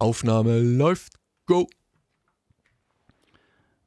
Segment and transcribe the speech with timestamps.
[0.00, 1.14] Aufnahme läuft.
[1.46, 1.66] Go!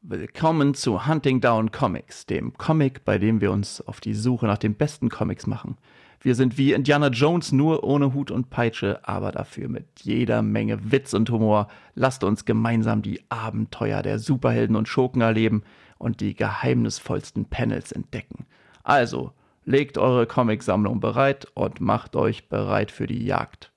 [0.01, 4.57] Willkommen zu Hunting Down Comics, dem Comic, bei dem wir uns auf die Suche nach
[4.57, 5.77] den besten Comics machen.
[6.19, 10.91] Wir sind wie Indiana Jones, nur ohne Hut und Peitsche, aber dafür mit jeder Menge
[10.91, 11.69] Witz und Humor.
[11.95, 15.63] Lasst uns gemeinsam die Abenteuer der Superhelden und Schurken erleben
[15.97, 18.47] und die geheimnisvollsten Panels entdecken.
[18.83, 19.31] Also,
[19.63, 23.71] legt eure Comicsammlung bereit und macht euch bereit für die Jagd.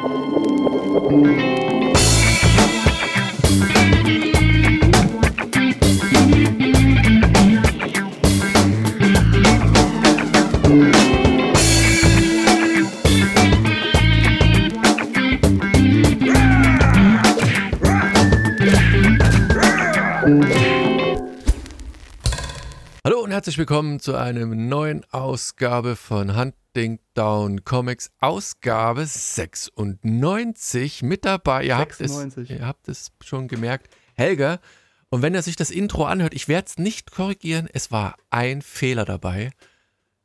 [0.00, 1.67] Hallo und
[23.38, 31.04] herzlich willkommen zu einer neuen Ausgabe von Hunting Down Comics, Ausgabe 96.
[31.04, 32.50] Mit dabei, ihr habt, es, 96.
[32.50, 34.58] ihr habt es schon gemerkt, Helga.
[35.08, 38.60] Und wenn er sich das Intro anhört, ich werde es nicht korrigieren, es war ein
[38.60, 39.52] Fehler dabei.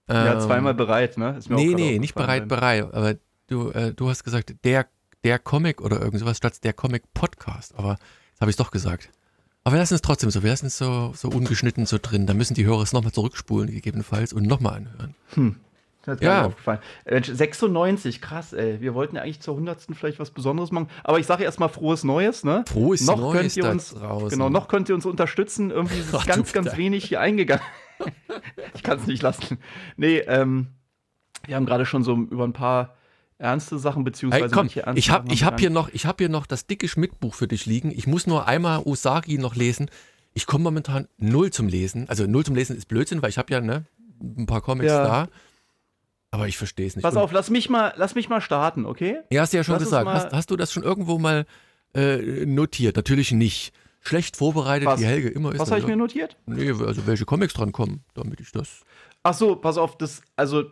[0.10, 1.38] Ja, Ähm, zweimal bereit, ne?
[1.38, 2.92] Ist mir Nee, nee, nicht bereit, bereit.
[2.96, 3.14] Aber
[3.46, 4.88] du, äh, du hast gesagt, der,
[5.24, 7.76] der Comic oder irgend sowas statt der Comic Podcast.
[7.76, 8.00] Aber
[8.32, 9.12] jetzt habe ich es doch gesagt.
[9.64, 10.44] Aber wir lassen es trotzdem so.
[10.44, 12.28] Wir lassen es so, so ungeschnitten so drin.
[12.28, 15.16] Da müssen die Hörer es nochmal zurückspulen, gegebenenfalls, und nochmal anhören.
[16.06, 16.34] Das ist Ja.
[16.42, 16.46] ja.
[16.46, 16.80] aufgefallen.
[17.10, 18.82] Mensch, 96, krass, ey.
[18.82, 19.88] Wir wollten ja eigentlich zur 100.
[19.94, 20.90] vielleicht was Besonderes machen.
[21.04, 22.66] Aber ich sage erstmal frohes Neues, ne?
[22.68, 24.30] Frohes noch Neues könnt ihr uns, draußen.
[24.30, 25.72] Genau, noch könnt ihr uns unterstützen.
[25.72, 27.64] Irgendwie ist es ganz, ganz wenig hier eingegangen.
[28.76, 29.60] ich kann es nicht lassen.
[29.96, 30.68] Nee, ähm,
[31.46, 32.96] wir haben gerade schon so über ein paar
[33.44, 36.06] ernste Sachen, beziehungsweise Hey, komm, manche ernste ich habe Sachen ich hab hier, noch, ich
[36.06, 37.92] hab hier noch das dicke Schmidt-Buch für dich liegen.
[37.92, 39.90] Ich muss nur einmal Usagi noch lesen.
[40.34, 42.10] Ich komme momentan null zum Lesen.
[42.10, 43.86] Also null zum Lesen ist Blödsinn, weil ich habe ja ne,
[44.22, 45.04] ein paar Comics Ja.
[45.04, 45.28] da.
[46.32, 47.04] Aber ich verstehe es nicht.
[47.04, 49.18] Pass auf, lass mich mal, lass mich mal starten, okay?
[49.30, 50.08] Ja, hast du ja schon Lass gesagt.
[50.08, 51.46] Hast, hast du das schon irgendwo mal
[51.94, 52.96] äh, notiert?
[52.96, 53.72] Natürlich nicht.
[54.02, 55.00] Schlecht vorbereitet, Was?
[55.00, 55.60] wie Helge immer ist.
[55.60, 56.36] Was habe ich mir notiert?
[56.46, 58.82] Nee, also welche Comics dran kommen, damit ich das.
[59.22, 60.64] Ach so, pass auf, das, also,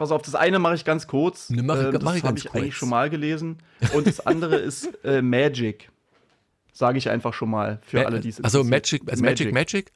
[0.00, 1.50] pass auf, das eine mache ich ganz kurz.
[1.50, 2.74] Ne, mach Äh, das ich habe ich eigentlich kurz.
[2.74, 3.58] schon mal gelesen.
[3.94, 5.90] Und das andere ist äh, Magic.
[6.72, 8.64] Sage ich einfach schon mal für alle, die es Also.
[8.64, 9.92] Magic, also Magic, Magic,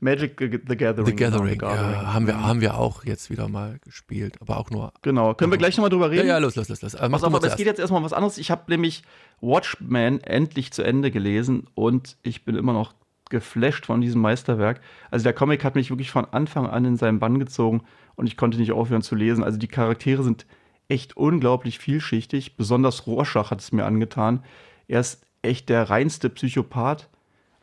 [0.00, 1.06] Magic the the Gathering.
[1.06, 1.58] The genau, Gathering.
[1.58, 1.92] Gathering.
[1.92, 4.92] Ja, haben wir, haben wir auch jetzt wieder mal gespielt, aber auch nur.
[5.02, 6.28] Genau, können wir gleich nochmal drüber Ja, reden?
[6.28, 6.94] ja, los, los, los, los.
[6.94, 8.38] Äh, Mach Pass auf, aber es geht jetzt erstmal um was anderes.
[8.38, 9.02] Ich habe nämlich
[9.40, 12.94] Watchmen endlich zu Ende gelesen und ich bin immer noch
[13.28, 14.80] geflasht von diesem Meisterwerk.
[15.10, 17.82] Also der Comic hat mich wirklich von Anfang an in seinen Bann gezogen
[18.18, 19.44] und ich konnte nicht aufhören zu lesen.
[19.44, 20.44] Also die Charaktere sind
[20.88, 22.56] echt unglaublich vielschichtig.
[22.56, 24.42] Besonders Rorschach hat es mir angetan.
[24.88, 27.08] Er ist echt der reinste Psychopath,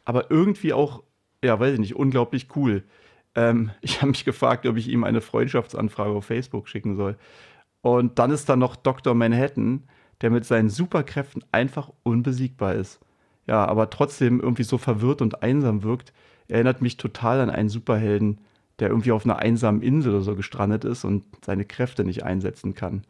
[0.06, 1.04] aber irgendwie auch,
[1.44, 2.84] ja, weiß ich nicht, unglaublich cool.
[3.36, 7.18] Ähm, ich habe mich gefragt, ob ich ihm eine Freundschaftsanfrage auf Facebook schicken soll.
[7.82, 9.14] Und dann ist da noch Dr.
[9.14, 9.84] Manhattan,
[10.22, 13.02] der mit seinen Superkräften einfach unbesiegbar ist.
[13.46, 16.14] Ja, aber trotzdem irgendwie so verwirrt und einsam wirkt.
[16.48, 18.40] Erinnert mich total an einen Superhelden,
[18.80, 22.74] der irgendwie auf einer einsamen Insel oder so gestrandet ist und seine Kräfte nicht einsetzen
[22.74, 23.04] kann.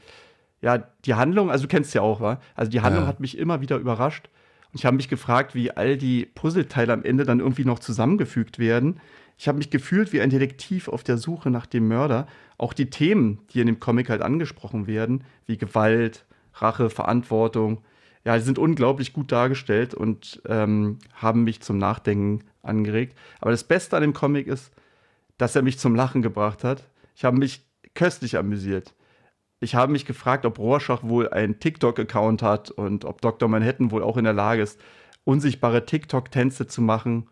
[0.61, 2.39] Ja, die Handlung, also du kennst ja auch, wa?
[2.55, 3.07] Also die Handlung Ja.
[3.07, 4.29] hat mich immer wieder überrascht.
[4.71, 8.59] Und ich habe mich gefragt, wie all die Puzzleteile am Ende dann irgendwie noch zusammengefügt
[8.59, 8.99] werden.
[9.37, 12.27] Ich habe mich gefühlt wie ein Detektiv auf der Suche nach dem Mörder.
[12.57, 16.25] Auch die Themen, die in dem Comic halt angesprochen werden, wie Gewalt,
[16.55, 17.81] Rache, Verantwortung,
[18.23, 23.15] ja, die sind unglaublich gut dargestellt und ähm, haben mich zum Nachdenken angeregt.
[23.39, 24.71] Aber das Beste an dem Comic ist,
[25.37, 26.83] dass er mich zum Lachen gebracht hat.
[27.15, 28.93] Ich habe mich köstlich amüsiert.
[29.59, 33.47] Ich habe mich gefragt, ob Rorschach wohl einen TikTok-Account hat und ob Dr.
[33.49, 34.79] Manhattan wohl auch in der Lage ist,
[35.23, 37.27] unsichtbare TikTok-Tänze zu machen.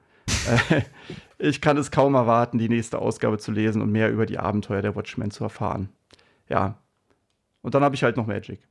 [0.69, 0.81] Äh,
[1.38, 4.81] ich kann es kaum erwarten, die nächste Ausgabe zu lesen und mehr über die Abenteuer
[4.81, 5.90] der Watchmen zu erfahren.
[6.50, 6.80] Ja.
[7.62, 8.68] Und dann habe ich halt noch Magic.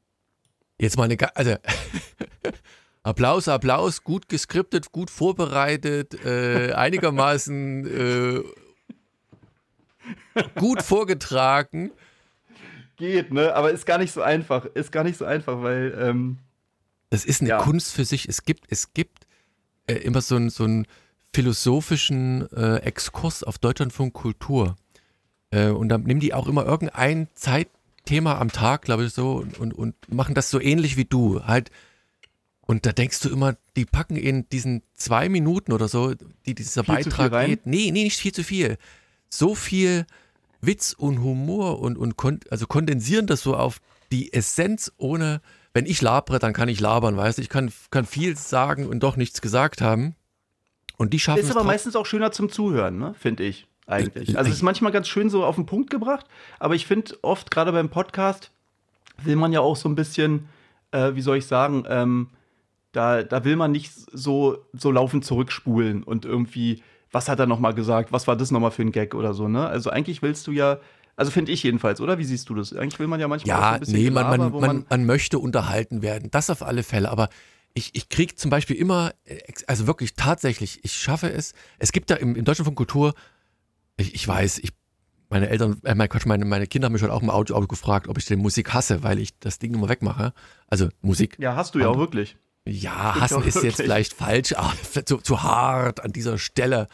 [0.81, 1.17] Jetzt mal eine.
[1.17, 1.55] ga- Also.
[3.05, 8.43] Applaus, Applaus, gut geskriptet, gut vorbereitet, äh, einigermaßen äh,
[10.59, 11.91] gut vorgetragen.
[12.97, 13.55] Geht, ne?
[13.55, 14.65] Aber ist gar nicht so einfach.
[14.67, 16.39] Ist gar nicht so einfach, weil, ähm,
[17.11, 17.59] Das ist eine Ja.
[17.59, 18.29] Kunst für sich.
[18.29, 19.27] Es gibt, es gibt
[19.87, 20.87] äh, immer so einen so einen
[21.35, 24.77] philosophischen äh, Exkurs auf Deutschlandfunk Kultur.
[25.51, 29.59] Äh, und dann nehmen die auch immer irgendein Zeitthema am Tag, glaube ich, so, und,
[29.59, 31.45] und, und machen das so ähnlich wie du.
[31.45, 31.71] Halt.
[32.61, 36.15] Und da denkst du immer, die packen in diesen zwei Minuten oder so,
[36.47, 37.67] die dieser Viel Beitrag geht.
[37.67, 38.79] Nee, nee, nicht viel zu viel.
[39.35, 40.07] So viel
[40.61, 43.81] Witz und Humor und, und kon also kondensieren das so auf
[44.13, 45.41] die Essenz ohne,
[45.73, 49.01] wenn ich labere, dann kann ich labern, weißt du, ich kann, kann viel sagen und
[49.01, 50.15] doch nichts gesagt haben.
[50.99, 53.15] Und die schaffen ist es aber trotz- meistens auch schöner zum Zuhören, ne?
[53.19, 54.37] Finde ich eigentlich.
[54.37, 56.27] Also es ist manchmal ganz schön so auf den Punkt gebracht,
[56.59, 58.51] aber ich finde oft gerade beim Podcast
[59.25, 60.49] will man ja auch so ein bisschen,
[60.91, 62.29] äh, wie soll ich sagen, ähm,
[62.93, 66.83] da, da will man nicht so, so laufend zurückspulen und irgendwie,
[67.13, 69.67] was hat er nochmal gesagt, was war das nochmal für ein Gag oder so, ne?
[69.67, 70.79] Also eigentlich willst du ja,
[71.15, 72.19] also finde ich jedenfalls, oder?
[72.19, 72.73] Wie siehst du das?
[72.75, 75.05] Eigentlich will man ja manchmal ja, so ein bisschen nee, man, Gelaber, man, man, man,
[75.05, 76.31] möchte unterhalten werden.
[76.31, 77.11] Das auf alle Fälle.
[77.11, 77.29] Aber
[77.75, 81.53] ich, ich kriege zum Beispiel immer, äh, also wirklich tatsächlich, ich schaffe es.
[81.79, 83.15] Es gibt da im, im Deutschen von Kultur,
[83.99, 84.73] ich, ich weiß, ich
[85.29, 87.67] meine Eltern, äh, mein Quatsch, meine, meine Kinder haben mich schon auch im Auto, Auto
[87.67, 90.33] gefragt, ob ich denn Musik hasse, weil ich das Ding immer wegmache.
[90.67, 91.37] Also Musik.
[91.39, 92.37] Ja, hast du ja auch wirklich.
[92.65, 94.73] Ja, hassen ist jetzt vielleicht falsch, aber
[95.05, 96.89] zu, zu hart an dieser Stelle.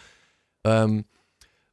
[0.65, 1.05] Ähm,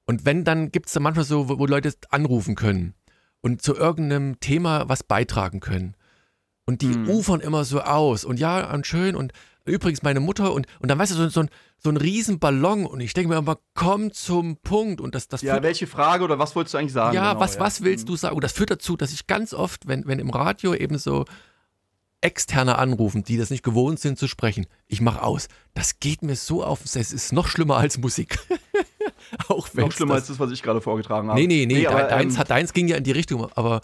[0.06, 2.94] und wenn, dann gibt es da manchmal so, wo, wo Leute anrufen können
[3.42, 5.96] und zu irgendeinem Thema was beitragen können.
[6.68, 7.10] Und die hm.
[7.10, 9.34] ufern immer so aus und ja, und schön und
[9.66, 13.02] übrigens meine Mutter und, und dann weißt du, so, so, ein, so ein Riesenballon und
[13.02, 16.56] ich denke mir immer, komm zum Punkt und das, das Ja, welche Frage oder was
[16.56, 17.16] wolltest du eigentlich sagen?
[17.16, 17.62] Ja, genau, was, ja.
[17.62, 18.08] was willst hm.
[18.08, 18.36] du sagen?
[18.36, 21.26] Und das führt dazu, dass ich ganz oft, wenn, wenn im Radio eben so
[22.26, 25.48] Externe anrufen, die das nicht gewohnt sind zu sprechen, ich mache aus.
[25.76, 28.40] Das geht mir so auf, es ist noch schlimmer als Musik.
[29.48, 31.40] Auch noch schlimmer das, als das, was ich gerade vorgetragen habe.
[31.40, 33.82] Nee, nee, nee, nee aber, deins, ähm, deins ging ja in die Richtung, aber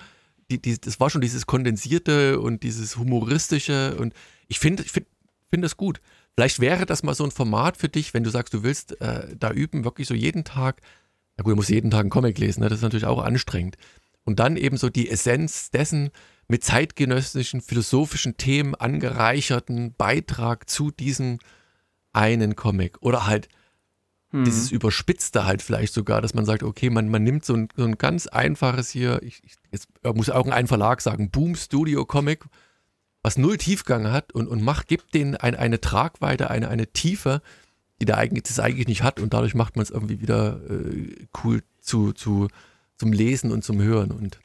[0.50, 4.14] die, die, das war schon dieses Kondensierte und dieses Humoristische und
[4.48, 5.06] ich finde ich find,
[5.52, 6.02] find das gut.
[6.34, 9.36] Vielleicht wäre das mal so ein Format für dich, wenn du sagst, du willst äh,
[9.38, 10.82] da üben, wirklich so jeden Tag,
[11.38, 12.70] na gut, du musst jeden Tag einen Comic lesen, ne?
[12.70, 13.78] das ist natürlich auch anstrengend.
[14.24, 16.10] Und dann eben so die Essenz dessen
[16.52, 21.40] mit zeitgenössischen, philosophischen Themen angereicherten Beitrag zu diesem
[22.12, 22.98] einen Comic.
[23.02, 23.48] Oder halt
[24.32, 24.44] hm.
[24.44, 27.86] dieses Überspitzte halt vielleicht sogar, dass man sagt, okay, man, man nimmt so ein, so
[27.86, 32.44] ein ganz einfaches hier, ich, ich, jetzt muss auch ein Verlag sagen, Boom Studio Comic,
[33.24, 37.42] was null Tiefgang hat und, und macht, gibt denen ein, eine Tragweite, eine, eine Tiefe,
[38.02, 41.28] die der eigentlich, das eigentlich nicht hat und dadurch macht man es irgendwie wieder äh,
[41.46, 42.50] cool zu, zu,
[42.98, 44.42] zum Lesen und zum Hören und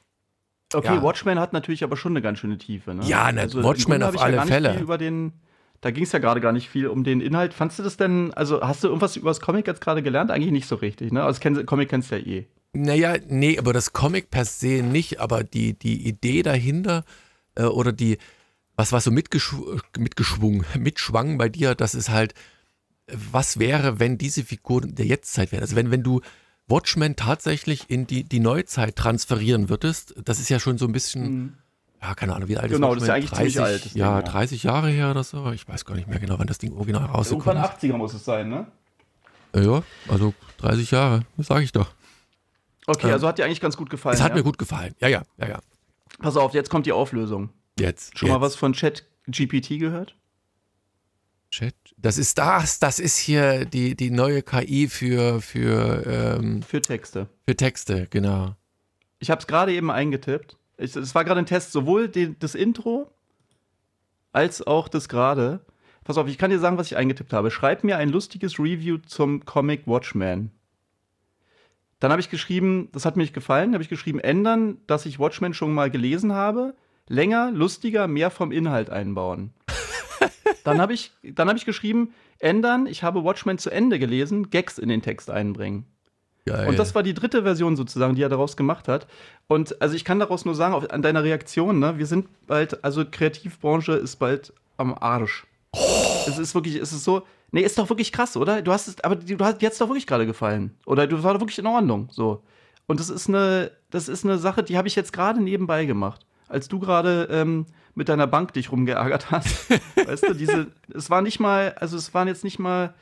[0.75, 1.03] Okay, ja.
[1.03, 2.95] Watchmen hat natürlich aber schon eine ganz schöne Tiefe.
[2.95, 3.05] Ne?
[3.05, 4.79] Ja, ne, also Watchmen auf alle ja Fälle.
[4.81, 5.33] Über den,
[5.81, 7.55] da ging es ja gerade gar nicht viel um den Inhalt.
[7.55, 10.31] Fandst du das denn, also hast du irgendwas über das Comic jetzt gerade gelernt?
[10.31, 11.23] Eigentlich nicht so richtig, ne?
[11.23, 12.47] Also kenn, Comic kennst du ja eh.
[12.73, 17.05] Naja, nee, aber das Comic per se nicht, aber die, die Idee dahinter
[17.55, 18.19] äh, oder die,
[18.75, 22.35] was war so mitgeschw mitgeschwungen, mitschwang bei dir, das ist halt,
[23.07, 25.63] was wäre, wenn diese Figuren der Jetztzeit wären?
[25.63, 26.21] Also wenn, wenn du
[26.69, 31.23] Watchmen tatsächlich in die, die Neuzeit transferieren würdest, das ist ja schon so ein bisschen.
[31.23, 31.53] Mhm
[32.03, 33.95] ja, keine Ahnung, wie alt genau, ist Genau, das ist ja eigentlich 30, ziemlich alt.
[33.95, 35.51] Ja, ja, 30 Jahre her oder so.
[35.53, 37.83] Ich weiß gar nicht mehr genau, wann das Ding original rausgekommen ist.
[37.83, 38.67] Irgendwann 80er muss es sein, ne?
[39.55, 41.89] Ja, also 30 Jahre, das sage ich doch.
[42.87, 44.15] Okay, ähm, also hat dir eigentlich ganz gut gefallen.
[44.15, 44.37] Es hat ja?
[44.37, 45.59] mir gut gefallen, ja, ja, ja, ja.
[46.21, 47.51] Pass auf, jetzt kommt die Auflösung.
[47.79, 48.19] Jetzt.
[48.19, 48.35] Schon jetzt.
[48.35, 50.15] mal was von Chat GPT gehört?
[52.07, 57.29] Das ist das, das ist hier die, die neue KI für, für, ähm, für Texte.
[57.47, 58.55] Für Texte, genau.
[59.19, 63.11] Ich habe es gerade eben eingetippt es war gerade ein Test, sowohl den, das Intro
[64.33, 65.65] als auch das gerade.
[66.05, 67.51] Pass auf, ich kann dir sagen, was ich eingetippt habe.
[67.51, 70.51] Schreib mir ein lustiges Review zum Comic Watchmen.
[71.99, 75.19] Dann habe ich geschrieben, das hat mir nicht gefallen, habe ich geschrieben, ändern, dass ich
[75.19, 76.75] Watchmen schon mal gelesen habe.
[77.09, 79.55] Länger, lustiger, mehr vom Inhalt einbauen.
[80.65, 84.89] Dann habe ich, hab ich geschrieben, ändern, ich habe Watchmen zu Ende gelesen, Gags in
[84.89, 85.87] den Text einbringen.
[86.47, 86.69] Geil.
[86.69, 89.09] Und das war die dritte Version sozusagen, die er daraus gemacht hat.
[89.49, 92.85] Und also ich kann daraus nur sagen, auf, an deiner Reaktion, ne, wir sind bald,
[92.85, 95.45] also Kreativbranche ist bald am Arsch.
[95.73, 95.79] Oh.
[96.29, 98.63] Es ist wirklich, es ist so, nee, ist doch wirklich krass, oder?
[98.63, 100.77] Du hast es, aber du hast jetzt doch wirklich gerade gefallen.
[100.87, 102.45] Oder du war doch wirklich in Ordnung, so.
[102.87, 106.27] Und das ist eine, das ist eine Sache, die habe ich jetzt gerade nebenbei gemacht.
[106.49, 109.71] Als du gerade ähm, mit deiner Bank dich rumgeärgert hast.
[109.97, 112.95] weißt du, diese, es war nicht mal, also es waren jetzt nicht mal,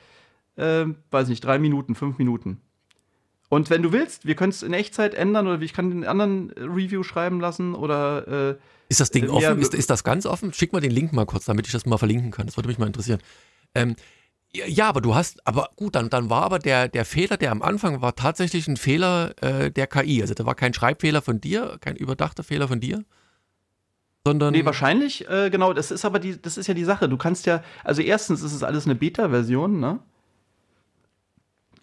[0.57, 2.61] äh, weiß nicht, drei Minuten, fünf Minuten.
[3.51, 6.51] Und wenn du willst, wir können es in Echtzeit ändern oder ich kann den anderen
[6.53, 8.53] Review schreiben lassen oder.
[8.53, 8.57] Äh,
[8.89, 9.59] ist das Ding offen?
[9.59, 10.53] Ist, ist, das ganz offen?
[10.53, 12.47] Schick mal den Link mal kurz, damit ich das mal verlinken kann.
[12.47, 13.21] Das würde mich mal interessieren.
[13.75, 13.97] Ähm,
[14.55, 17.63] ja, aber du hast, aber gut, dann, dann war aber der, der Fehler, der am
[17.63, 20.23] Anfang war, tatsächlich ein Fehler äh, der KI.
[20.23, 23.05] Also da war kein Schreibfehler von dir, kein überdachter Fehler von dir.
[24.27, 27.09] Sondern nee, wahrscheinlich, äh, genau, das ist aber die, das ist ja die Sache.
[27.11, 29.99] Du kannst ja, also erstens ist es alles eine Beta-Version, ne?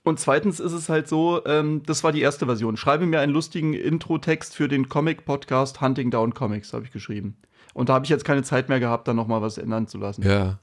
[0.03, 2.75] Und zweitens ist es halt so, ähm, das war die erste Version.
[2.77, 7.37] Schreibe mir einen lustigen Intro-Text für den Comic-Podcast Hunting Down Comics, habe ich geschrieben.
[7.75, 10.23] Und da habe ich jetzt keine Zeit mehr gehabt, da nochmal was ändern zu lassen.
[10.23, 10.59] Ja.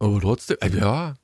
[0.00, 1.14] Aber trotzdem, äh, ja.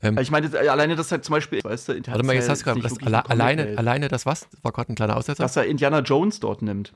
[0.00, 2.74] Ähm, ich meine, alleine das halt zum Beispiel, weißt du, Warte mal, jetzt hast du
[2.74, 4.48] gerade, alle, alleine, alleine das was?
[4.62, 5.42] War gerade ein kleiner Aussetzer.
[5.42, 6.94] Dass er Indiana Jones dort nimmt.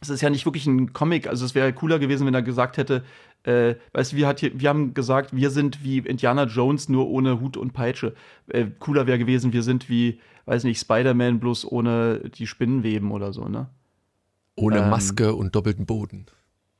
[0.00, 2.78] Es ist ja nicht wirklich ein Comic, also es wäre cooler gewesen, wenn er gesagt
[2.78, 3.04] hätte,
[3.42, 7.08] äh, weißt du, wir, hat hier, wir haben gesagt, wir sind wie Indiana Jones, nur
[7.08, 8.14] ohne Hut und Peitsche.
[8.48, 13.32] Äh, cooler wäre gewesen, wir sind wie, weiß nicht, Spider-Man, bloß ohne die Spinnenweben oder
[13.32, 13.68] so, ne?
[14.56, 16.26] Ohne ähm, Maske und doppelten Boden.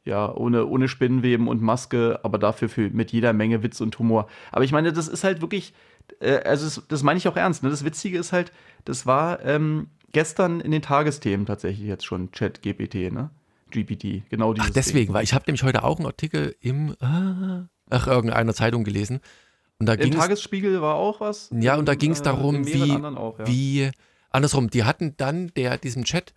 [0.04, 4.28] Ja, ohne, ohne Spinnenweben und Maske, aber dafür für, mit jeder Menge Witz und Humor.
[4.50, 5.72] Aber ich meine, das ist halt wirklich,
[6.20, 7.62] äh, also das, das meine ich auch ernst.
[7.62, 7.70] Ne?
[7.70, 8.52] Das Witzige ist halt,
[8.84, 13.30] das war ähm, gestern in den Tagesthemen tatsächlich jetzt schon Chat GPT, ne?
[13.70, 14.70] GPT, genau dieses.
[14.70, 15.14] Ach, deswegen, Ding.
[15.14, 19.20] weil ich habe nämlich heute auch einen Artikel im, äh, ach, irgendeiner Zeitung gelesen.
[19.78, 21.50] Und da Im Tagesspiegel war auch was.
[21.52, 23.46] Ja, und da ging es äh, darum, wie, auch, ja.
[23.46, 23.90] wie,
[24.30, 26.34] andersrum, die hatten dann der, diesem Chat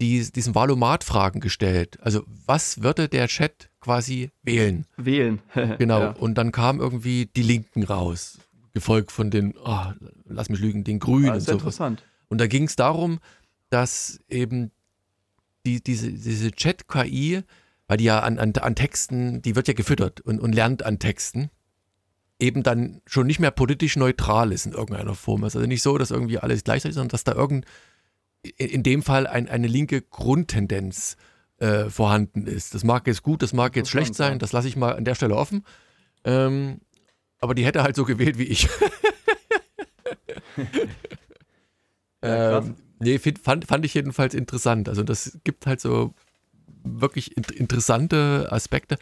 [0.00, 1.98] die, diesen Valomat-Fragen gestellt.
[2.02, 4.86] Also, was würde der Chat quasi wählen?
[4.96, 5.40] Wählen.
[5.78, 6.00] genau.
[6.00, 6.10] Ja.
[6.10, 8.38] Und dann kam irgendwie die Linken raus,
[8.74, 9.92] gefolgt von den, oh,
[10.26, 11.28] lass mich lügen, den Grünen.
[11.28, 11.58] Das ist und so.
[11.58, 12.02] interessant.
[12.32, 13.18] Und da ging es darum,
[13.68, 14.70] dass eben
[15.66, 17.42] die, diese, diese Chat-KI,
[17.88, 20.98] weil die ja an, an, an Texten, die wird ja gefüttert und, und lernt an
[20.98, 21.50] Texten,
[22.38, 25.44] eben dann schon nicht mehr politisch neutral ist in irgendeiner Form.
[25.44, 27.70] Also nicht so, dass irgendwie alles gleich ist, sondern dass da irgendein,
[28.56, 31.18] in dem Fall ein, eine linke Grundtendenz
[31.58, 32.74] äh, vorhanden ist.
[32.74, 35.16] Das mag jetzt gut, das mag jetzt schlecht sein, das lasse ich mal an der
[35.16, 35.66] Stelle offen.
[36.24, 36.80] Ähm,
[37.40, 38.70] aber die hätte halt so gewählt wie ich.
[42.22, 44.88] Ja, ähm, nee, find, fand, fand ich jedenfalls interessant.
[44.88, 46.14] Also das gibt halt so
[46.84, 48.96] wirklich in, interessante Aspekte.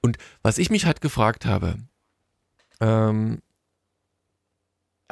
[0.00, 1.76] Und was ich mich halt gefragt habe,
[2.80, 3.40] ähm,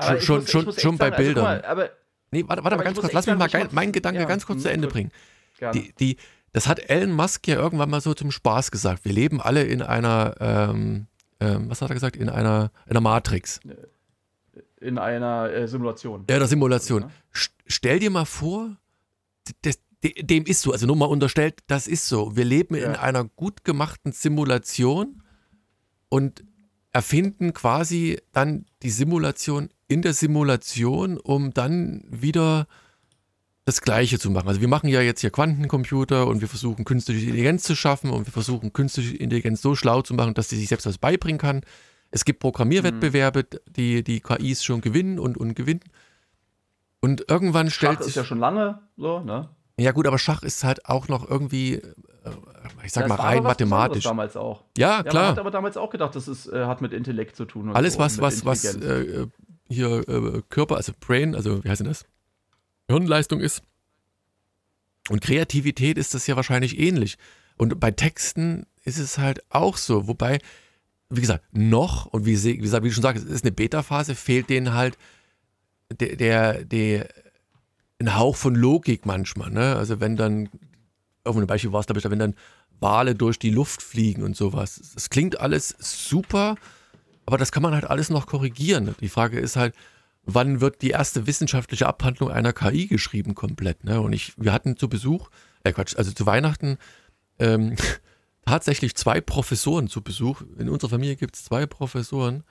[0.01, 1.47] schon, schon, muss, schon, schon bei sagen, Bildern.
[1.47, 1.91] Also, mal, aber,
[2.31, 4.71] nee, warte, warte mal ganz kurz, lass mich mal meinen Gedanke ja, ganz kurz zu
[4.71, 4.95] Ende gut.
[4.95, 5.13] bringen.
[5.75, 6.17] Die, die,
[6.53, 9.05] das hat Elon Musk ja irgendwann mal so zum Spaß gesagt.
[9.05, 11.07] Wir leben alle in einer, ähm,
[11.39, 13.61] ähm, was hat er gesagt, in einer, in einer Matrix.
[14.81, 16.25] In einer äh, Simulation.
[16.29, 17.03] Ja, der Simulation.
[17.03, 17.11] Ja.
[17.67, 18.77] Stell dir mal vor,
[19.63, 22.35] das, dem ist so, also nur mal unterstellt, das ist so.
[22.37, 22.87] Wir leben ja.
[22.87, 25.23] in einer gut gemachten Simulation
[26.09, 26.45] und
[26.93, 32.67] erfinden quasi dann die Simulation in der Simulation, um dann wieder
[33.65, 34.49] das Gleiche zu machen.
[34.49, 38.27] Also wir machen ja jetzt hier Quantencomputer und wir versuchen künstliche Intelligenz zu schaffen und
[38.27, 41.61] wir versuchen künstliche Intelligenz so schlau zu machen, dass sie sich selbst was beibringen kann.
[42.11, 45.81] Es gibt Programmierwettbewerbe, die die KIs schon gewinnen und, und gewinnen.
[47.01, 49.49] Und irgendwann stellt Schach ist ja schon lange so, ne?
[49.79, 51.83] Ja gut, aber Schach ist halt auch noch irgendwie, äh,
[52.85, 54.05] ich sag ja, mal rein mathematisch.
[54.05, 54.65] damals auch.
[54.77, 55.23] Ja, klar.
[55.23, 57.75] man hat aber damals auch gedacht, das ist, äh, hat mit Intellekt zu tun.
[57.75, 59.27] Alles so, was, was, was äh,
[59.69, 62.05] hier äh, Körper, also Brain, also wie heißt denn das?
[62.91, 63.63] Hirnleistung ist.
[65.09, 67.17] Und Kreativität ist das ja wahrscheinlich ähnlich.
[67.57, 70.41] Und bei Texten ist es halt auch so, wobei
[71.11, 74.49] wie gesagt, noch, und wie, wie, wie du schon sagst, es ist eine Beta-Phase, fehlt
[74.49, 74.97] denen halt
[75.93, 77.09] der, der, der,
[77.99, 79.51] ein Hauch von Logik manchmal.
[79.51, 79.77] Ne?
[79.77, 80.49] Also wenn dann,
[81.25, 82.35] auf einem Beispiel war es, glaube ich, wenn dann
[82.79, 84.81] Wale durch die Luft fliegen und sowas.
[84.95, 86.57] Das klingt alles super,
[87.27, 88.95] aber das kann man halt alles noch korrigieren.
[89.01, 89.75] Die Frage ist halt,
[90.25, 93.85] wann wird die erste wissenschaftliche Abhandlung einer KI geschrieben komplett?
[93.85, 94.01] Ne?
[94.01, 95.29] Und ich, wir hatten zu Besuch,
[95.63, 96.79] äh Quatsch, also zu Weihnachten
[97.39, 97.77] ähm,
[98.45, 100.43] tatsächlich zwei Professoren zu Besuch.
[100.59, 102.45] In unserer Familie gibt es zwei Professoren.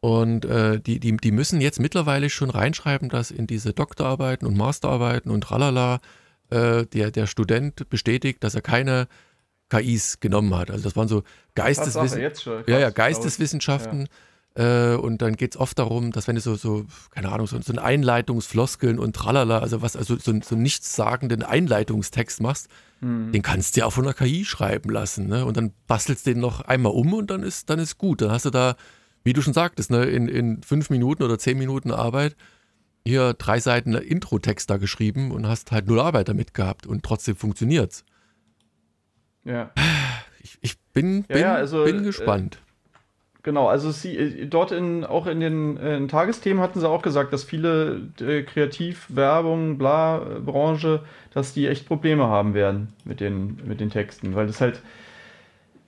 [0.00, 4.56] Und äh, die, die, die müssen jetzt mittlerweile schon reinschreiben, dass in diese Doktorarbeiten und
[4.56, 6.00] Masterarbeiten und tralala
[6.50, 9.08] äh, der, der Student bestätigt, dass er keine
[9.70, 10.70] KIs genommen hat.
[10.70, 11.22] Also das waren so
[11.54, 12.20] Geisteswissen
[12.66, 14.00] ja, ja, Geisteswissenschaften.
[14.00, 14.06] Ja.
[14.54, 17.60] Äh, und dann geht es oft darum, dass wenn du so, so keine Ahnung, so,
[17.60, 22.68] so ein Einleitungsfloskeln und tralala, also was, also so, so nichtssagenden Einleitungstext machst,
[23.00, 23.32] mhm.
[23.32, 25.26] den kannst du ja auch von der KI schreiben lassen.
[25.26, 25.44] Ne?
[25.44, 28.22] Und dann bastelst du den noch einmal um und dann ist, dann ist gut.
[28.22, 28.76] Dann hast du da,
[29.24, 32.36] wie du schon sagtest, ne, in, in fünf Minuten oder zehn Minuten Arbeit
[33.06, 37.36] hier drei Seiten Intro-Text da geschrieben und hast halt null Arbeit damit gehabt und trotzdem
[37.36, 38.04] funktioniert's.
[39.44, 39.72] Ja.
[40.40, 42.60] Ich, ich bin, bin, ja, also, bin äh, gespannt.
[43.44, 47.02] Äh, Genau, also sie äh, dort in auch in den in Tagesthemen hatten sie auch
[47.02, 51.00] gesagt, dass viele äh, Kreativwerbung, bla Branche,
[51.32, 54.80] dass die echt Probleme haben werden mit den mit den Texten, weil das halt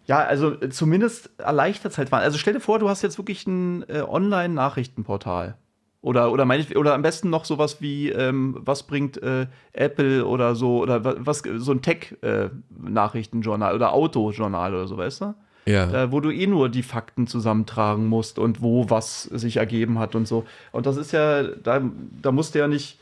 [0.07, 2.23] ja, also zumindest erleichtert es halt mal.
[2.23, 5.57] Also stell dir vor, du hast jetzt wirklich ein äh, Online-Nachrichtenportal.
[6.01, 10.25] Oder, oder, mein ich, oder am besten noch sowas wie, ähm, was bringt äh, Apple
[10.25, 15.35] oder so, oder was, so ein Tech-Nachrichtenjournal äh, oder Autojournal oder so, weißt du?
[15.67, 16.05] Ja.
[16.05, 20.15] äh, wo du eh nur die Fakten zusammentragen musst und wo was sich ergeben hat
[20.15, 20.45] und so.
[20.73, 21.83] Und das ist ja, da,
[22.23, 22.99] da musst du ja nicht,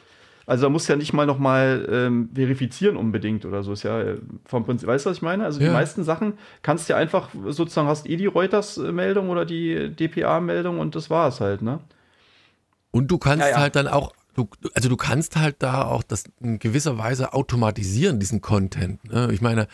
[0.46, 3.72] also da musst du ja nicht mal nochmal ähm, verifizieren unbedingt oder so.
[3.72, 4.16] Ist ja äh,
[4.46, 5.44] vom Prinzip, weißt du, was ich meine?
[5.44, 5.68] Also ja.
[5.68, 10.78] die meisten Sachen kannst du ja einfach sozusagen, hast eh die Reuters-Meldung oder die DPA-Meldung
[10.78, 11.80] und das war es halt, ne?
[12.90, 13.58] Und du kannst ja, ja.
[13.58, 18.18] halt dann auch Du, also du kannst halt da auch das in gewisser Weise automatisieren,
[18.18, 19.04] diesen Content.
[19.04, 19.28] Ne?
[19.32, 19.68] Ich meine,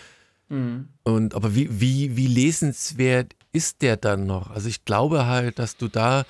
[0.51, 0.89] Mhm.
[1.05, 4.51] Und aber wie, wie, wie lesenswert ist der dann noch?
[4.51, 6.25] Also ich glaube halt, dass du da,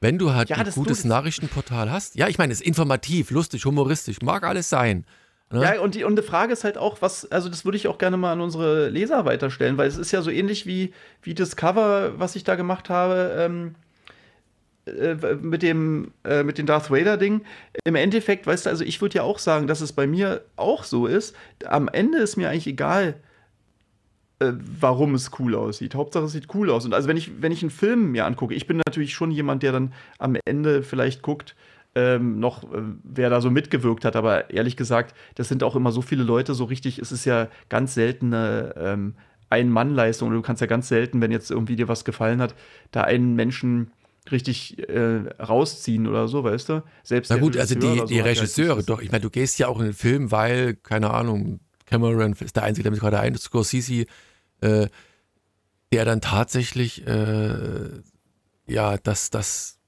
[0.00, 3.64] wenn du halt ja, ein gutes Nachrichtenportal hast, ja, ich meine, es ist informativ, lustig,
[3.64, 5.06] humoristisch, mag alles sein.
[5.52, 5.62] Ne?
[5.62, 7.98] Ja, und die, und die Frage ist halt auch, was, also das würde ich auch
[7.98, 11.56] gerne mal an unsere Leser weiterstellen, weil es ist ja so ähnlich wie, wie das
[11.56, 13.74] Cover, was ich da gemacht habe, ähm,
[14.86, 17.42] äh, mit dem, äh, mit dem Darth Vader-Ding.
[17.84, 20.84] Im Endeffekt, weißt du, also ich würde ja auch sagen, dass es bei mir auch
[20.84, 21.34] so ist.
[21.66, 23.14] Am Ende ist mir eigentlich egal,
[24.40, 25.94] warum es cool aussieht.
[25.94, 26.86] Hauptsache es sieht cool aus.
[26.86, 29.62] Und also wenn ich, wenn ich einen Film mir angucke, ich bin natürlich schon jemand,
[29.62, 31.54] der dann am Ende vielleicht guckt,
[31.94, 34.16] ähm, noch, äh, wer da so mitgewirkt hat.
[34.16, 37.48] Aber ehrlich gesagt, das sind auch immer so viele Leute, so richtig, es ist ja
[37.68, 39.14] ganz seltene ähm,
[39.50, 40.32] Ein-Mann-Leistung.
[40.32, 42.54] Du kannst ja ganz selten, wenn jetzt irgendwie dir was gefallen hat,
[42.92, 43.90] da einen Menschen
[44.30, 46.82] richtig äh, rausziehen oder so, weißt du?
[47.02, 49.80] Selbst Na gut, also die, so die Regisseure, doch, ich meine, du gehst ja auch
[49.80, 54.06] in den Film, weil, keine Ahnung, Cameron ist der Einzige, der mich gerade ein, Scorsese,
[54.60, 54.88] äh,
[55.92, 57.88] der dann tatsächlich, äh,
[58.66, 59.80] ja, das, das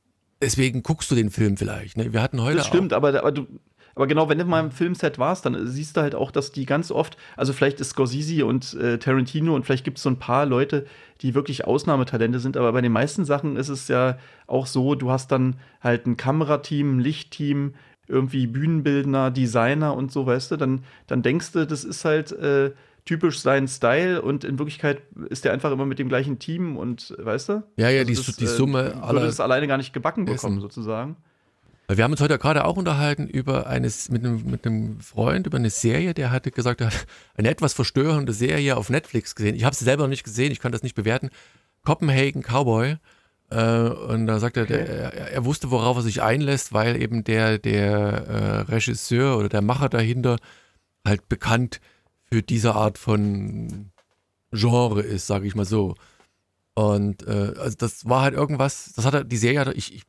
[0.42, 1.96] deswegen guckst du den Film vielleicht.
[1.96, 2.12] Ne?
[2.12, 2.58] Wir hatten heute.
[2.58, 3.46] Das stimmt, aber, aber du.
[3.94, 6.64] Aber genau, wenn du mal im Filmset warst, dann siehst du halt auch, dass die
[6.64, 10.18] ganz oft, also vielleicht ist Scorsese und äh, Tarantino und vielleicht gibt es so ein
[10.18, 10.86] paar Leute,
[11.20, 15.10] die wirklich Ausnahmetalente sind, aber bei den meisten Sachen ist es ja auch so, du
[15.10, 17.74] hast dann halt ein Kamerateam, ein Lichtteam,
[18.08, 22.72] irgendwie Bühnenbildner, Designer und so, weißt du, dann, dann denkst du, das ist halt äh,
[23.04, 27.14] typisch sein Style und in Wirklichkeit ist er einfach immer mit dem gleichen Team und
[27.18, 27.62] weißt du?
[27.76, 30.60] Ja, ja, also die, das, die Summe äh, würde es alleine gar nicht gebacken bekommen,
[30.60, 31.16] sozusagen.
[31.88, 35.58] Wir haben uns heute gerade auch unterhalten über eines mit einem, mit einem Freund über
[35.58, 37.06] eine Serie, der hatte gesagt, er hat
[37.36, 39.56] eine etwas verstörende Serie auf Netflix gesehen.
[39.56, 41.30] Ich habe sie selber noch nicht gesehen, ich kann das nicht bewerten.
[41.84, 42.96] Copenhagen Cowboy.
[43.50, 44.74] Äh, und da sagt okay.
[44.74, 49.48] er, er, er, wusste, worauf er sich einlässt, weil eben der, der äh, Regisseur oder
[49.48, 50.38] der Macher dahinter
[51.04, 51.91] halt bekannt ist
[52.32, 53.90] für diese Art von
[54.52, 55.96] Genre ist, sage ich mal so.
[56.74, 60.04] Und äh, also das war halt irgendwas, das hat er, die Serie, ich, ich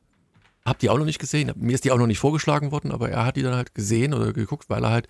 [0.66, 3.10] habe die auch noch nicht gesehen, mir ist die auch noch nicht vorgeschlagen worden, aber
[3.10, 5.10] er hat die dann halt gesehen oder geguckt, weil er halt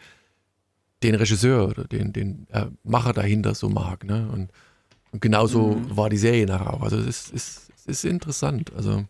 [1.04, 4.06] den Regisseur oder den, den äh, Macher dahinter so mag.
[4.06, 4.28] Ne?
[4.34, 4.50] Und,
[5.12, 5.96] und genauso mhm.
[5.96, 6.82] war die Serie nachher auch.
[6.82, 8.74] Also es ist, ist, ist interessant.
[8.76, 9.06] Also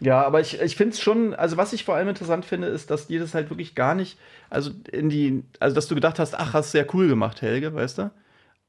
[0.00, 2.90] ja, aber ich, ich finde es schon, also was ich vor allem interessant finde, ist,
[2.90, 6.34] dass dir das halt wirklich gar nicht, also in die, also dass du gedacht hast,
[6.34, 8.10] ach, hast du ja cool gemacht, Helge, weißt du?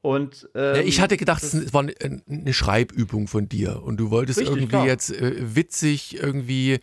[0.02, 4.56] Und ähm, ich hatte gedacht, es war eine Schreibübung von dir und du wolltest richtig,
[4.56, 4.86] irgendwie klar.
[4.86, 6.80] jetzt äh, witzig irgendwie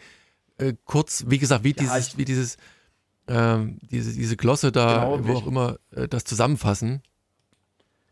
[0.59, 2.57] äh, kurz, wie gesagt, wie ja, dieses, wie dieses,
[3.27, 7.01] ähm, diese, diese Glosse da, genau, wo auch immer, äh, das zusammenfassen.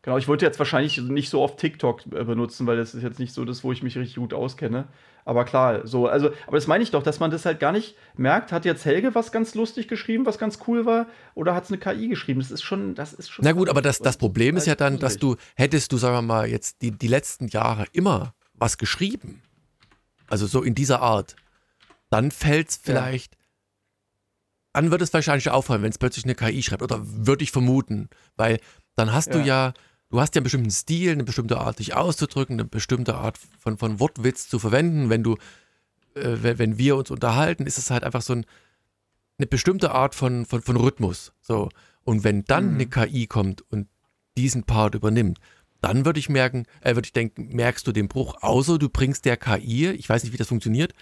[0.06, 3.18] Genau, ich wollte jetzt wahrscheinlich nicht so oft TikTok äh, benutzen, weil das ist jetzt
[3.18, 4.88] nicht so das, wo ich mich richtig gut auskenne.
[5.26, 7.96] Aber klar, so, also, aber das meine ich doch, dass man das halt gar nicht
[8.16, 8.52] merkt.
[8.52, 11.80] Hat jetzt Helge was ganz lustig geschrieben, was ganz cool war, oder hat es eine
[11.80, 12.40] KI geschrieben?
[12.40, 13.44] Das ist schon, das ist schon.
[13.44, 16.22] Na gut, aber das, das Problem ist ja dann, dass du, hättest du, sagen wir
[16.22, 19.42] mal, jetzt die, die letzten Jahre immer was geschrieben,
[20.28, 21.36] also so in dieser Art,
[22.12, 23.34] dann fällt es vielleicht.
[23.34, 23.40] Ja.
[24.74, 28.10] Dann wird es wahrscheinlich auffallen, wenn es plötzlich eine KI schreibt, oder würde ich vermuten,
[28.36, 28.60] weil
[28.96, 29.34] dann hast ja.
[29.34, 29.74] du ja
[30.10, 33.78] du hast ja einen bestimmten Stil, eine bestimmte Art, dich auszudrücken, eine bestimmte Art von,
[33.78, 35.10] von Wortwitz zu verwenden.
[35.10, 35.34] Wenn du,
[36.16, 38.46] äh, wenn, wenn wir uns unterhalten, ist es halt einfach so ein,
[39.38, 41.34] eine bestimmte Art von, von, von Rhythmus.
[41.42, 41.70] So.
[42.04, 42.76] Und wenn dann mhm.
[42.76, 43.88] eine KI kommt und
[44.38, 45.40] diesen Part übernimmt,
[45.82, 49.26] dann würde ich merken, äh, würde ich denken, merkst du den Bruch, außer du bringst
[49.26, 50.94] der KI, ich weiß nicht, wie das funktioniert,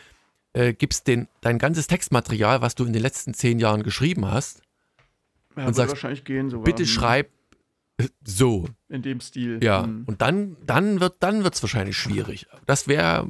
[0.54, 4.62] äh, gibst den, dein ganzes Textmaterial, was du in den letzten zehn Jahren geschrieben hast,
[5.56, 6.04] ja, und sagst,
[6.64, 6.88] bitte mhm.
[6.88, 7.30] schreib
[8.24, 8.66] so.
[8.90, 9.60] In dem Stil.
[9.64, 9.84] Ja.
[9.84, 10.04] Mhm.
[10.06, 12.48] Und dann, dann wird dann es wahrscheinlich schwierig.
[12.66, 13.28] Das wäre,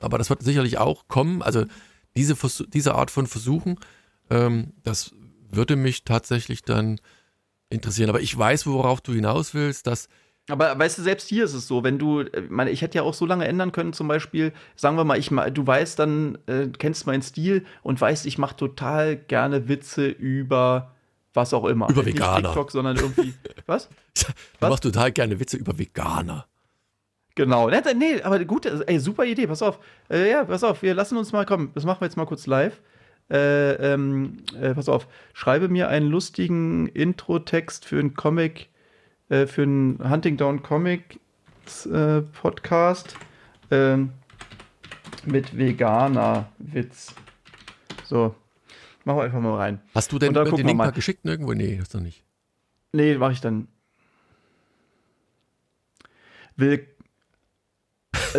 [0.00, 1.42] aber das wird sicherlich auch kommen.
[1.42, 1.66] Also
[2.16, 2.36] diese,
[2.68, 3.78] diese Art von Versuchen,
[4.30, 5.14] ähm, das
[5.50, 7.00] würde mich tatsächlich dann
[7.70, 8.10] interessieren.
[8.10, 10.08] Aber ich weiß, worauf du hinaus willst, dass
[10.48, 13.02] aber weißt du, selbst hier ist es so, wenn du, äh, meine, ich hätte ja
[13.04, 16.66] auch so lange ändern können, zum Beispiel, sagen wir mal, ich, du weißt dann, äh,
[16.66, 20.91] kennst meinen Stil und weißt, ich mache total gerne Witze über
[21.34, 21.88] was auch immer.
[21.88, 22.38] Über Veganer.
[22.38, 23.34] Nicht TikTok, sondern irgendwie.
[23.66, 23.88] was?
[23.88, 24.26] Du
[24.60, 24.70] was?
[24.70, 26.46] machst total gerne Witze über Veganer.
[27.34, 27.70] Genau.
[27.70, 29.78] Nee, aber gut, ey, super Idee, pass auf.
[30.10, 31.70] Äh, ja, pass auf, wir lassen uns mal, kommen.
[31.74, 32.80] das machen wir jetzt mal kurz live.
[33.30, 38.68] Äh, ähm, äh, pass auf, schreibe mir einen lustigen Intro-Text für einen Comic,
[39.30, 43.16] äh, für einen Huntingdown Comics äh, Podcast
[43.70, 44.10] ähm,
[45.24, 47.14] mit Veganer-Witz.
[48.04, 48.34] So,
[49.04, 49.80] Machen wir einfach mal rein.
[49.94, 51.52] Hast du denn den Link mal geschickt irgendwo?
[51.54, 52.24] Nee, hast du nicht.
[52.92, 53.68] Nee, mache ich dann.
[56.56, 56.86] Will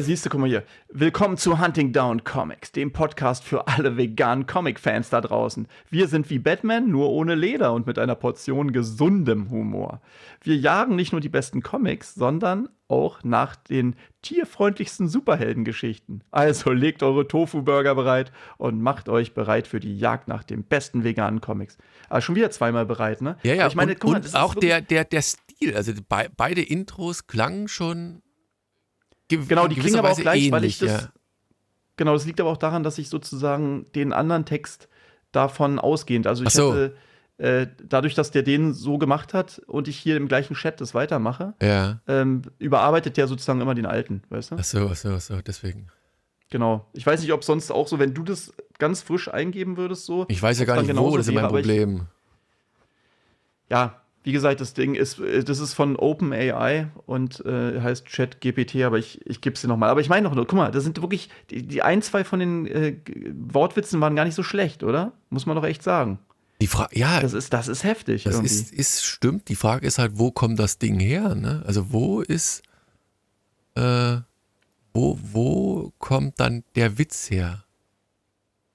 [0.02, 0.64] siehst du, guck mal hier.
[0.90, 5.68] Willkommen zu Hunting Down Comics, dem Podcast für alle veganen Comic-Fans da draußen.
[5.90, 10.02] Wir sind wie Batman, nur ohne Leder und mit einer Portion gesundem Humor.
[10.42, 16.24] Wir jagen nicht nur die besten Comics, sondern auch nach den tierfreundlichsten Superheldengeschichten.
[16.32, 21.04] Also legt eure Tofu-Burger bereit und macht euch bereit für die Jagd nach den besten
[21.04, 21.78] veganen Comics.
[22.10, 23.38] Aber schon wieder zweimal bereit, ne?
[23.44, 26.62] Ja, ja, ich meine, und, mal, und auch der, der, der Stil, also be beide
[26.62, 28.23] Intros klangen schon
[29.30, 30.92] Genau, die klingen aber auch gleich, ähnlich, weil ich das.
[30.92, 31.10] Ja.
[31.96, 34.90] Genau, das liegt aber auch daran, dass ich sozusagen den anderen Text
[35.32, 36.74] davon ausgehend, also ich so.
[36.74, 36.96] hätte
[37.38, 40.94] äh, dadurch, dass der den so gemacht hat und ich hier im gleichen Chat das
[40.94, 42.00] weitermache, ja.
[42.08, 44.56] ähm, überarbeitet der sozusagen immer den alten, weißt du?
[44.60, 45.88] Ach so, ach so, ach so, deswegen.
[46.50, 46.88] Genau.
[46.94, 50.26] Ich weiß nicht, ob sonst auch so, wenn du das ganz frisch eingeben würdest, so.
[50.30, 52.08] Ich weiß ja gar nicht, wo, das ist mein Problem.
[53.66, 58.06] Ich, ja, wie gesagt, das Ding ist, äh, das ist von OpenAI und äh, heißt
[58.06, 59.90] ChatGPT, aber ich, ich gebe es dir nochmal.
[59.90, 62.66] Aber ich meine noch, guck mal, das sind wirklich, die, die ein, zwei von den
[62.68, 62.96] äh,
[63.50, 65.12] Wortwitzen waren gar nicht so schlecht, oder?
[65.30, 66.20] Muss man doch echt sagen.
[66.62, 67.20] Die Frage, ja.
[67.20, 68.24] Das ist, das ist heftig.
[68.24, 69.50] Das ist, ist, stimmt.
[69.50, 71.36] Die Frage ist halt, wo kommt das Ding her?
[71.36, 71.62] Ne?
[71.66, 72.64] Also, wo ist,
[73.76, 74.18] äh,
[74.94, 77.66] wo, wo kommt dann der Witz her?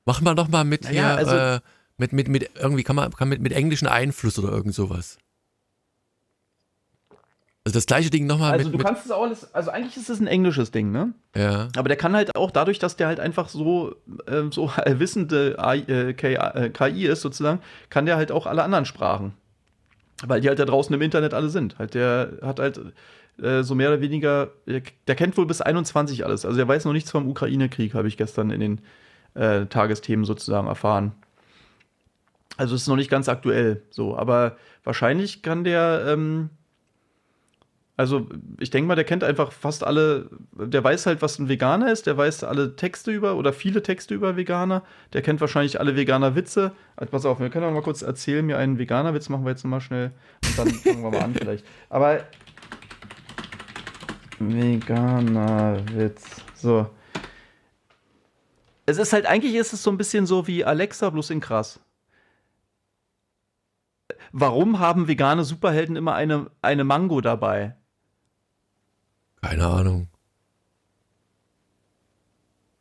[0.04, 1.60] Mach mal doch mal mit naja, hier, also, äh,
[1.96, 5.18] mit, mit, mit, irgendwie kann man, kann mit, mit englischen Einfluss oder irgend sowas.
[7.68, 8.80] Also das gleiche Ding nochmal also mit.
[8.80, 11.12] Du kannst es auch alles, also eigentlich ist es ein englisches Ding, ne?
[11.36, 11.68] Ja.
[11.76, 13.94] Aber der kann halt auch dadurch, dass der halt einfach so,
[14.26, 19.34] äh, so wissende äh, KI ist sozusagen, kann der halt auch alle anderen Sprachen.
[20.26, 21.78] Weil die halt da draußen im Internet alle sind.
[21.78, 22.80] Halt der hat halt
[23.38, 26.46] äh, so mehr oder weniger, der kennt wohl bis 21 alles.
[26.46, 28.80] Also der weiß noch nichts vom Ukraine-Krieg, habe ich gestern in den
[29.34, 31.12] äh, Tagesthemen sozusagen erfahren.
[32.56, 36.48] Also es ist noch nicht ganz aktuell so, aber wahrscheinlich kann der ähm,
[37.98, 38.28] also
[38.60, 42.06] ich denke mal, der kennt einfach fast alle, der weiß halt, was ein Veganer ist,
[42.06, 44.84] der weiß alle Texte über oder viele Texte über Veganer,
[45.14, 46.70] der kennt wahrscheinlich alle Veganer-Witze.
[46.94, 49.64] Also pass auf, wir können auch mal kurz erzählen, mir einen Veganer-Witz machen wir jetzt
[49.64, 50.12] mal schnell
[50.44, 51.66] und dann fangen wir mal an vielleicht.
[51.90, 52.20] Aber
[54.38, 56.88] Veganer-Witz, so.
[58.86, 61.80] Es ist halt, eigentlich ist es so ein bisschen so wie Alexa, bloß in krass.
[64.30, 67.74] Warum haben vegane Superhelden immer eine, eine Mango dabei?
[69.42, 70.08] Keine Ahnung.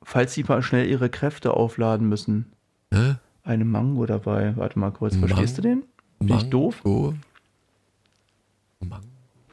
[0.04, 2.54] Falls sie mal schnell ihre Kräfte aufladen müssen.
[2.94, 3.16] Hä?
[3.44, 4.56] Eine Mango dabei.
[4.56, 5.16] Warte mal kurz.
[5.16, 5.84] Verstehst du den?
[6.20, 6.44] Bin Mango?
[6.44, 6.84] ich doof?
[6.84, 7.18] Mango?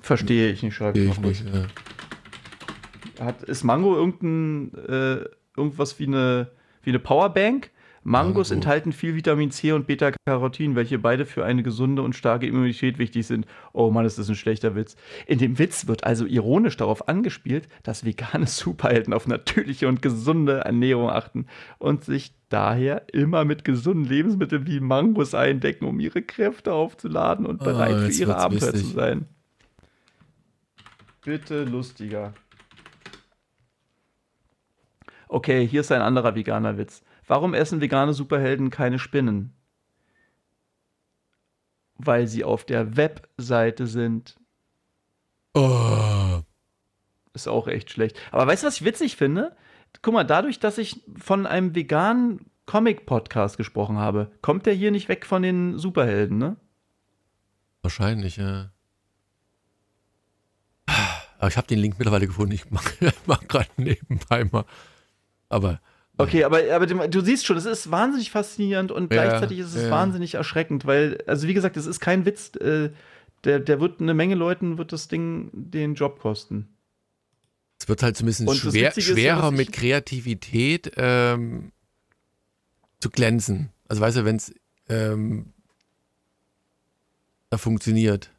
[0.01, 1.45] Verstehe ich nicht, schreibe ich noch nicht.
[1.47, 3.25] Ja.
[3.25, 5.25] Hat, ist Mango irgendein, äh,
[5.57, 6.51] irgendwas wie eine,
[6.83, 7.71] wie eine Powerbank?
[8.07, 8.55] Mangos Mango.
[8.55, 13.27] enthalten viel Vitamin C und Beta-Carotin, welche beide für eine gesunde und starke Immunität wichtig
[13.27, 13.47] sind.
[13.73, 14.95] Oh Mann, ist das ein schlechter Witz.
[15.27, 20.59] In dem Witz wird also ironisch darauf angespielt, dass vegane Superhelden auf natürliche und gesunde
[20.59, 21.47] Ernährung achten
[21.79, 27.65] und sich daher immer mit gesunden Lebensmitteln wie Mangos eindecken, um ihre Kräfte aufzuladen und
[27.65, 29.27] bereit oh, für ihre Abenteuer zu sein.
[31.25, 32.35] Bitte lustiger.
[35.27, 37.03] Okay, hier ist ein anderer veganer Witz.
[37.27, 39.55] Warum essen vegane Superhelden keine Spinnen?
[41.97, 44.37] Weil sie auf der Webseite sind.
[45.55, 46.43] Oh.
[47.33, 48.19] Ist auch echt schlecht.
[48.31, 49.57] Aber weißt du, was ich witzig finde?
[50.03, 55.09] Guck mal, dadurch, dass ich von einem veganen Comic-Podcast gesprochen habe, kommt der hier nicht
[55.09, 56.57] weg von den Superhelden, ne?
[57.83, 58.71] Wahrscheinlich, ja.
[61.39, 62.53] Aber ich habe den Link mittlerweile gefunden.
[62.55, 64.65] Ich mache mach gerade nebenbei mal.
[65.49, 65.81] Aber
[66.17, 69.85] Okay, aber, aber du siehst schon, es ist wahnsinnig faszinierend und ja, gleichzeitig ist es
[69.85, 69.91] ja.
[69.91, 72.91] wahnsinnig erschreckend, weil, also wie gesagt, es ist kein Witz, äh,
[73.43, 76.69] der, der wird eine Menge Leuten wird das Ding den Job kosten.
[77.81, 81.73] Es wird halt so ein bisschen schwer, schwerer ja, mit Kreativität ähm,
[83.01, 83.71] zu glänzen.
[83.89, 84.55] Also weißt du, wenn es
[84.89, 85.53] ähm,
[87.51, 88.31] da funktioniert.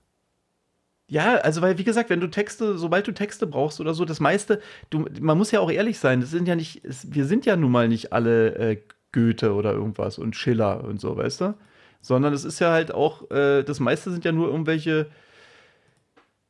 [1.15, 4.19] Ja, also weil, wie gesagt, wenn du Texte, sobald du Texte brauchst oder so, das
[4.19, 7.45] meiste, du, man muss ja auch ehrlich sein, das sind ja nicht, es, wir sind
[7.45, 8.82] ja nun mal nicht alle äh,
[9.13, 11.54] Goethe oder irgendwas und Schiller und so, weißt du?
[12.01, 15.08] Sondern es ist ja halt auch, äh, das meiste sind ja nur irgendwelche,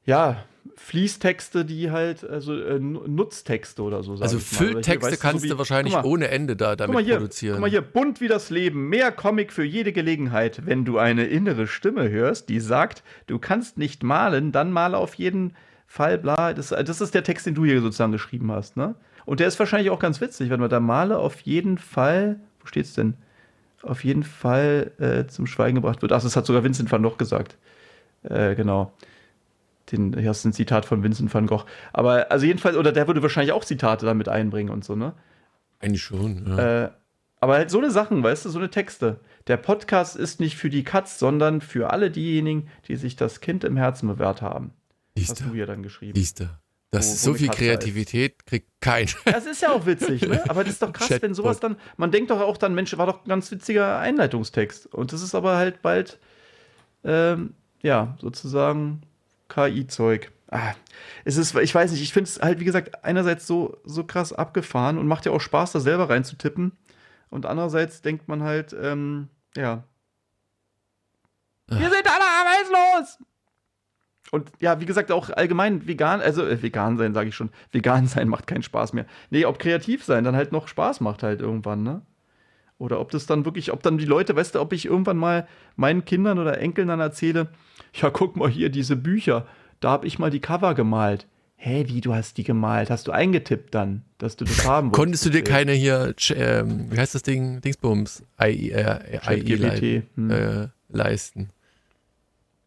[0.04, 0.44] ja,
[0.76, 4.14] Fließtexte, die halt, also äh, Nutztexte oder so.
[4.14, 7.56] Also Fülltexte weißt kannst du, so du wahrscheinlich mal, ohne Ende da damit hier, produzieren.
[7.56, 10.66] Guck mal hier, bunt wie das Leben, mehr Comic für jede Gelegenheit.
[10.66, 15.16] Wenn du eine innere Stimme hörst, die sagt, du kannst nicht malen, dann male auf
[15.16, 15.56] jeden
[15.88, 16.54] Fall bla.
[16.54, 18.96] Das, das ist der Text, den du hier sozusagen geschrieben hast, ne?
[19.26, 22.68] Und der ist wahrscheinlich auch ganz witzig, wenn man da male auf jeden Fall, wo
[22.68, 23.16] steht's denn?
[23.82, 26.12] Auf jeden Fall äh, zum Schweigen gebracht wird.
[26.12, 27.58] Ach, das hat sogar Vincent van Gogh gesagt.
[28.24, 28.92] Äh, genau.
[29.92, 31.66] Den, hier hast du ein Zitat von Vincent van Gogh.
[31.94, 35.14] Aber also jedenfalls, oder der würde wahrscheinlich auch Zitate damit einbringen und so, ne?
[35.80, 36.86] Eigentlich schon, ja.
[36.86, 36.92] Äh,
[37.40, 39.20] aber halt so eine Sachen, weißt du, so eine Texte.
[39.48, 43.64] Der Podcast ist nicht für die Katz, sondern für alle diejenigen, die sich das Kind
[43.64, 44.72] im Herzen bewährt haben.
[45.16, 46.16] Siehst Hast du, ja dann geschrieben.
[46.16, 46.50] siehst du.
[46.92, 49.08] Das ist so viel Katze Kreativität kriegt kein.
[49.26, 50.42] Das ist ja auch witzig, ne?
[50.50, 51.36] Aber das ist doch krass, wenn Chatbot.
[51.36, 51.76] sowas dann.
[51.98, 54.88] Man denkt doch auch dann, Mensch, war doch ein ganz witziger Einleitungstext.
[54.94, 56.20] Und das ist aber halt bald,
[57.04, 59.02] ähm, ja, sozusagen
[59.50, 60.32] KI-Zeug.
[60.50, 60.74] Ah,
[61.24, 64.32] es ist, ich weiß nicht, ich finde es halt, wie gesagt, einerseits so, so krass
[64.32, 66.74] abgefahren und macht ja auch Spaß, da selber reinzutippen.
[67.30, 69.84] Und andererseits denkt man halt, ähm, ja.
[71.68, 73.18] Wir sind alle arbeitslos!
[74.32, 77.50] Und ja, wie gesagt, auch allgemein vegan, also äh, vegan sein, sage ich schon.
[77.72, 79.06] Vegan sein macht keinen Spaß mehr.
[79.30, 82.02] Nee, ob kreativ sein dann halt noch Spaß macht halt irgendwann, ne?
[82.78, 85.48] Oder ob das dann wirklich, ob dann die Leute, weißt du, ob ich irgendwann mal
[85.76, 87.48] meinen Kindern oder Enkeln dann erzähle,
[88.02, 89.46] ja, guck mal hier, diese Bücher,
[89.80, 91.28] da habe ich mal die Cover gemalt.
[91.58, 92.90] Hä, wie, du hast die gemalt?
[92.90, 95.00] Hast du eingetippt dann, dass du das haben wolltest?
[95.00, 100.04] Konntest du dir keine hier, ähm, wie heißt das Ding, Dingsbums, AI, äh, AI ChatGPT,
[100.16, 100.32] hm.
[100.32, 101.50] äh, leisten?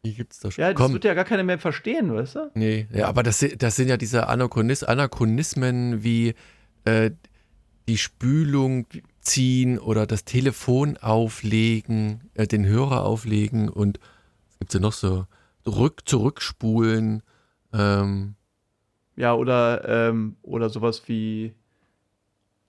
[0.04, 0.62] Die gibt's doch schon.
[0.62, 2.50] Ja, das Komm, wird ja gar keiner mehr verstehen, weißt du?
[2.54, 6.34] nee, ja, aber das, das sind ja diese Anachronis Anachronismen wie
[6.84, 7.10] äh,
[7.88, 8.86] die Spülung
[9.20, 13.98] ziehen oder das Telefon auflegen, äh, den Hörer auflegen und
[14.58, 15.26] was gibt's ja noch so?
[15.66, 17.22] Rück, zurückspulen,
[17.72, 18.34] ähm,
[19.16, 21.54] Ja, oder, ähm, oder sowas wie,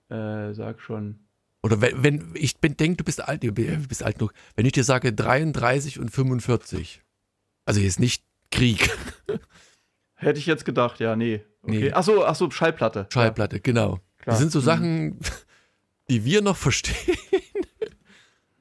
[0.08, 1.18] äh, sag schon.
[1.62, 4.32] Oder wenn, wenn ich bin, denk, du bist alt, du bist alt genug.
[4.56, 7.02] Wenn ich dir sage 33 und 45,
[7.66, 8.90] also jetzt nicht Krieg,
[10.14, 11.40] Hätte ich jetzt gedacht, ja, nee.
[11.62, 11.84] Okay.
[11.84, 11.92] Nee.
[11.92, 13.06] Ach so, ach so, Schallplatte.
[13.10, 14.00] Schallplatte, genau.
[14.18, 14.34] Klar.
[14.34, 14.64] Das sind so Mhm.
[14.64, 15.18] Sachen,
[16.10, 17.16] die wir noch verstehen.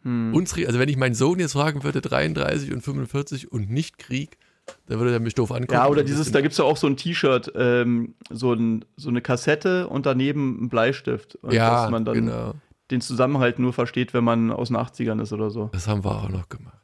[0.03, 0.33] Hm.
[0.33, 4.37] Unsere, also wenn ich meinen Sohn jetzt fragen würde, 33 und 45 und nicht Krieg,
[4.85, 5.73] dann würde er mich doof angucken.
[5.73, 9.09] Ja, oder dieses, da gibt es ja auch so ein T-Shirt, ähm, so, ein, so
[9.09, 11.35] eine Kassette und daneben ein Bleistift.
[11.35, 12.53] Und ja, dass man dann genau.
[12.91, 15.69] den Zusammenhalt nur versteht, wenn man aus den 80ern ist oder so.
[15.73, 16.75] Das haben wir auch noch gemacht.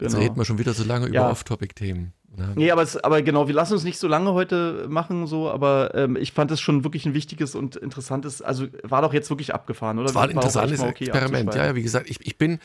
[0.00, 0.22] Jetzt Genau.
[0.24, 1.30] reden wir schon wieder so lange über Ja.
[1.30, 2.12] Off-Topic-Themen.
[2.36, 2.52] Ne?
[2.54, 5.94] Nee, aber, es, aber genau, wir lassen uns nicht so lange heute machen, so, aber
[5.94, 9.54] ähm, ich fand es schon wirklich ein wichtiges und interessantes, also war doch jetzt wirklich
[9.54, 10.06] abgefahren, oder?
[10.06, 11.54] Das war ein interessantes mal okay Experiment.
[11.54, 12.58] Ja, ja, wie gesagt, ich, ich bin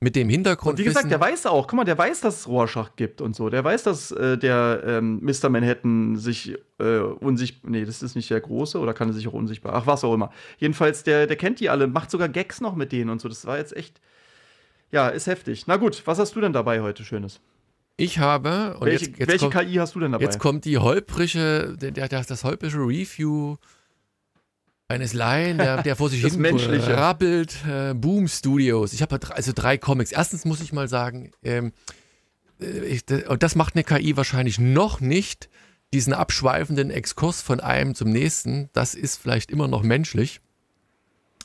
[0.00, 0.74] mit dem Hintergrund.
[0.74, 3.34] Und wie gesagt, der weiß auch, guck mal, der weiß, dass es Rorschach gibt und
[3.34, 3.48] so.
[3.50, 5.48] Der weiß, dass äh, der ähm, Mr.
[5.48, 9.32] Manhattan sich äh, unsichtbar, nee, das ist nicht der Große oder kann er sich auch
[9.32, 10.30] unsichtbar, ach, was auch immer.
[10.58, 13.28] Jedenfalls, der, der kennt die alle, macht sogar Gags noch mit denen und so.
[13.28, 14.00] Das war jetzt echt,
[14.92, 15.66] ja, ist heftig.
[15.66, 17.40] Na gut, was hast du denn dabei heute Schönes?
[18.00, 20.24] Ich habe, und welche jetzt, jetzt, welche kommt, KI hast du denn dabei?
[20.24, 23.56] jetzt kommt die holprige, der, der, der, das holprige Review
[24.86, 26.94] eines Laien, der, der vor sich Das hin Menschliche.
[26.94, 27.56] brabbelt.
[27.68, 28.92] Äh, Boom Studios.
[28.92, 30.12] Ich habe also drei Comics.
[30.12, 31.72] Erstens muss ich mal sagen, ähm,
[32.60, 35.48] äh, ich, das macht eine KI wahrscheinlich noch nicht,
[35.92, 38.70] diesen abschweifenden Exkurs von einem zum nächsten.
[38.74, 40.40] Das ist vielleicht immer noch menschlich.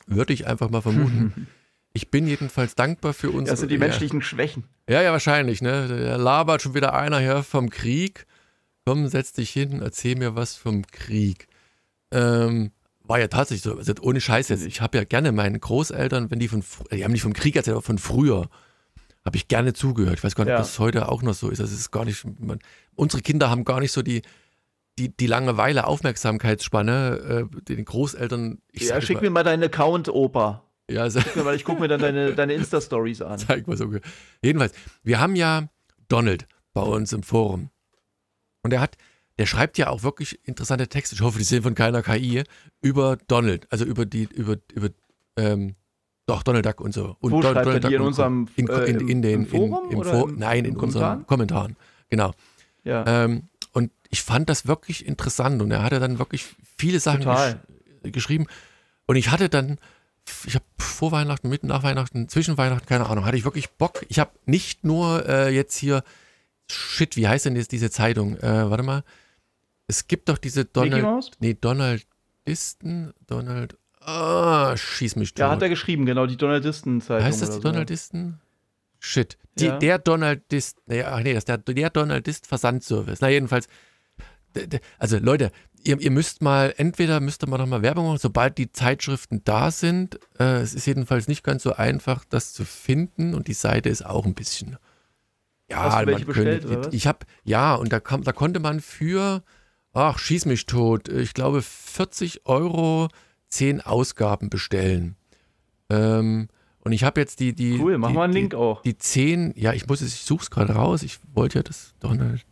[0.06, 1.48] Würde ich einfach mal vermuten.
[1.96, 3.52] Ich bin jedenfalls dankbar für unsere.
[3.52, 3.80] das sind die ja.
[3.80, 4.64] menschlichen Schwächen.
[4.88, 5.86] Ja, ja, wahrscheinlich, ne?
[5.88, 8.26] Da labert schon wieder einer hier vom Krieg.
[8.84, 11.46] Komm, setz dich hin, erzähl mir was vom Krieg.
[12.10, 12.72] Ähm,
[13.04, 14.66] war ja tatsächlich so, also ohne Scheiß jetzt.
[14.66, 17.76] Ich habe ja gerne meinen Großeltern, wenn die von, die haben nicht vom Krieg erzählt,
[17.76, 18.48] aber von früher,
[19.24, 20.18] habe ich gerne zugehört.
[20.18, 20.56] Ich weiß gar nicht, Ja.
[20.58, 21.60] ob das heute auch noch so ist.
[21.60, 22.58] Das ist gar nicht, man,
[22.94, 24.22] unsere Kinder haben gar nicht so die,
[24.98, 28.58] die, die Langeweile, Aufmerksamkeitsspanne, äh, den Großeltern.
[28.72, 30.62] Ja, schick mal, mir mal deinen Account, Opa.
[30.90, 33.38] Ja, also, mal, Ich gucke mir dann deine, deine Insta-Stories an.
[33.38, 33.90] Zeig mal so.
[34.42, 35.68] Jedenfalls, wir haben ja
[36.08, 37.70] Donald bei uns im Forum.
[38.62, 38.96] Und er hat,
[39.38, 41.14] der schreibt ja auch wirklich interessante Texte.
[41.14, 42.44] Ich hoffe, die sind von keiner KI
[42.80, 44.88] über Donald, also über die, über, über,
[45.36, 45.74] ähm,
[46.26, 47.16] doch, Donald Duck und so.
[47.20, 47.88] Und Wo Don- schreibt er Donald die?
[47.88, 50.64] Duck In unserem, in, äh, in, in den, Forum in, im oder Fo- im- nein,
[50.64, 51.76] in im unseren Kommentaren?
[52.08, 52.32] Genau.
[52.84, 53.24] Ja.
[53.24, 57.56] Ähm, und ich fand das wirklich interessant und er hatte dann wirklich viele Sachen gesch
[58.12, 58.46] geschrieben.
[59.06, 59.78] Und ich hatte dann,
[60.46, 64.04] ich habe vor Weihnachten, mitten nach Weihnachten, zwischen Weihnachten, keine Ahnung, hatte ich wirklich Bock.
[64.08, 66.02] Ich habe nicht nur äh, jetzt hier,
[66.70, 68.36] shit, wie heißt denn jetzt diese Zeitung?
[68.38, 69.04] Äh, warte mal.
[69.86, 75.40] Es gibt doch diese Donald, nee, Donaldisten, Donald, ah, schieß mich tot.
[75.40, 77.24] Ja, hat er geschrieben, genau, die Donaldisten-Zeitung.
[77.24, 77.60] Heißt das die so.
[77.60, 78.40] Donaldisten?
[78.98, 79.36] Shit.
[79.58, 79.78] Die, Ja.
[79.78, 83.20] Der Donaldist, nee, ach nee, das ist der, der Donaldist Versandservice.
[83.20, 83.68] Na, jedenfalls,
[84.98, 85.50] also Leute,
[85.82, 89.42] ihr, ihr müsst mal, entweder müsst ihr mal noch mal Werbung machen, sobald die Zeitschriften
[89.44, 90.18] da sind.
[90.38, 94.04] Äh, es ist jedenfalls nicht ganz so einfach, das zu finden und die Seite ist
[94.04, 94.76] auch ein bisschen.
[95.70, 96.94] Ja, Hast du welche man bestellt, könnte, oder was?
[96.94, 99.42] ich habe, ja, und da, kam, da konnte man für,
[99.92, 103.08] ach, schieß mich tot, ich glaube 40 Euro
[103.48, 105.16] 10 Ausgaben bestellen.
[105.90, 106.48] Ähm,
[106.80, 107.78] und ich habe jetzt die, die.
[107.80, 108.82] Cool, mach die, mal einen die, Link auch.
[108.82, 111.02] Die 10, ja, ich muss es, ich suche es gerade raus.
[111.02, 112.44] Ich wollte ja das Donald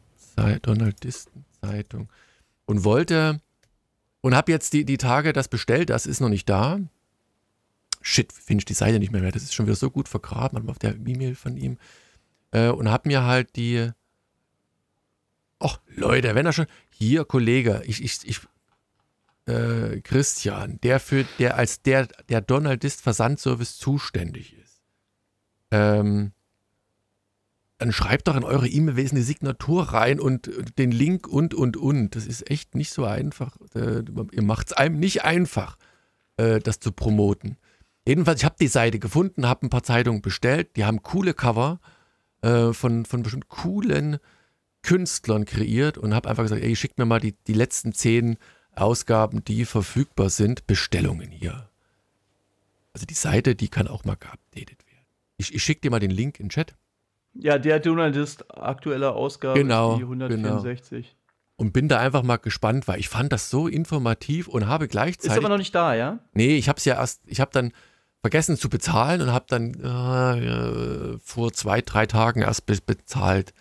[1.63, 2.09] Donaldisten-Zeitung.
[2.67, 3.41] Und wollte,
[4.21, 6.79] und habe jetzt die, die Tage das bestellt, das ist noch nicht da.
[8.01, 9.33] Shit, finde ich die Seite nicht mehr mehr.
[9.33, 11.79] Das ist schon wieder so gut vergraben auf der E-Mail von ihm.
[12.51, 13.91] Äh, und habe mir halt die.
[15.63, 16.67] Och, Leute, wenn er schon.
[16.91, 18.41] Hier, Kollege, ich, ich, ich
[19.47, 24.83] äh, Christian, der für, der als der, der Donaldist Versandservice zuständig ist.
[25.71, 26.33] Ähm,
[27.83, 32.15] dann schreibt doch in eure E-Mail-Wesen die Signatur rein und den Link und, und, und.
[32.15, 33.57] Das ist echt nicht so einfach.
[33.75, 35.77] Äh, ihr macht es einem nicht einfach,
[36.37, 37.57] äh, das zu promoten.
[38.07, 40.77] Jedenfalls, ich habe die Seite gefunden, habe ein paar Zeitungen bestellt.
[40.77, 41.81] Die haben coole Cover
[42.43, 44.19] äh, von, von bestimmt coolen
[44.83, 48.37] Künstlern kreiert und habe einfach gesagt, ey, schickt mir mal die, die letzten zehn
[48.77, 51.69] Ausgaben, die verfügbar sind, Bestellungen hier.
[52.93, 55.07] Also die Seite, die kann auch mal geupdatet werden.
[55.37, 56.77] Ich, ich schicke dir mal den Link in den Chat.
[57.35, 61.07] Ja, der Donaldist aktuelle Ausgabe genau, die 164.
[61.07, 61.19] Genau.
[61.57, 65.33] Und bin da einfach mal gespannt, weil ich fand das so informativ und habe gleichzeitig.
[65.33, 66.19] Ist aber noch nicht da, ja?
[66.35, 67.73] Nee, ich habe es ja erst, ich habe dann
[68.21, 73.53] vergessen zu bezahlen und habe dann äh, vor zwei, drei Tagen erst be bezahlt.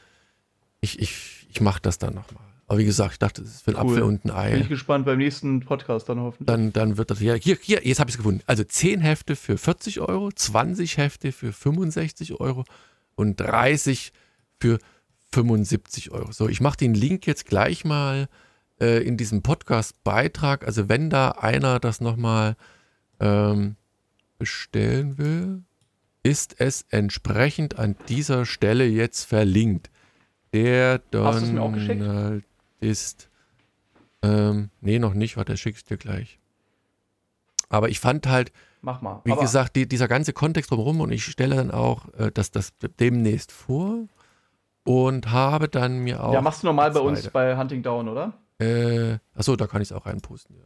[0.80, 2.44] Ich, ich, ich mache das dann nochmal.
[2.68, 3.92] Aber wie gesagt, ich dachte, das ist für ein cool.
[3.92, 4.52] Apfel und ein Ei.
[4.52, 6.48] Bin ich gespannt beim nächsten Podcast dann hoffentlich.
[6.48, 8.42] Dann, dann wird das, ja, hier, hier, jetzt habe ich es gefunden.
[8.46, 12.64] Also 10 Hefte für 40 Euro, 20 Hefte für 65 Euro
[13.22, 14.12] und 30
[14.60, 14.80] für
[15.32, 16.32] 75 Euro.
[16.32, 18.28] So, ich mache den Link jetzt gleich mal
[18.82, 20.66] äh, in diesem Podcast-Beitrag.
[20.66, 22.56] Also wenn da einer das nochmal
[23.20, 23.76] ähm,
[24.40, 25.62] bestellen will,
[26.24, 29.90] ist es entsprechend an dieser Stelle jetzt verlinkt.
[30.52, 32.44] Der Donald
[32.80, 33.30] ist.
[34.24, 36.40] Ähm, nee, noch nicht, warte, schicke ich dir gleich.
[37.70, 39.22] Aber ich fand halt, Mach mal.
[39.24, 42.52] wie Aber gesagt, die, dieser ganze Kontext drumherum und ich stelle dann auch äh, das,
[42.52, 44.08] das demnächst vor
[44.84, 46.34] und habe dann mir auch.
[46.34, 48.34] Ja, machst du normal bei uns bei Hunting Down, oder?
[48.60, 50.56] Äh, achso, da kann ich es auch reinposten.
[50.56, 50.64] Ja.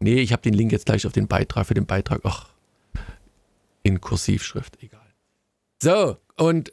[0.00, 2.20] Nee, ich habe den Link jetzt gleich auf den Beitrag für den Beitrag.
[2.24, 2.48] Ach,
[3.82, 5.00] in Kursivschrift, egal.
[5.82, 6.72] So, und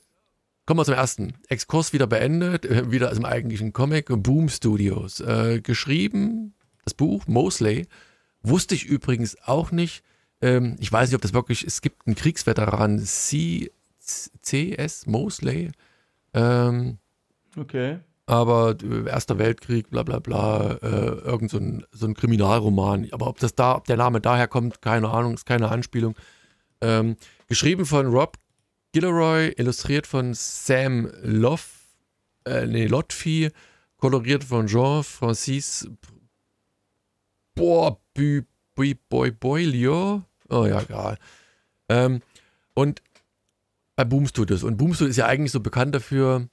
[0.70, 1.34] Kommen wir zum ersten.
[1.48, 4.06] Exkurs wieder beendet, äh, wieder im eigentlichen Comic.
[4.08, 5.20] Boom Studios.
[5.20, 7.88] Äh, geschrieben, das Buch, Mosley.
[8.44, 10.04] Wusste ich übrigens auch nicht.
[10.42, 15.06] Ähm, ich weiß nicht, ob das wirklich, es gibt einen Kriegsveteran, C, C.S.
[15.06, 15.72] Mosley.
[16.34, 16.98] Ähm,
[17.58, 18.00] okay.
[18.26, 23.08] Aber äh, Erster Weltkrieg, bla bla bla, äh, irgend so ein, so ein Kriminalroman.
[23.12, 26.16] Aber ob das da, ob der Name daher kommt, keine Ahnung, ist keine Anspielung.
[26.82, 28.38] Ähm, geschrieben von Rob
[28.92, 31.80] Gilroy, illustriert von Sam Loff,
[32.46, 33.52] äh, nee, Lotfi,
[33.98, 35.88] koloriert von Jean-Francis
[37.54, 40.24] Boah, Boy, Boy, Boylio.
[40.50, 41.18] Oh ja, egal.
[41.90, 42.22] Ähm,
[42.74, 43.02] und
[43.96, 44.64] bei Boom Studios.
[44.64, 46.48] Und Boom Studios ist ja eigentlich so bekannt dafür,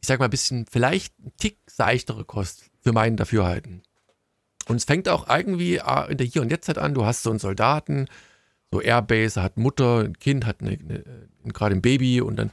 [0.00, 3.82] ich sag mal ein bisschen, vielleicht ein Tick seichtere Kost für meinen Dafürhalten.
[4.68, 6.94] Und es fängt auch irgendwie äh, in der Hier- und Jetztzeit an.
[6.94, 8.06] Du hast so einen Soldaten,
[8.70, 10.76] so Airbase, hat Mutter, ein Kind, hat eine,
[11.44, 12.52] gerade ein Baby und dann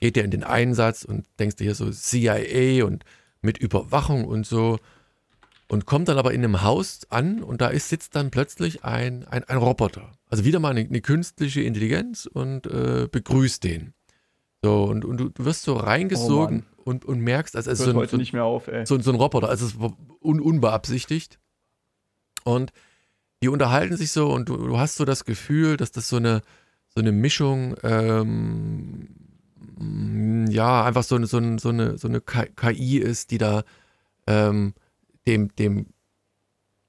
[0.00, 3.04] geht er in den Einsatz und denkst dir hier so CIA und
[3.42, 4.78] mit Überwachung und so
[5.72, 9.24] und kommt dann aber in einem Haus an und da ist, sitzt dann plötzlich ein,
[9.24, 10.12] ein, ein Roboter.
[10.28, 13.94] Also wieder mal eine, eine künstliche Intelligenz und äh, begrüßt den.
[14.62, 17.86] So, und, und du, du wirst so reingesogen oh und, und merkst, also es ist
[17.86, 19.80] so ein, so, auf, so, so, ein Roboter, also es ist
[20.20, 21.38] un, unbeabsichtigt.
[22.44, 22.74] Und
[23.42, 26.42] die unterhalten sich so und du, du, hast so das Gefühl, dass das so eine,
[26.94, 29.08] so eine Mischung, ähm,
[30.50, 33.62] ja, einfach so eine, so eine, so eine, so eine KI ist, die da
[34.26, 34.74] ähm,
[35.26, 35.86] dem, dem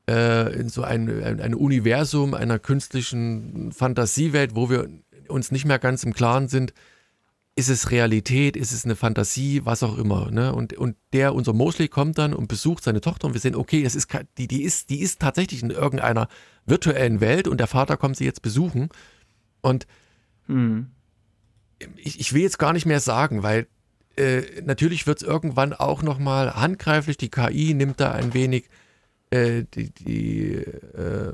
[0.09, 4.88] äh, in so ein, ein, ein Universum, einer künstlichen Fantasiewelt, wo wir
[5.30, 6.73] uns nicht mehr ganz im Klaren sind,
[7.55, 10.32] ist es Realität, ist es eine Fantasie, was auch immer.
[10.32, 10.53] Ne?
[10.53, 13.84] Und, und der, unser Mosley, kommt dann und besucht seine Tochter und wir sehen, okay,
[13.84, 14.07] das ist,
[14.38, 16.30] die, die, ist, die ist tatsächlich in irgendeiner
[16.65, 18.89] virtuellen Welt und der Vater kommt sie jetzt besuchen.
[19.61, 19.88] Und
[20.45, 20.91] hm.
[21.97, 23.67] ich, ich will jetzt gar nicht mehr sagen, weil
[24.15, 28.69] äh, natürlich wird es irgendwann auch nochmal handgreiflich, die KI nimmt da ein wenig
[29.32, 31.34] äh, die, die, äh,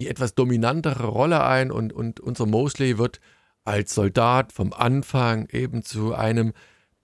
[0.00, 3.20] die etwas dominantere Rolle ein und, und unser Mosley wird
[3.64, 6.52] als Soldat vom Anfang eben zu einem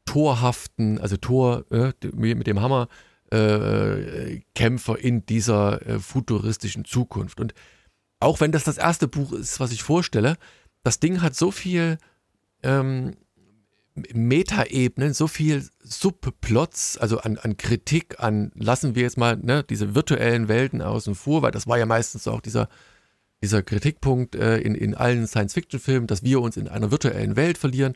[0.07, 2.89] torhaften, also Tor äh, mit dem Hammer,
[3.31, 7.41] äh, Kämpfer in dieser äh, futuristischen Zukunft.
[7.41, 7.55] Und
[8.21, 10.37] auch wenn das das erste Buch ist, was ich vorstelle,
[10.83, 11.99] das Ding hat so viel
[12.63, 13.17] ähm,
[14.13, 19.95] Metaebenen, so viel Subplots, also an, an Kritik, an lassen wir jetzt mal ne, diese
[19.95, 22.69] virtuellen Welten außen vor, weil das war ja meistens auch dieser
[23.43, 27.95] dieser Kritikpunkt äh, in, in allen Science-Fiction-Filmen, dass wir uns in einer virtuellen Welt verlieren.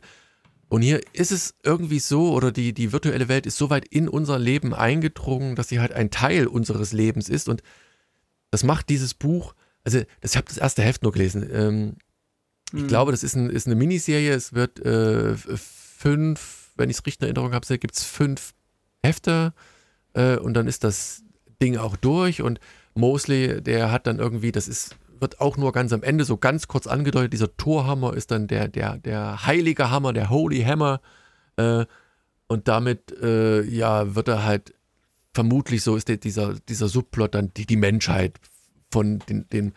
[0.69, 4.07] Und hier ist es irgendwie so, oder die, die virtuelle Welt ist so weit in
[4.07, 7.49] unser Leben eingedrungen, dass sie halt ein Teil unseres Lebens ist.
[7.49, 7.61] Und
[8.51, 11.49] das macht dieses Buch, also ich habe das erste Heft nur gelesen.
[11.51, 11.95] Ähm,
[12.71, 12.87] ich hm.
[12.87, 14.33] glaube, das ist, ein, ist eine Miniserie.
[14.33, 15.35] Es wird äh,
[16.01, 18.53] fünf, wenn ich es richtig in Erinnerung habe, gibt es fünf
[19.03, 19.53] Hefte
[20.13, 21.23] äh, und dann ist das
[21.61, 22.41] Ding auch durch.
[22.41, 22.59] Und
[22.95, 26.67] Mosley, der hat dann irgendwie, das ist wird auch nur ganz am Ende so ganz
[26.67, 27.33] kurz angedeutet.
[27.33, 30.99] Dieser Torhammer ist dann der, der, der heilige Hammer, der Holy Hammer.
[31.57, 31.85] Äh,
[32.47, 34.73] und damit, äh, ja, wird er halt
[35.33, 38.39] vermutlich so ist der, dieser, dieser Subplot dann die, die Menschheit
[38.91, 39.73] von den, den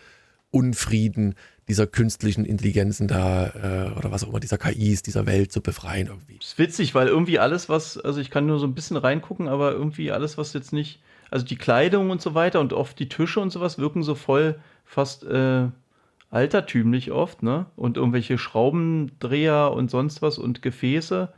[0.50, 1.34] Unfrieden
[1.68, 6.08] dieser künstlichen Intelligenzen da äh, oder was auch immer, dieser KIs, dieser Welt zu befreien
[6.08, 6.38] irgendwie.
[6.38, 9.48] Das ist witzig, weil irgendwie alles, was, also ich kann nur so ein bisschen reingucken,
[9.48, 11.00] aber irgendwie alles, was jetzt nicht,
[11.30, 14.56] also die Kleidung und so weiter und oft die Tische und sowas wirken so voll
[14.84, 15.68] fast äh,
[16.30, 17.66] altertümlich oft, ne?
[17.76, 21.32] Und irgendwelche Schraubendreher und sonst was und Gefäße.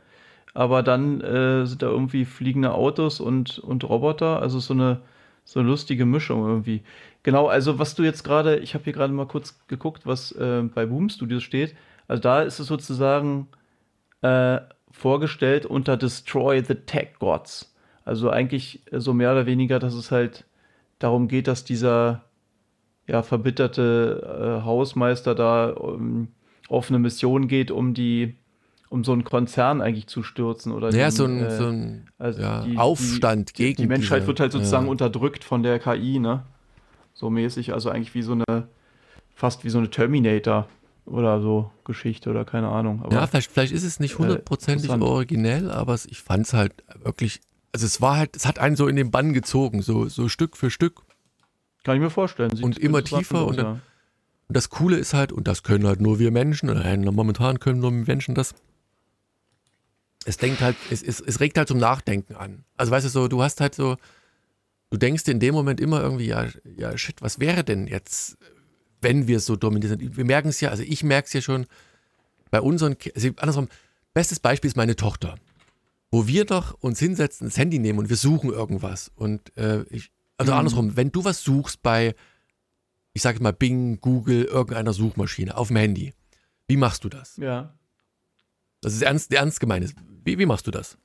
[0.55, 4.41] Aber dann äh, sind da irgendwie fliegende Autos und, und Roboter.
[4.41, 5.01] Also so eine,
[5.45, 6.81] so eine lustige Mischung irgendwie.
[7.27, 10.61] Genau, also was du jetzt gerade, ich habe hier gerade mal kurz geguckt, was äh,
[10.73, 11.75] bei Boom Studios steht.
[12.07, 13.49] Also da ist es sozusagen
[14.21, 14.59] äh,
[14.91, 17.75] vorgestellt unter Destroy the Tech Gods.
[18.05, 20.45] Also eigentlich so mehr oder weniger, dass es halt
[20.99, 22.23] darum geht, dass dieser
[23.07, 26.29] ja, verbitterte äh, Hausmeister da um,
[26.69, 28.37] auf eine Mission geht, um die
[28.87, 32.09] um so einen Konzern eigentlich zu stürzen oder ja, den, so ein, äh, so ein
[32.17, 34.91] also ja, die, Aufstand die, gegen die Menschheit diese, wird halt sozusagen ja.
[34.91, 36.45] unterdrückt von der KI, ne?
[37.17, 38.67] So mäßig, also eigentlich wie so eine
[39.33, 40.67] fast wie so eine Terminator
[41.05, 43.01] oder so Geschichte oder keine Ahnung.
[43.03, 46.53] Aber, ja, vielleicht, vielleicht ist es nicht äh, hundertprozentig äh, originell, aber ich fand es
[46.53, 47.41] halt wirklich,
[47.73, 50.55] also es war halt, es hat einen so in den Bann gezogen, so, so Stück
[50.55, 51.01] für Stück.
[51.83, 52.55] Kann ich mir vorstellen.
[52.55, 53.47] Sieht und immer tiefer.
[53.47, 53.71] Und, ja.
[53.71, 53.81] und,
[54.49, 57.91] das Coole ist halt, und das können halt nur wir Menschen, oder momentan können nur
[57.91, 58.53] Menschen das.
[60.25, 62.63] Es denkt halt, es, es, es regt halt zum Nachdenken an.
[62.75, 63.97] Also weißt du so, du hast halt so,
[64.89, 68.37] du denkst in dem Moment immer irgendwie, ja, ja, shit, was wäre denn jetzt,
[69.01, 70.17] wenn wir so dominiert sind?
[70.17, 71.65] Wir merken es ja, also ich merke es ja schon
[72.51, 73.67] bei unseren, also andersrum,
[74.13, 75.35] bestes Beispiel ist meine Tochter,
[76.11, 79.11] wo wir doch uns hinsetzen, das Handy nehmen und wir suchen irgendwas.
[79.15, 80.57] Und äh, ich, also mhm.
[80.59, 82.15] andersrum, wenn du was suchst bei,
[83.13, 86.13] ich sage mal Bing, Google, irgendeiner Suchmaschine auf dem Handy,
[86.67, 87.37] wie machst du das?
[87.37, 87.73] Ja.
[88.81, 89.93] Das ist ernst, ernst gemeint.
[90.23, 90.97] Wie, wie machst du das?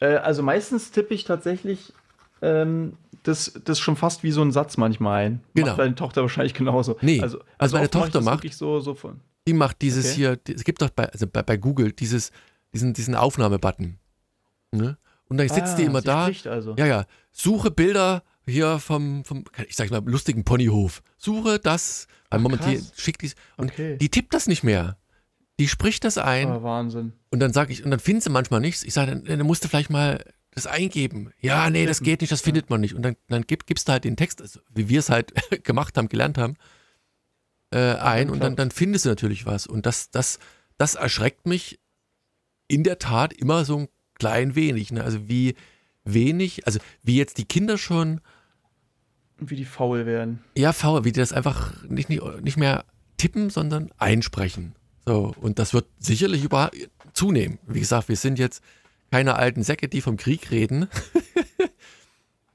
[0.00, 1.92] Äh, also meistens tippe ich tatsächlich
[2.42, 5.40] ähm, das, das schon fast wie so ein Satz manchmal ein.
[5.54, 5.68] Genau.
[5.68, 6.96] Macht deine Tochter wahrscheinlich genauso.
[7.00, 10.14] Nee, also, also, also meine Tochter macht, so, so von, die macht dieses okay.
[10.14, 12.30] hier, es gibt doch bei, also bei, bei Google dieses,
[12.72, 13.98] diesen, diesen Aufnahmebutton.
[14.72, 14.98] Ne?
[15.28, 16.30] Und dann sitzt ah, die immer da.
[16.44, 16.74] Also.
[16.76, 17.06] Ja, ja.
[17.32, 21.02] Suche Bilder hier vom, vom ich sag mal, lustigen Ponyhof.
[21.16, 22.06] Suche das.
[22.30, 23.34] Ach, Moment, die schickt dies.
[23.56, 23.96] Und okay.
[23.96, 24.98] die tippt das nicht mehr.
[25.58, 26.50] Die spricht das ein.
[26.50, 27.12] Oh, Wahnsinn.
[27.30, 28.82] Und dann sage ich, und dann findet sie manchmal nichts.
[28.82, 30.24] Ich sage, dann, dann musst du vielleicht mal
[30.54, 31.32] das eingeben.
[31.40, 32.94] Ja, nee, das geht nicht, das findet man nicht.
[32.94, 35.32] Und dann, dann gib, gibst du halt den Text, also wie wir es halt
[35.64, 36.54] gemacht haben, gelernt haben,
[37.70, 39.66] äh, ein und dann, dann findest du natürlich was.
[39.66, 40.38] Und das, das,
[40.78, 41.80] das erschreckt mich
[42.68, 44.92] in der Tat immer so ein klein wenig.
[44.92, 45.02] Ne?
[45.02, 45.54] Also wie
[46.04, 48.20] wenig, also wie jetzt die Kinder schon.
[49.38, 50.44] Wie die faul werden.
[50.56, 52.84] Ja, faul, wie die das einfach nicht, nicht, nicht mehr
[53.16, 54.76] tippen, sondern einsprechen.
[55.06, 56.70] So, und das wird sicherlich über
[57.12, 57.58] zunehmen.
[57.66, 58.62] Wie gesagt, wir sind jetzt
[59.10, 60.88] keine alten Säcke, die vom Krieg reden.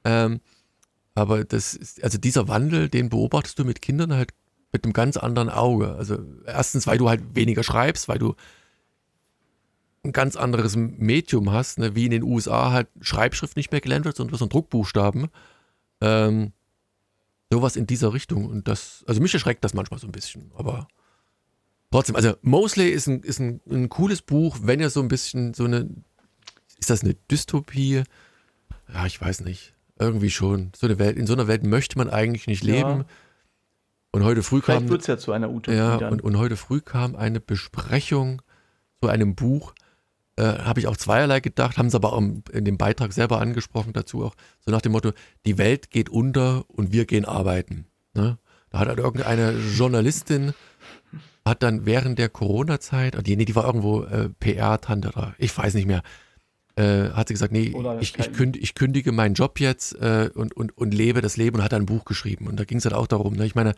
[0.04, 0.40] Ähm,
[1.14, 4.30] aber das ist, also dieser Wandel, den beobachtest du mit Kindern halt
[4.72, 5.94] mit einem ganz anderen Auge.
[5.94, 8.34] Also erstens, weil du halt weniger schreibst, weil du
[10.04, 11.94] ein ganz anderes Medium hast, ne?
[11.94, 15.28] wie in den USA halt Schreibschrift nicht mehr gelernt wird, sondern so ein Druckbuchstaben.
[16.00, 16.52] Ähm,
[17.52, 18.46] sowas in dieser Richtung.
[18.46, 20.88] Und das, also mich erschreckt das manchmal so ein bisschen, aber
[21.90, 25.52] trotzdem, also Mosley ist ein, ist ein, ein cooles Buch, wenn er so ein bisschen
[25.52, 25.90] so eine,
[26.80, 28.02] ist das eine Dystopie?
[28.92, 29.74] Ja, ich weiß nicht.
[29.98, 30.72] Irgendwie schon.
[30.74, 33.00] So eine Welt, in so einer Welt möchte man eigentlich nicht leben.
[33.00, 33.04] Ja.
[34.12, 34.88] Und heute früh Vielleicht kam.
[34.88, 35.76] wird es ja zu einer Utopie.
[35.76, 38.42] Ja, und, und, heute früh kam eine Besprechung
[39.00, 39.74] zu einem Buch.
[40.36, 43.92] Äh, Habe ich auch zweierlei gedacht, haben sie aber auch in dem Beitrag selber angesprochen
[43.92, 44.34] dazu auch.
[44.60, 45.12] So nach dem Motto:
[45.46, 47.86] Die Welt geht unter und wir gehen arbeiten.
[48.14, 48.38] Ne?
[48.70, 50.54] Da hat halt irgendeine Journalistin
[51.44, 55.74] hat dann während der Corona-Zeit, die, nee, die war irgendwo äh, PR-Tante oder ich weiß
[55.74, 56.02] nicht mehr,
[56.80, 60.56] äh, hat sie gesagt, nee, ich, ich, kündige, ich, kündige meinen Job jetzt äh, und,
[60.56, 62.46] und, und lebe das Leben und hat ein Buch geschrieben.
[62.46, 63.44] Und da ging es halt auch darum, ne?
[63.44, 63.74] ich meine,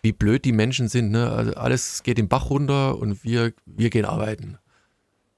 [0.00, 1.30] wie blöd die Menschen sind, ne?
[1.30, 4.56] Also alles geht den Bach runter und wir, wir gehen arbeiten.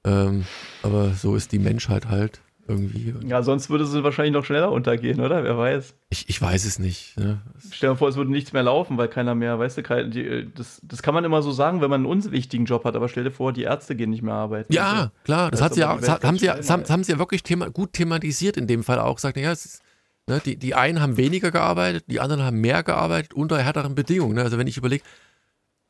[0.05, 0.45] Ähm,
[0.83, 2.41] aber so ist die Menschheit halt
[2.71, 3.13] irgendwie.
[3.27, 5.43] Ja, sonst würde sie wahrscheinlich noch schneller untergehen, oder?
[5.43, 5.93] Wer weiß.
[6.09, 7.17] Ich, ich weiß es nicht.
[7.17, 7.39] Ne?
[7.71, 10.81] Stell dir vor, es würde nichts mehr laufen, weil keiner mehr, weißt du, die, das,
[10.83, 13.31] das kann man immer so sagen, wenn man einen unwichtigen Job hat, aber stell dir
[13.31, 14.73] vor, die Ärzte gehen nicht mehr arbeiten.
[14.73, 17.19] Ja, also, klar, das, hat sie ja, das haben, sie das haben, haben sie ja
[17.19, 19.15] wirklich thema, gut thematisiert in dem Fall auch.
[19.15, 19.83] Gesagt, ja, es ist,
[20.27, 24.35] ne, die, die einen haben weniger gearbeitet, die anderen haben mehr gearbeitet unter härteren Bedingungen.
[24.35, 24.43] Ne?
[24.43, 25.03] Also wenn ich überlege,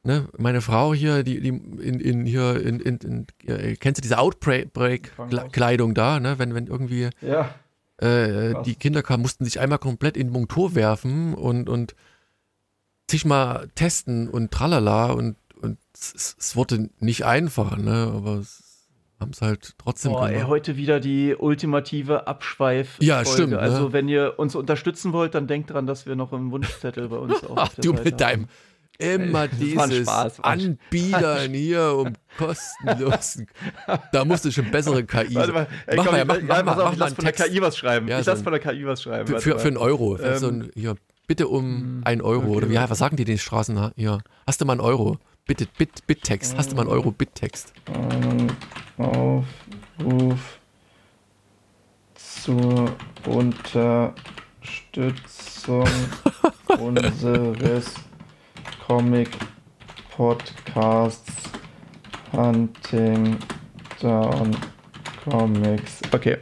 [0.04, 4.02] Ne, meine Frau hier, die, die in, in hier in, in, in äh, kennst du
[4.02, 6.40] diese Outbreak-Kleidung da, ne?
[6.40, 7.54] Wenn, wenn irgendwie ja.
[7.98, 11.96] äh, die Kinder kamen, mussten sich einmal komplett in den Montur werfen und, und
[13.12, 18.12] sich mal testen und tralala und, und es, es wurde nicht einfacher, ne?
[18.16, 18.72] Aber es
[19.22, 22.98] haben es halt trotzdem Boah, ey, heute wieder die ultimative Abschweif.
[23.00, 23.54] Ja, stimmt.
[23.54, 23.94] Also, ne?
[23.94, 27.44] wenn ihr uns unterstützen wollt, dann denkt dran, dass wir noch einen Wunschzettel bei uns
[27.44, 28.48] auf Ach, du mit deinem
[28.98, 33.48] immer dieses Spaß, Anbiedern hier um kostenlosen.
[34.12, 35.36] Da musst du schon bessere KI.
[35.36, 37.78] Warte mal, ey, mach komm, mal, mach, mach, mach, mach, lass von der KI was
[37.78, 38.08] schreiben.
[38.08, 39.28] Ja, ich so lass von der KI was schreiben.
[39.28, 40.18] Für, für, für einen Euro.
[40.20, 40.96] Ähm, so ein, hier,
[41.28, 42.48] bitte um mm, einen Euro.
[42.48, 42.58] Okay.
[42.58, 44.20] Oder wie, was sagen die den Straßen hier?
[44.46, 45.18] Hast du mal einen Euro?
[45.46, 46.58] Bitte, Bit, Bittext.
[46.58, 47.74] Hast du mal einen Euro Bittext?
[48.98, 50.60] Aufruf
[52.16, 52.92] zur
[53.26, 55.88] Unterstützung
[56.80, 57.94] unseres
[58.92, 59.30] Comic
[60.18, 61.32] Podcasts
[62.34, 63.38] Hunting
[64.02, 64.54] Down
[65.24, 66.02] Comics.
[66.12, 66.40] Okay.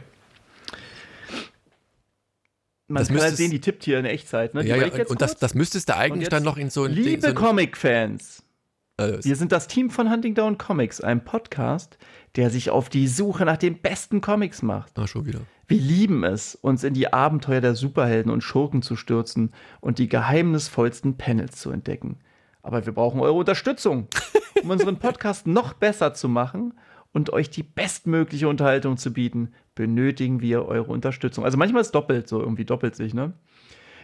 [2.88, 4.54] Man das kann halt sehen, die tippt hier in Echtzeit.
[4.54, 4.66] Ne?
[4.66, 6.90] Ja, ja, und, und das, das müsstest du eigentlich dann noch in so ein.
[6.90, 8.42] Liebe so Comic-Fans,
[8.96, 11.98] äh, wir sind das Team von Hunting Down Comics, einem Podcast,
[12.34, 14.98] der sich auf die Suche nach den besten Comics macht.
[14.98, 15.42] Ah, schon wieder.
[15.68, 20.08] Wir lieben es, uns in die Abenteuer der Superhelden und Schurken zu stürzen und die
[20.08, 22.18] geheimnisvollsten Panels zu entdecken.
[22.62, 24.08] Aber wir brauchen eure Unterstützung,
[24.62, 26.74] um unseren Podcast noch besser zu machen
[27.12, 31.44] und euch die bestmögliche Unterhaltung zu bieten, benötigen wir eure Unterstützung.
[31.44, 33.32] Also manchmal ist es doppelt so, irgendwie doppelt sich, ne?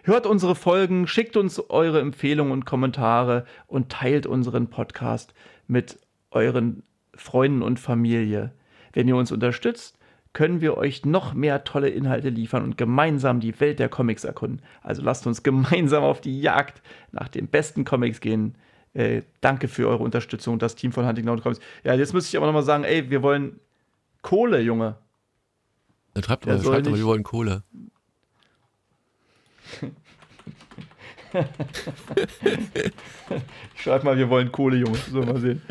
[0.05, 5.35] Hört unsere Folgen, schickt uns eure Empfehlungen und Kommentare und teilt unseren Podcast
[5.67, 5.99] mit
[6.31, 6.85] euren
[7.15, 8.53] Freunden und Familie.
[8.93, 9.96] Wenn ihr uns unterstützt,
[10.37, 14.61] können wir euch noch mehr tolle Inhalte liefern und gemeinsam die Welt der Comics erkunden.
[14.83, 18.55] Also lasst uns gemeinsam auf die Jagd nach den besten Comics gehen.
[18.93, 21.59] Äh, danke für eure Unterstützung, das Team von Hunting Down Comics.
[21.85, 23.61] Ja, jetzt müsste ich aber nochmal sagen, ey, wir wollen
[24.21, 24.99] Kohle, Junge.
[26.13, 27.63] Dann schreibt mal, schreibt mal, wir wollen Kohle.
[33.73, 34.99] ich schreib mal, wir wollen Kohle, Junge.
[35.11, 35.63] So, mal sehen.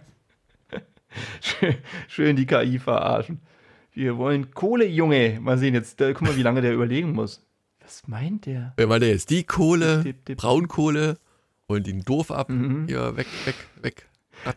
[2.08, 3.40] schön, die KI verarschen.
[3.92, 5.38] Wir wollen Kohle, Junge.
[5.40, 7.44] Mal sehen, jetzt guck mal, wie lange der überlegen muss.
[7.80, 8.72] Was meint der?
[8.76, 9.30] Wer meint der jetzt?
[9.30, 10.38] Die Kohle, dip, dip, dip.
[10.38, 11.18] Braunkohle
[11.66, 12.48] und den Dorf ab.
[12.48, 12.86] Mhm.
[12.86, 14.06] Hier, weg, weg, weg.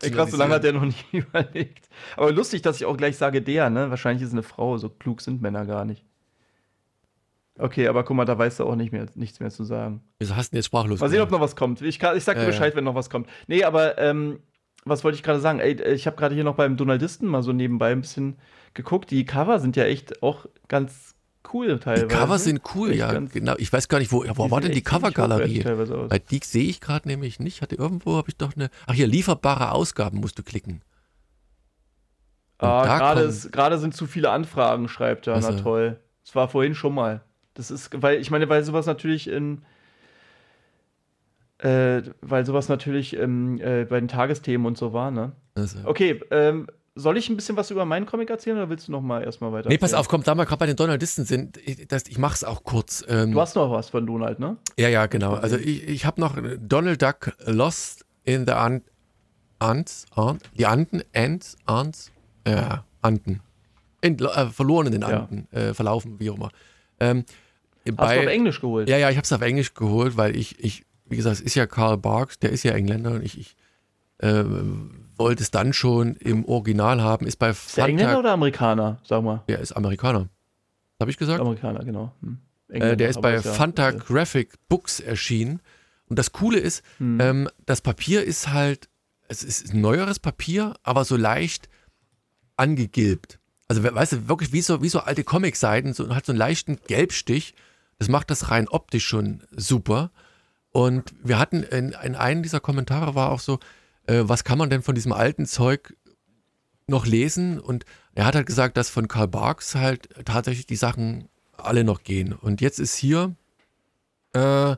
[0.01, 1.89] Ey, krass, so lange hat der noch nicht überlegt.
[2.15, 3.89] Aber lustig, dass ich auch gleich sage, der, ne?
[3.89, 4.77] Wahrscheinlich ist es eine Frau.
[4.77, 6.05] So klug sind Männer gar nicht.
[7.57, 10.01] Okay, aber guck mal, da weißt du auch nicht mehr, nichts mehr zu sagen.
[10.19, 10.99] Wieso hast du denn jetzt sprachlos?
[10.99, 11.81] Mal sehen, ob noch was kommt.
[11.81, 13.29] Ich, kann, ich sag dir äh, Bescheid, wenn noch was kommt.
[13.47, 14.39] Nee, aber ähm,
[14.85, 15.59] was wollte ich gerade sagen?
[15.59, 18.37] Ey, ich habe gerade hier noch beim Donaldisten mal so nebenbei ein bisschen
[18.73, 19.11] geguckt.
[19.11, 21.15] Die Cover sind ja echt auch ganz
[21.53, 22.07] cool teilweise.
[22.07, 23.19] Die Cover sind cool, echt ja.
[23.19, 23.55] Genau.
[23.57, 25.63] Ich weiß gar nicht, wo, wo war denn die Covergalerie?
[26.09, 27.61] Bei die sehe ich gerade nämlich nicht.
[27.61, 28.69] Hatte irgendwo habe ich doch eine.
[28.87, 30.81] Ach hier, lieferbare Ausgaben musst du klicken.
[32.59, 35.35] Ah, gerade sind zu viele Anfragen, schreibt er.
[35.35, 35.51] Also.
[35.51, 35.99] Na toll.
[36.23, 37.21] Das war vorhin schon mal.
[37.53, 39.61] Das ist, weil, ich meine, weil sowas natürlich in,
[41.59, 45.33] äh, weil sowas natürlich ähm, äh, bei den Tagesthemen und so war, ne?
[45.55, 45.79] Also.
[45.85, 49.01] Okay, ähm, soll ich ein bisschen was über meinen Comic erzählen oder willst du noch
[49.01, 49.69] mal erstmal weiter?
[49.69, 52.43] Nee, pass auf, komm, da wir gerade bei den Donaldisten sind, ich, das, ich mach's
[52.43, 53.03] auch kurz.
[53.07, 54.57] Ähm, du hast noch was von Donald, ne?
[54.77, 55.33] Ja, ja, genau.
[55.33, 58.83] Also ich, ich habe noch Donald Duck Lost in the Ant,
[59.59, 62.11] Ants, Ant, die Anden, Ants, Ants,
[62.47, 63.41] ja, Anden.
[64.01, 65.59] In, äh, verloren in den Anden, ja.
[65.59, 66.49] äh, verlaufen, wie auch immer.
[66.99, 67.25] Ähm,
[67.85, 68.89] Hast bei, du auf Englisch geholt?
[68.89, 71.53] Ja, ja, ich habe es auf Englisch geholt, weil ich, ich, wie gesagt, es ist
[71.53, 73.55] ja Karl Barks, der ist ja Engländer und ich, ich
[74.17, 74.43] äh,
[75.15, 79.23] wollte es dann schon im Original haben, ist bei ist der Engländer oder Amerikaner, sag
[79.23, 79.43] mal?
[79.47, 80.27] Der ist Amerikaner.
[80.99, 81.39] Habe ich gesagt?
[81.39, 82.11] Amerikaner, genau.
[82.21, 82.39] Hm.
[82.69, 85.61] Äh, der ist bei ist ja, Graphic Books erschienen.
[86.07, 87.19] Und das Coole ist, hm.
[87.21, 88.89] ähm, das Papier ist halt,
[89.27, 91.69] es ist neueres Papier, aber so leicht
[92.57, 93.39] angegilbt.
[93.67, 96.79] Also, weißt du, wirklich wie so, wie so alte Comicseiten, so, hat so einen leichten
[96.87, 97.53] Gelbstich.
[97.99, 100.11] Das macht das rein optisch schon super.
[100.73, 103.59] Und wir hatten in, in einem dieser Kommentare war auch so,
[104.07, 105.95] äh, was kann man denn von diesem alten Zeug
[106.87, 107.59] noch lesen?
[107.59, 112.03] Und er hat halt gesagt, dass von Karl Barks halt tatsächlich die Sachen alle noch
[112.03, 112.33] gehen.
[112.33, 113.35] Und jetzt ist hier,
[114.33, 114.75] äh,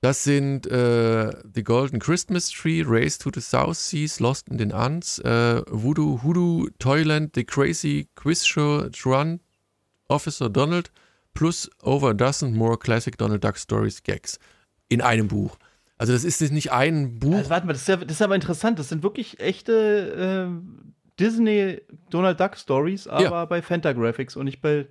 [0.00, 4.72] das sind äh, The Golden Christmas Tree, Race to the South Seas, Lost in den
[4.72, 9.38] Ants, äh, Voodoo, Hoodoo, Toyland, The Crazy Quiz Show, Run,
[10.08, 10.90] Officer Donald,
[11.32, 14.40] plus over a dozen more classic Donald Duck Stories Gags
[14.88, 15.56] in einem Buch.
[15.98, 17.36] Also das ist nicht ein Buch.
[17.36, 18.78] Also warte mal, das ist, ja, das ist aber interessant.
[18.78, 21.80] Das sind wirklich echte äh, Disney
[22.10, 23.44] Donald Duck Stories, aber ja.
[23.46, 24.86] bei Fantagraphics und nicht bei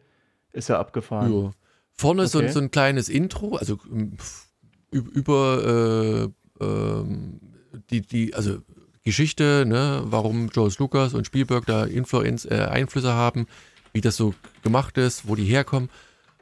[0.53, 1.31] ist ja abgefahren.
[1.31, 1.51] Ja.
[1.91, 2.29] Vorne okay.
[2.29, 4.17] so, so, ein kleines Intro, also ähm,
[4.91, 7.03] über äh, äh,
[7.89, 8.59] die, die, also
[9.03, 13.45] Geschichte, ne, warum George Lucas und Spielberg da Influenz, äh, Einflüsse haben,
[13.93, 14.33] wie das so
[14.63, 15.89] gemacht ist, wo die herkommen.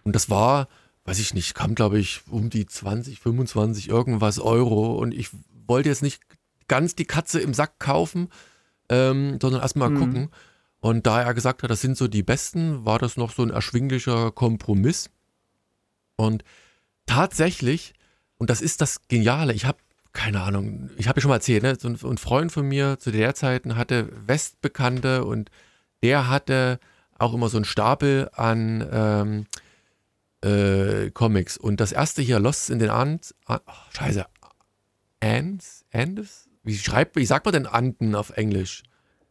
[0.04, 0.68] Und das war
[1.06, 5.30] weiß ich nicht, kam glaube ich um die 20, 25 irgendwas Euro und ich
[5.68, 6.22] wollte jetzt nicht
[6.68, 8.30] ganz die Katze im Sack kaufen,
[8.90, 10.00] ähm, sondern erstmal mhm.
[10.00, 10.30] gucken.
[10.80, 13.50] Und da er gesagt hat, das sind so die besten, war das noch so ein
[13.50, 15.10] erschwinglicher Kompromiss.
[16.18, 16.44] Und
[17.06, 17.94] tatsächlich,
[18.38, 19.78] und das ist das Geniale, ich habe
[20.14, 21.76] keine Ahnung, ich habe ja schon mal erzählt, ne?
[21.80, 25.50] so ein, ein Freund von mir zu der Zeit hatte Westbekannte und
[26.04, 26.80] der hatte
[27.18, 29.46] auch immer so einen Stapel an ähm,
[30.44, 31.58] äh, Comics.
[31.58, 33.58] Und das erste hier, Lost in den Ants, oh,
[33.92, 34.26] scheiße,
[35.22, 36.50] Ants, Ants?
[36.64, 38.84] Wie schreibt, wie sagt man denn Anden auf Englisch?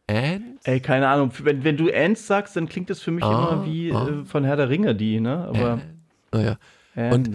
[0.07, 0.65] Ants?
[0.65, 1.31] Ey, keine Ahnung.
[1.43, 4.07] Wenn, wenn du Ants sagst, dann klingt das für mich ah, immer wie ah.
[4.07, 5.45] äh, von Herr der Ringe, die, ne?
[5.47, 5.81] Aber.
[6.31, 6.57] Naja.
[6.95, 7.29] Und,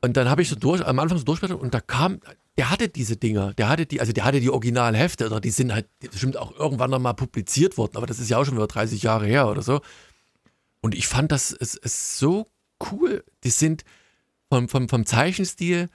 [0.00, 2.18] und dann habe ich so durch, am Anfang so durchgeblättert und da kam,
[2.58, 5.72] der hatte diese Dinger, der hatte die, also der hatte die Originalhefte oder die sind
[5.72, 8.66] halt bestimmt auch irgendwann noch mal publiziert worden, aber das ist ja auch schon wieder
[8.66, 9.80] 30 Jahre her oder so.
[10.80, 12.46] Und ich fand das es, es so
[12.90, 13.24] cool.
[13.44, 13.84] Die sind
[14.48, 15.88] vom, vom, vom Zeichenstil,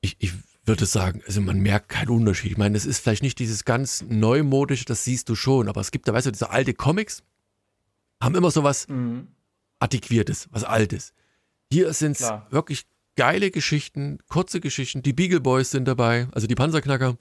[0.00, 0.32] ich, ich
[0.64, 2.52] würde sagen, also man merkt keinen Unterschied.
[2.52, 5.90] Ich meine, es ist vielleicht nicht dieses ganz neumodische, das siehst du schon, aber es
[5.90, 7.22] gibt da, weißt du, diese alte Comics
[8.22, 9.28] haben immer so was mhm.
[9.80, 11.12] Antiquiertes, was Altes.
[11.72, 12.86] Hier sind es wirklich
[13.16, 15.02] geile Geschichten, kurze Geschichten.
[15.02, 17.16] Die Beagle Boys sind dabei, also die Panzerknacker.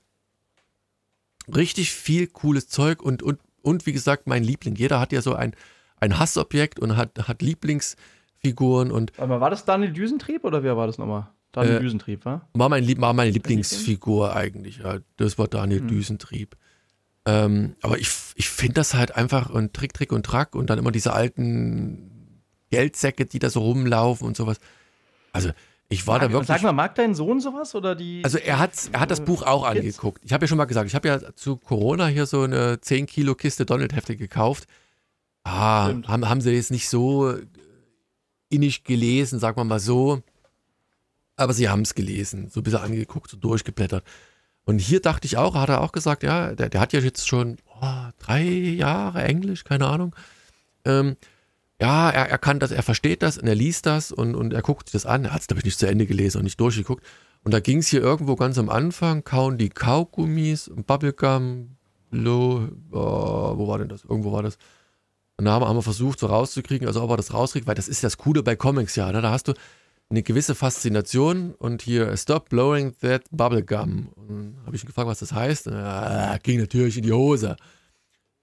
[1.53, 4.75] Richtig viel cooles Zeug und, und, und wie gesagt, mein Liebling.
[4.75, 5.55] Jeder hat ja so ein,
[5.97, 7.95] ein Hassobjekt und hat, hat Lieblings-
[8.39, 9.17] Figuren und.
[9.19, 11.29] Aber war das Daniel Düsentrieb oder wer war das nochmal?
[11.51, 12.47] Daniel äh, Düsentrieb, war?
[12.53, 14.97] War, mein, war meine Lieblingsfigur eigentlich, ja.
[15.17, 15.87] Das war Daniel hm.
[15.87, 16.55] Düsentrieb.
[17.25, 20.79] Ähm, aber ich, ich finde das halt einfach und Trick, Trick und Track und dann
[20.79, 24.59] immer diese alten Geldsäcke, die da so rumlaufen und sowas.
[25.33, 25.51] Also,
[25.89, 26.47] ich war mag, da wirklich.
[26.47, 28.21] Sag mal, mag dein Sohn sowas oder die?
[28.23, 30.21] Also er hat, er hat das Buch auch angeguckt.
[30.23, 33.05] Ich habe ja schon mal gesagt, ich habe ja zu Corona hier so eine 10
[33.05, 34.67] Kilo Kiste Donald-Hefte gekauft.
[35.43, 37.35] Ah, haben, haben sie jetzt nicht so
[38.49, 40.21] innig gelesen, sagen wir mal so.
[41.35, 44.03] Aber sie haben es gelesen, so ein bisschen angeguckt, so durchgeblättert.
[44.65, 47.27] Und hier dachte ich auch, hat er auch gesagt, ja, der, der hat ja jetzt
[47.27, 50.15] schon oh, drei Jahre Englisch, keine Ahnung.
[50.83, 51.15] Ähm,
[51.79, 54.61] ja, er, er kann das, er versteht das und er liest das und, und er
[54.61, 55.25] guckt sich das an.
[55.25, 57.05] Er hat es, glaube ich, nicht zu Ende gelesen und nicht durchgeguckt.
[57.43, 61.77] Und da ging es hier irgendwo ganz am Anfang, kauen die Kaugummis, Bubblegum,
[62.09, 64.03] Lo, oh, wo war denn das?
[64.03, 64.57] Irgendwo war das.
[65.37, 68.03] Und da haben wir versucht, so rauszukriegen, also ob er das rauskriegt, weil das ist
[68.03, 69.11] das Coole bei Comics ja.
[69.11, 69.21] Ne?
[69.21, 69.53] Da hast du
[70.09, 74.09] eine gewisse Faszination und hier Stop blowing that bubblegum.
[74.15, 75.67] Und habe ich ihn gefragt, was das heißt.
[75.67, 77.55] Und, äh, ging natürlich in die Hose,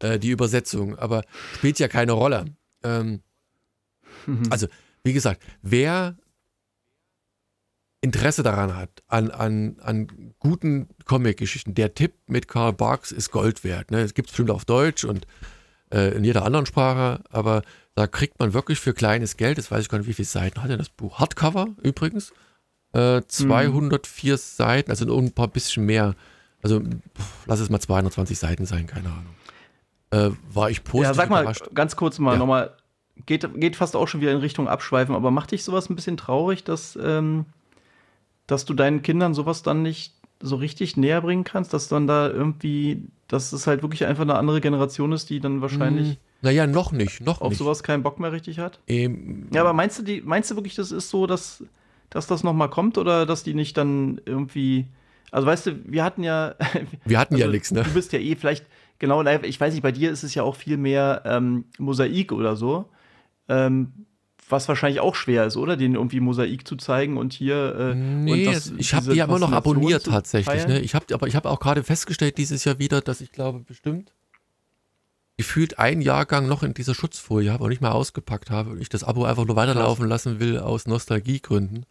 [0.00, 1.22] äh, die Übersetzung, aber
[1.54, 2.44] spielt ja keine Rolle.
[2.82, 3.22] Ähm,
[4.50, 4.68] also,
[5.02, 6.16] wie gesagt, wer
[8.02, 13.64] Interesse daran hat, an, an, an guten Comic-Geschichten, der Tipp mit Karl Barks ist Gold
[13.64, 13.90] wert.
[13.90, 14.02] Ne?
[14.02, 15.26] Es gibt es bestimmt auf Deutsch und
[15.94, 17.62] äh, in jeder anderen Sprache, aber
[17.94, 20.62] da kriegt man wirklich für kleines Geld, das weiß ich gar nicht, wie viele Seiten
[20.62, 21.20] hat denn das Buch?
[21.20, 22.32] Hardcover übrigens,
[22.92, 24.38] äh, 204 mhm.
[24.38, 26.14] Seiten, also ein paar bisschen mehr
[26.62, 29.34] Also pff, lass es mal 220 Seiten sein, keine Ahnung.
[30.10, 31.68] Äh, war ich positiv Ja, sag mal überrascht.
[31.74, 32.38] ganz kurz mal Ja.
[32.38, 32.70] nochmal,
[33.26, 36.16] geht, geht fast auch schon wieder in Richtung Abschweifen, aber macht dich sowas ein bisschen
[36.16, 37.44] traurig, dass, ähm,
[38.46, 42.28] dass du deinen Kindern sowas dann nicht so richtig näher bringen kannst, dass dann da
[42.28, 43.02] irgendwie,
[43.34, 46.92] dass es halt wirklich einfach eine andere Generation ist, die dann wahrscheinlich Hm, Naja, noch
[46.92, 47.58] nicht, noch auf nicht.
[47.58, 48.78] sowas keinen Bock mehr richtig hat?
[48.86, 51.64] Ähm, Ja, aber meinst du, die, meinst du wirklich, das ist so, dass,
[52.10, 54.86] dass das nochmal kommt oder dass die nicht dann irgendwie.
[55.30, 56.54] Also weißt du, wir hatten ja.
[57.04, 57.82] wir hatten ja also, nichts, ne?
[57.82, 58.66] Du bist ja eh vielleicht,
[58.98, 62.30] genau, na, ich weiß nicht, bei dir ist es ja auch viel mehr ähm, Mosaik
[62.32, 62.84] oder so.
[63.48, 63.92] Ähm,
[64.48, 65.76] was wahrscheinlich auch schwer ist, oder?
[65.76, 67.74] Den irgendwie Mosaik zu zeigen und hier.
[67.78, 70.66] Äh, Nee, und das, ich habe die ja immer noch abonniert tatsächlich.
[70.66, 70.80] Ne?
[70.80, 74.12] Ich hab, aber ich habe auch gerade festgestellt dieses Jahr wieder, dass ich glaube bestimmt
[75.36, 78.88] gefühlt ein Jahrgang noch in dieser Schutzfolie habe und nicht mal ausgepackt habe und ich
[78.88, 81.86] das Abo einfach nur weiterlaufen lassen will aus Nostalgiegründen.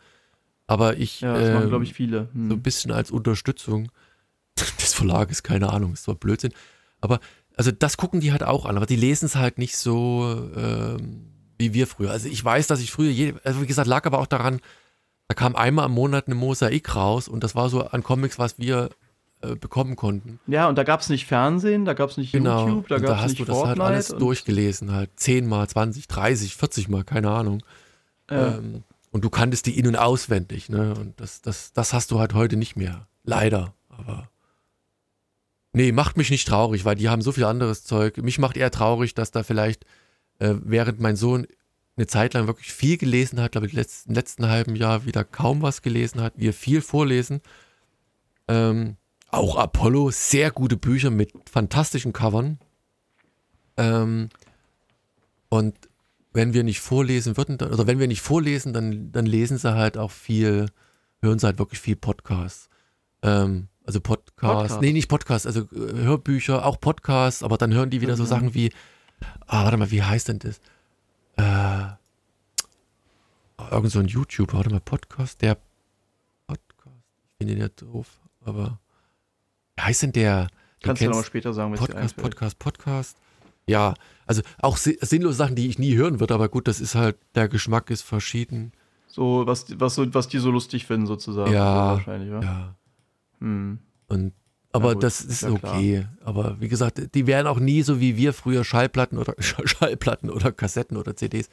[0.66, 2.30] Aber ich Ja, das machen, ähm, glaube ich, viele.
[2.34, 2.50] Hm.
[2.50, 3.92] so ein bisschen als Unterstützung
[4.82, 6.54] des Verlages, keine Ahnung, ist zwar Blödsinn.
[7.02, 7.20] Aber
[7.56, 11.33] also das gucken die halt auch an, aber die lesen es halt nicht so ähm,
[11.64, 12.12] wie wir früher.
[12.12, 14.60] Also ich weiß, dass ich früher, je, also wie gesagt, lag aber auch daran,
[15.30, 18.60] da kam einmal im Monat eine Mosaik raus und das war so an Comics, was
[18.60, 18.90] wir
[19.42, 20.40] äh, bekommen konnten.
[20.48, 22.68] Ja, und da gab es nicht Fernsehen, da gab es nicht Genau.
[22.68, 23.82] YouTube, da gab da es hast nicht du das Fortnite.
[23.84, 27.64] halt alles durchgelesen, halt 10 mal, 20, 30, 40 mal, keine Ahnung.
[28.30, 28.58] Ja.
[28.58, 30.94] Ähm, und du kanntest die in- und auswendig, ne?
[30.96, 33.08] Und das, das, das hast du halt heute nicht mehr.
[33.24, 33.74] Leider.
[33.90, 34.28] Aber.
[35.72, 38.18] Nee, macht mich nicht traurig, weil die haben so viel anderes Zeug.
[38.18, 39.86] Mich macht eher traurig, dass da vielleicht,
[40.44, 41.48] äh, während mein Sohn
[41.96, 45.24] eine Zeit lang wirklich viel gelesen hat, glaube ich, letzten, im letzten halben Jahr wieder
[45.24, 47.42] kaum was gelesen hat, wir viel vorlesen.
[48.48, 48.98] Ähm,
[49.30, 52.60] auch Apollo, sehr gute Bücher mit fantastischen Covern.
[53.78, 54.30] Ähm,
[55.50, 55.76] und
[56.34, 59.74] wenn wir nicht vorlesen würden, dann, oder wenn wir nicht vorlesen, dann, dann lesen sie
[59.74, 60.66] halt auch viel,
[61.22, 62.70] hören sie halt wirklich viel Podcasts.
[63.22, 64.82] Ähm, also Podcasts, Podcast.
[64.82, 68.28] nee, nicht Podcasts, also äh, Hörbücher, auch Podcasts, aber dann hören die wieder so Mhm.
[68.28, 68.72] Sachen wie,
[69.48, 70.60] ah, warte mal, wie heißt denn das?
[71.36, 71.94] Äh,
[73.72, 75.58] irgend so ein YouTube, warte mal, Podcast, der
[76.48, 76.98] Podcast,
[77.30, 78.80] ich finde den ja doof, aber
[79.76, 80.48] wie heißt denn der?
[80.82, 82.18] Du Kannst du noch mal kennst- später sagen, was Podcast.
[82.18, 83.18] Podcast, Podcast.
[83.68, 83.94] Ja,
[84.26, 87.18] also auch si- sinnlose Sachen, die ich nie hören würde, aber gut, das ist halt,
[87.36, 88.74] der Geschmack ist verschieden.
[89.08, 91.54] So, was, was, was die so lustig finden, sozusagen.
[91.54, 92.42] Ja, wahrscheinlich, ja.
[92.42, 92.76] Ja.
[93.40, 93.80] Hm.
[94.08, 94.34] Und,
[94.74, 95.76] aber gut, das ist ja klar.
[95.78, 96.06] okay.
[96.24, 100.52] Aber wie gesagt, die werden auch nie so wie wir früher Schallplatten oder Schallplatten oder
[100.52, 101.50] Kassetten oder CDs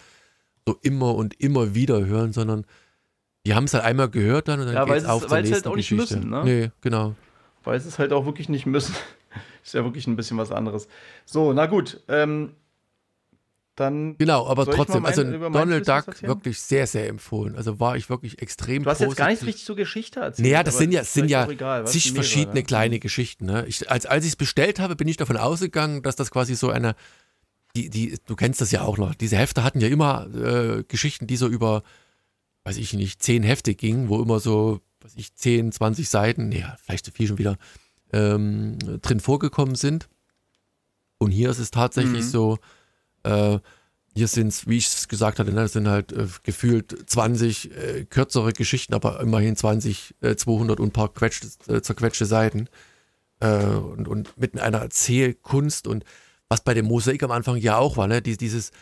[0.67, 2.65] so immer und immer wieder hören, sondern
[3.47, 5.33] die haben es halt einmal gehört dann und dann Ja, geht's es- auf zur es
[5.33, 6.17] halt nächsten auch nicht Geschichte.
[6.17, 6.43] müssen, ne?
[6.45, 7.15] Nee, genau.
[7.65, 8.95] Weil es halt auch wirklich nicht müssen.
[9.65, 10.89] ist ja wirklich ein bisschen was anderes.
[11.25, 12.01] So, na gut.
[12.09, 12.53] Ähm,
[13.81, 14.17] dann.
[14.19, 16.29] Genau, aber trotzdem, mein- also Donald Duck erzählen?
[16.29, 17.57] wirklich sehr, sehr empfohlen.
[17.57, 19.49] Also war ich wirklich extrem Du hast jetzt gar nicht positiv.
[19.49, 20.47] richtig zur Geschichte erzählt.
[20.47, 22.65] Naja, das sind ja, sind ja egal, zig verschiedene ja.
[22.67, 23.47] kleine Geschichten.
[23.47, 23.65] Ne?
[23.67, 26.71] Ich, als als ich es bestellt habe, bin ich davon ausgegangen, dass das quasi so
[26.71, 26.95] eine,
[27.75, 31.27] die, die, du kennst das ja auch noch, diese Hefte hatten ja immer äh, Geschichten,
[31.27, 31.83] die so über,
[32.65, 36.77] weiß ich nicht, zehn Hefte gingen, wo immer so, weiß ich, 10, 20 Seiten, ja,
[36.85, 37.57] vielleicht zu viel schon wieder,
[38.13, 40.09] ähm, drin vorgekommen sind.
[41.19, 42.29] Und hier ist es tatsächlich Mhm.
[42.29, 42.59] so,
[43.25, 43.59] äh,
[44.15, 48.05] hier sind es, wie ich es gesagt hatte, ne, sind halt äh, gefühlt 20 äh,
[48.05, 52.69] kürzere Geschichten, aber immerhin 20, äh, 200 und ein paar quetschte, äh, zerquetschte Seiten.
[53.39, 56.05] Äh, und, und mit einer Erzählkunst und
[56.49, 58.73] was bei dem Mosaik am Anfang ja auch war, ne, die, dieses,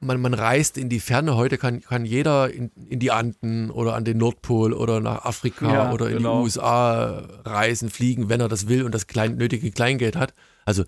[0.00, 1.36] man, man reist in die Ferne.
[1.36, 5.72] Heute kann, kann jeder in, in die Anden oder an den Nordpol oder nach Afrika
[5.72, 6.38] Ja, oder in genau.
[6.38, 10.34] die USA reisen, fliegen, wenn er das will und das klein, nötige Kleingeld hat.
[10.64, 10.84] Also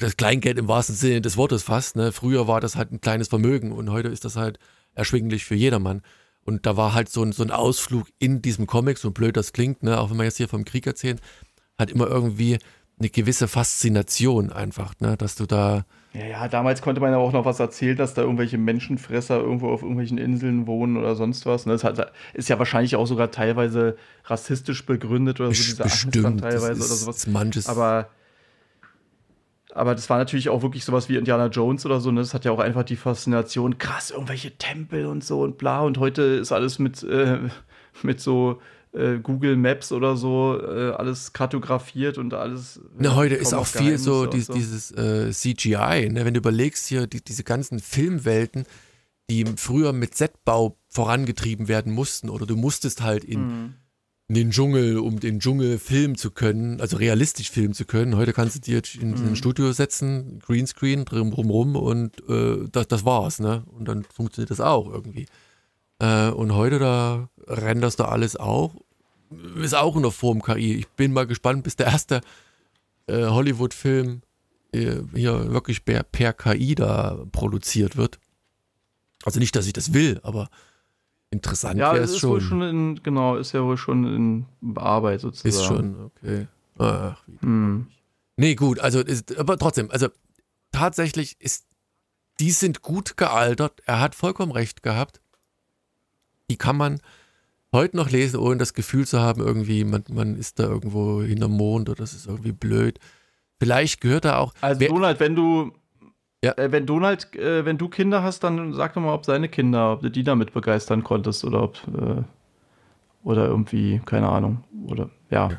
[0.00, 1.96] das Kleingeld im wahrsten Sinne des Wortes fast.
[1.96, 2.12] Ne?
[2.12, 4.58] Früher war das halt ein kleines Vermögen und heute ist das halt
[4.94, 6.02] erschwinglich für jedermann.
[6.44, 9.52] Und da war halt so ein, so ein Ausflug in diesem Comic, so blöd das
[9.52, 9.98] klingt, ne?
[9.98, 11.18] auch wenn wir jetzt hier vom Krieg erzählen,
[11.78, 12.58] hat immer irgendwie
[12.98, 15.16] eine gewisse Faszination einfach, ne?
[15.16, 18.22] dass du da, Ja, ja, damals konnte man ja auch noch was erzählen, dass da
[18.22, 21.66] irgendwelche Menschenfresser irgendwo auf irgendwelchen Inseln wohnen oder sonst was.
[21.66, 21.72] ne?
[21.72, 26.80] Das hat, ist ja wahrscheinlich auch sogar teilweise rassistisch begründet oder so, diese bestimmt, teilweise
[26.80, 27.16] das oder sowas.
[27.16, 28.10] ist manches, Aber,
[29.74, 32.12] aber das war natürlich auch wirklich sowas wie Indiana Jones oder so.
[32.12, 32.20] Ne?
[32.20, 35.80] Das hat ja auch einfach die Faszination, krass, irgendwelche Tempel und so und bla.
[35.80, 37.38] Und heute ist alles mit, äh,
[38.02, 38.60] mit so
[38.92, 42.80] äh, Google Maps oder so äh, alles kartografiert und alles.
[42.96, 46.08] Ne, heute ist auch viel so, dies, dieses äh, CGI.
[46.10, 46.24] Ne?
[46.24, 48.66] Wenn du überlegst hier, die, diese ganzen Filmwelten,
[49.28, 53.74] die früher mit Setbau vorangetrieben werden mussten, oder du musstest halt in, Mhm.
[54.28, 58.16] In den Dschungel, um den Dschungel filmen zu können, also realistisch filmen zu können.
[58.16, 59.26] Heute kannst du dir in, in Mhm.
[59.28, 63.64] ein Studio setzen, Greenscreen, drum rum, rum und äh, das, das war's, ne?
[63.66, 65.26] Und dann funktioniert das auch irgendwie.
[65.98, 68.74] Äh, und heute, da renderst du alles auch
[69.60, 70.76] ist auch in der Form KI.
[70.76, 72.20] Ich bin mal gespannt, bis der erste
[73.08, 74.22] äh, Hollywood-Film
[74.72, 78.20] äh, hier wirklich per, per KI da produziert wird.
[79.24, 80.50] Also nicht, dass ich das will, aber
[81.34, 82.30] interessant Ja, wäre es ist schon.
[82.30, 84.04] wohl schon in, genau, ist ja wohl schon
[84.62, 85.48] in Arbeit sozusagen.
[85.48, 86.46] ist schon, okay.
[86.78, 87.86] Ach, wie Hm.
[88.36, 90.08] Nee, gut, also ist, aber trotzdem, also
[90.72, 91.66] tatsächlich ist,
[92.40, 93.80] die sind gut gealtert.
[93.86, 95.20] Er hat vollkommen recht gehabt.
[96.50, 97.00] Die kann man
[97.72, 101.52] heute noch lesen, ohne das Gefühl zu haben, irgendwie, man, man ist da irgendwo hinterm
[101.52, 102.98] Mond oder das ist irgendwie blöd.
[103.60, 104.52] Vielleicht gehört da auch.
[104.60, 105.72] Also wer- Donald, wenn du
[106.44, 106.52] Ja.
[106.56, 109.92] äh, wenn Donald, äh, wenn du Kinder hast, dann sag doch mal, ob seine Kinder,
[109.94, 112.22] ob du die damit begeistern konntest oder ob äh,
[113.24, 114.62] oder irgendwie, keine Ahnung.
[114.86, 115.50] Oder ja,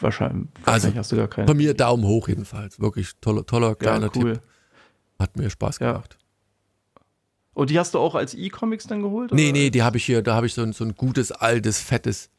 [0.00, 1.46] wahrscheinlich, Also, hast du gar keine.
[1.46, 2.80] von mir Daumen hoch jedenfalls.
[2.80, 4.32] Wirklich toller, toller kleiner ja, cool.
[4.34, 4.42] Tipp.
[5.18, 5.92] Hat mir Spaß Ja.
[5.92, 6.18] gemacht.
[7.54, 9.30] Und die hast du auch als E-Comics dann geholt?
[9.32, 9.52] Nee, oder?
[9.52, 12.30] nee, die habe ich hier, da habe ich so ein, so ein gutes, altes, fettes,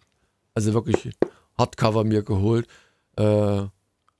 [0.55, 1.11] also wirklich
[1.57, 2.67] Hardcover mir geholt.
[3.15, 3.69] Äh, Aus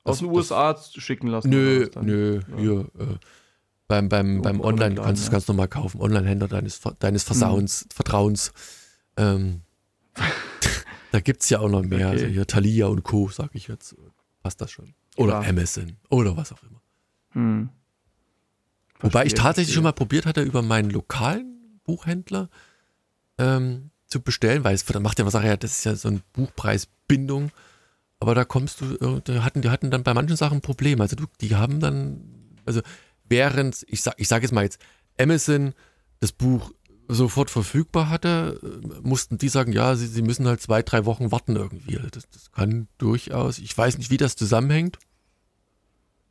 [0.06, 1.50] das- den das- USA schicken lassen.
[1.50, 2.58] Nö, nö, Ja.
[2.58, 2.80] hier.
[3.00, 3.06] Äh,
[3.94, 6.02] beim beim, beim Online Laden, kannst du es ganz normal kaufen.
[6.02, 8.52] Online-Händler deines, deines Versauens, Vertrauens.
[9.18, 9.62] Ähm,
[11.12, 12.08] da gibt es ja auch noch mehr.
[12.08, 12.18] Okay.
[12.22, 13.96] Also hier Thalia und Co., sag ich jetzt.
[14.41, 14.96] Passt das schon.
[15.16, 15.50] Oder Ja.
[15.50, 15.98] Amazon.
[16.10, 16.82] Oder was auch immer.
[17.34, 17.70] Hm.
[19.00, 19.74] Wobei ich Verstehe, tatsächlich verstehe.
[19.76, 22.50] schon mal probiert hatte, über meinen lokalen Buchhändler
[23.38, 27.52] ähm, zu bestellen, weil es macht ja was, ja, das ist ja so eine Buchpreisbindung.
[28.20, 31.00] Aber da kommst du, äh, da hatten, die hatten dann bei manchen Sachen ein Problem.
[31.02, 32.22] Also du, die haben dann,
[32.66, 32.82] also
[33.28, 34.80] während, ich sag, ich sag jetzt mal jetzt,
[35.19, 35.74] Amazon
[36.19, 36.71] das Buch
[37.07, 41.32] sofort verfügbar hatte, äh, mussten die sagen, ja, sie, sie müssen halt zwei, drei Wochen
[41.32, 41.97] warten irgendwie.
[41.97, 44.97] Also Das, das kann durchaus, ich weiß nicht, wie das zusammenhängt.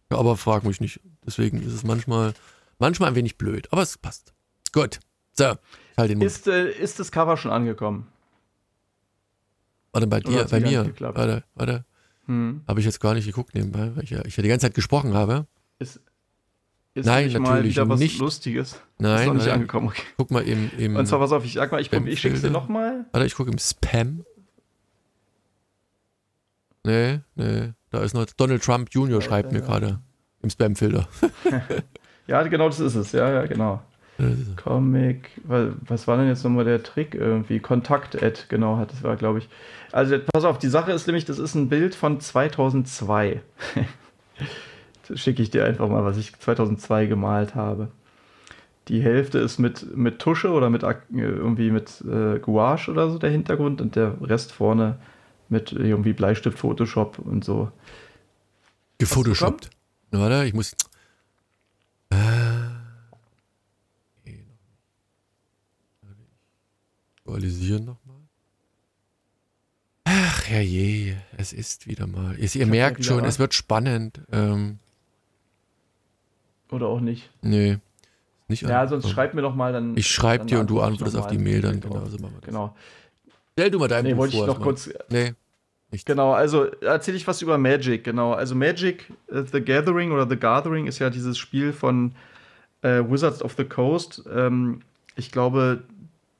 [0.08, 1.00] Aber frag mich nicht.
[1.24, 2.34] Deswegen ist es manchmal,
[2.78, 4.34] manchmal ein wenig blöd, aber es passt.
[4.72, 5.00] Gut.
[5.34, 5.54] So,
[5.96, 6.30] halt den Mund.
[6.30, 8.06] Ist, äh, ist das Cover schon angekommen?
[9.92, 10.92] Warte, bei dir, bei mir.
[10.98, 11.84] Warte, warte.
[12.26, 12.62] Hm.
[12.66, 14.74] Habe ich jetzt gar nicht geguckt nebenbei, weil ich ja, ich ja die ganze Zeit
[14.74, 15.46] gesprochen habe.
[15.78, 16.00] Ist,
[16.94, 18.18] ist Nein, nicht mal natürlich wieder was nicht.
[18.18, 18.72] Lustiges?
[18.72, 19.88] ist Nein, noch nicht warte, angekommen.
[19.88, 20.02] Okay.
[20.16, 22.50] guck mal im, im Und zwar, pass auf, ich sag mal, ich, ich schick's dir
[22.50, 23.06] nochmal.
[23.12, 24.24] warte, ich gucke im Spam.
[26.84, 29.22] Nee, nee, da ist noch Donald Trump Jr.
[29.22, 29.64] schreibt mir ja.
[29.64, 30.00] gerade
[30.42, 31.08] im Spamfilter.
[32.28, 33.10] Ja, genau das ist es.
[33.12, 33.82] Ja, ja, genau.
[34.56, 37.58] Comic, wa- was war denn jetzt nochmal der Trick irgendwie?
[37.58, 39.48] Kontakt-Ad, genau, hat das war, glaube ich.
[39.90, 43.42] Also, pass auf, die Sache ist nämlich, das ist ein Bild von 2002.
[45.14, 47.88] schicke ich dir einfach mal, was ich 2002 gemalt habe.
[48.88, 53.18] Die Hälfte ist mit, mit Tusche oder mit äh, irgendwie mit äh, Gouache oder so
[53.18, 54.98] der Hintergrund und der Rest vorne
[55.48, 57.70] mit irgendwie Bleistift, Photoshop und so.
[58.98, 59.70] Gefotoshoppt.
[60.10, 60.74] Warte, ich muss.
[62.10, 62.16] Äh,
[67.32, 68.16] Aktualisieren nochmal.
[70.04, 72.38] Ach herrje, es ist wieder mal.
[72.38, 74.20] Ihr, ihr merkt schon, es wird spannend.
[74.30, 74.80] Ähm,
[76.72, 77.30] Oder auch nicht.
[77.42, 77.78] nee.
[78.48, 79.96] Nicht Ja, sonst schreib mir doch mal dann.
[79.96, 81.38] Ich schreibe dann dir und du antworte ich antwortest noch auf die.
[81.38, 81.80] Mail dann.
[81.80, 81.94] Genau.
[81.94, 82.18] Genau, so.
[82.44, 82.76] Genau.
[83.52, 84.46] Stell du mal dein Nee, Buch wollte ich vor.
[84.48, 84.68] noch erstmal.
[84.68, 84.90] kurz.
[85.08, 85.34] Nee.
[85.90, 86.06] Nicht.
[86.06, 88.32] Genau, also erzähle ich was über Magic, genau.
[88.32, 92.12] Also Magic äh, The Gathering oder The Gathering ist ja dieses Spiel von
[92.82, 94.22] äh, Wizards of the Coast.
[94.34, 94.80] Ähm,
[95.16, 95.84] ich glaube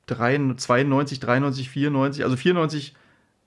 [0.07, 2.95] 3, 92, 93, 94, also 94,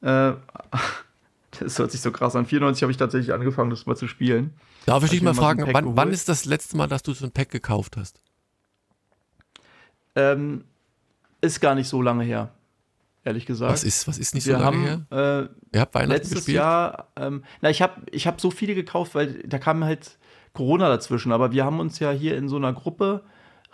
[0.03, 0.07] äh,
[1.61, 2.47] das hört sich so krass an.
[2.47, 4.53] 94 habe ich tatsächlich angefangen, das mal zu spielen.
[4.87, 7.03] Darf ich dich ich mal so fragen, Pack wann, wann ist das letzte Mal, dass
[7.03, 8.20] du so ein Pack gekauft hast?
[10.14, 10.64] Ähm,
[11.41, 12.51] ist gar nicht so lange her,
[13.24, 13.72] ehrlich gesagt.
[13.72, 15.49] Was ist, was ist nicht Wir so lange haben her?
[15.72, 16.57] äh, Ihr habt Weihnachten letztes gespielt?
[16.57, 20.18] Jahr, ähm, na, ich habe ich hab so viele gekauft, weil da kam halt
[20.55, 21.32] Corona dazwischen.
[21.32, 23.24] Aber wir haben uns ja hier in so einer Gruppe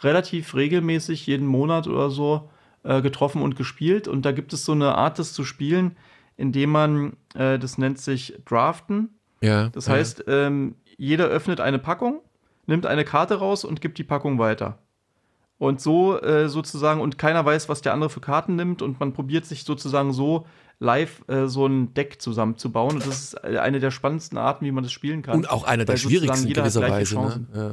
[0.00, 2.50] relativ regelmäßig jeden Monat oder so
[2.82, 4.08] äh, getroffen und gespielt.
[4.08, 5.96] Und da gibt es so eine Art, das zu spielen,
[6.36, 9.10] indem man, äh, das nennt sich Draften.
[9.40, 9.68] Ja.
[9.68, 9.94] Das ja.
[9.94, 12.20] heißt, ähm, jeder öffnet eine Packung,
[12.66, 14.78] nimmt eine Karte raus und gibt die Packung weiter.
[15.58, 19.12] Und so äh, sozusagen, und keiner weiß, was der andere für Karten nimmt, und man
[19.12, 20.46] probiert sich sozusagen so
[20.78, 22.94] live äh, so ein Deck zusammenzubauen.
[22.94, 25.38] Und das ist eine der spannendsten Arten, wie man das spielen kann.
[25.38, 27.16] Und auch einer der schwierigsten gewisserweise.
[27.16, 27.46] Ne?
[27.52, 27.70] Ja.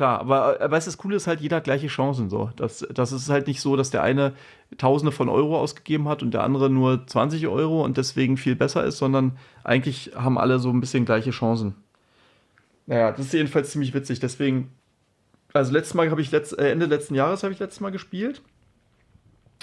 [0.00, 2.50] Klar, aber, aber weißt du, das Coole ist halt, jeder hat gleiche Chancen so.
[2.56, 4.32] Das, das ist halt nicht so, dass der eine
[4.78, 8.82] Tausende von Euro ausgegeben hat und der andere nur 20 Euro und deswegen viel besser
[8.82, 11.74] ist, sondern eigentlich haben alle so ein bisschen gleiche Chancen.
[12.86, 14.20] Naja, das ist jedenfalls ziemlich witzig.
[14.20, 14.70] Deswegen,
[15.52, 18.40] also letztes Mal habe ich letzt, äh, Ende letzten Jahres habe ich letztes Mal gespielt.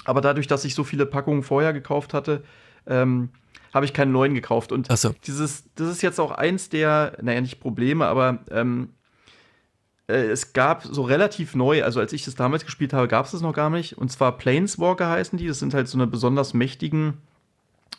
[0.04, 2.44] Aber dadurch, dass ich so viele Packungen vorher gekauft hatte,
[2.86, 3.30] ähm,
[3.74, 4.70] habe ich keinen neuen gekauft.
[4.70, 5.12] Und so.
[5.26, 8.97] dieses, das ist jetzt auch eins der, naja, nicht Probleme, aber ähm, äh,
[10.14, 13.42] es gab so relativ neu, also als ich das damals gespielt habe, gab es das
[13.42, 13.98] noch gar nicht.
[13.98, 15.46] Und zwar Planeswalker heißen die.
[15.46, 17.18] Das sind halt so eine besonders mächtigen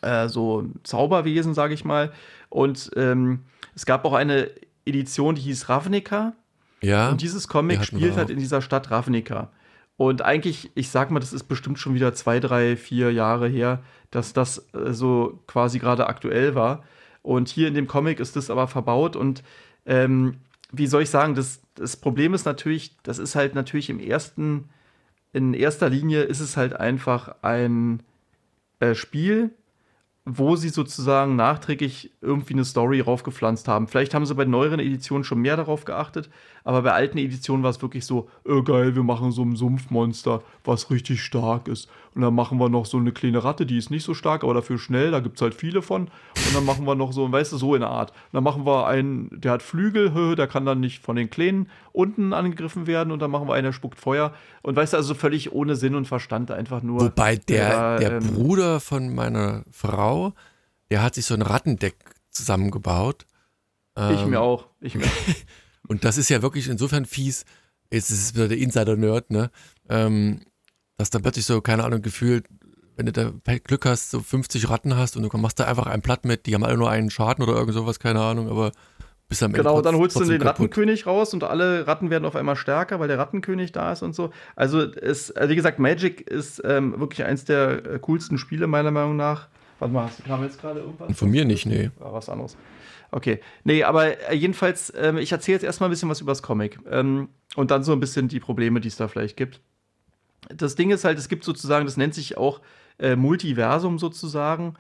[0.02, 2.12] äh, so Zauberwesen, sage ich mal.
[2.50, 3.42] Und ähm,
[3.76, 4.50] es gab auch eine
[4.86, 6.34] Edition, die hieß Ravnica.
[6.82, 7.10] Ja.
[7.10, 9.52] Und dieses Comic spielt halt in dieser Stadt Ravnica.
[9.98, 13.84] Und eigentlich, ich sag mal, das ist bestimmt schon wieder zwei, drei, vier Jahre her,
[14.12, 16.84] dass das äh, so quasi gerade aktuell war.
[17.22, 19.44] Und hier in dem Comic ist das aber verbaut und
[19.86, 20.38] ähm,
[20.72, 24.70] wie soll ich sagen, das, das Problem ist natürlich, das ist halt natürlich im ersten,
[25.34, 28.04] in erster Linie ist es halt einfach ein
[28.80, 29.52] äh, Spiel,
[30.26, 33.88] wo sie sozusagen nachträglich irgendwie eine Story raufgepflanzt haben.
[33.88, 36.30] Vielleicht haben sie bei neueren Editionen schon mehr darauf geachtet,
[36.64, 40.44] aber bei alten Editionen war es wirklich so, äh, geil, wir machen so ein Sumpfmonster,
[40.64, 41.90] was richtig stark ist.
[42.16, 44.54] Und dann machen wir noch so eine kleine Ratte, die ist nicht so stark, aber
[44.54, 46.04] dafür schnell, da gibt es halt viele von.
[46.04, 48.12] Und dann machen wir noch so, weißt du, so in der Art.
[48.12, 51.70] Und dann machen wir einen, der hat Flügel, der kann dann nicht von den Kleinen
[51.92, 53.12] unten angegriffen werden.
[53.12, 54.34] Und dann machen wir einen, der spuckt Feuer.
[54.64, 57.02] Und weißt du, also völlig ohne Sinn und Verstand, einfach nur.
[57.02, 60.34] Wobei der, der, der ähm, Bruder von meiner Frau,
[60.90, 61.96] der hat sich so ein Rattendeck
[62.32, 63.26] zusammengebaut.
[63.96, 64.68] Ich ähm, mir auch.
[64.82, 65.06] Ich mir.
[65.88, 67.46] und das ist ja wirklich insofern fies.
[67.92, 69.50] Jetzt ist es wieder der Insider-Nerd, ne?
[69.90, 70.42] Ähm,
[71.00, 72.46] dass dann plötzlich so, keine Ahnung, gefühlt,
[72.98, 73.32] wenn du da
[73.64, 76.54] Glück hast, so 50 Ratten hast und du machst da einfach ein Blatt mit, die
[76.54, 78.74] haben alle nur einen Schaden oder irgend sowas, keine Ahnung, aber
[79.30, 79.60] bis am Ende.
[79.60, 80.60] Genau, dann holst du den kaputt.
[80.60, 84.14] Rattenkönig raus und alle Ratten werden auf einmal stärker, weil der Rattenkönig da ist und
[84.14, 84.32] so.
[84.58, 88.92] Also, es, also wie gesagt, Magic ist ähm, wirklich eins der äh, coolsten Spiele, meiner
[88.92, 89.48] Meinung nach.
[89.80, 91.18] Warte mal, kam jetzt gerade irgendwas?
[91.18, 91.92] Von mir nicht, nee.
[92.00, 92.58] War was anderes.
[93.12, 93.40] Okay.
[93.64, 96.78] Nee, aber äh, jedenfalls, ähm, ich erzähle jetzt erstmal ein bisschen was über das Comic.
[96.92, 99.62] Ähm, und dann so ein bisschen die Probleme, die es da vielleicht gibt
[100.50, 102.62] das Ding ist halt, es gibt sozusagen, das nennt sich auch
[102.98, 104.74] äh, Multiversum sozusagen.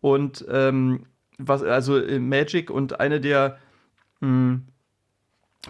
[0.00, 1.06] Und ähm,
[1.38, 3.58] was, also äh, Magic und eine der
[4.20, 4.62] mh, hm,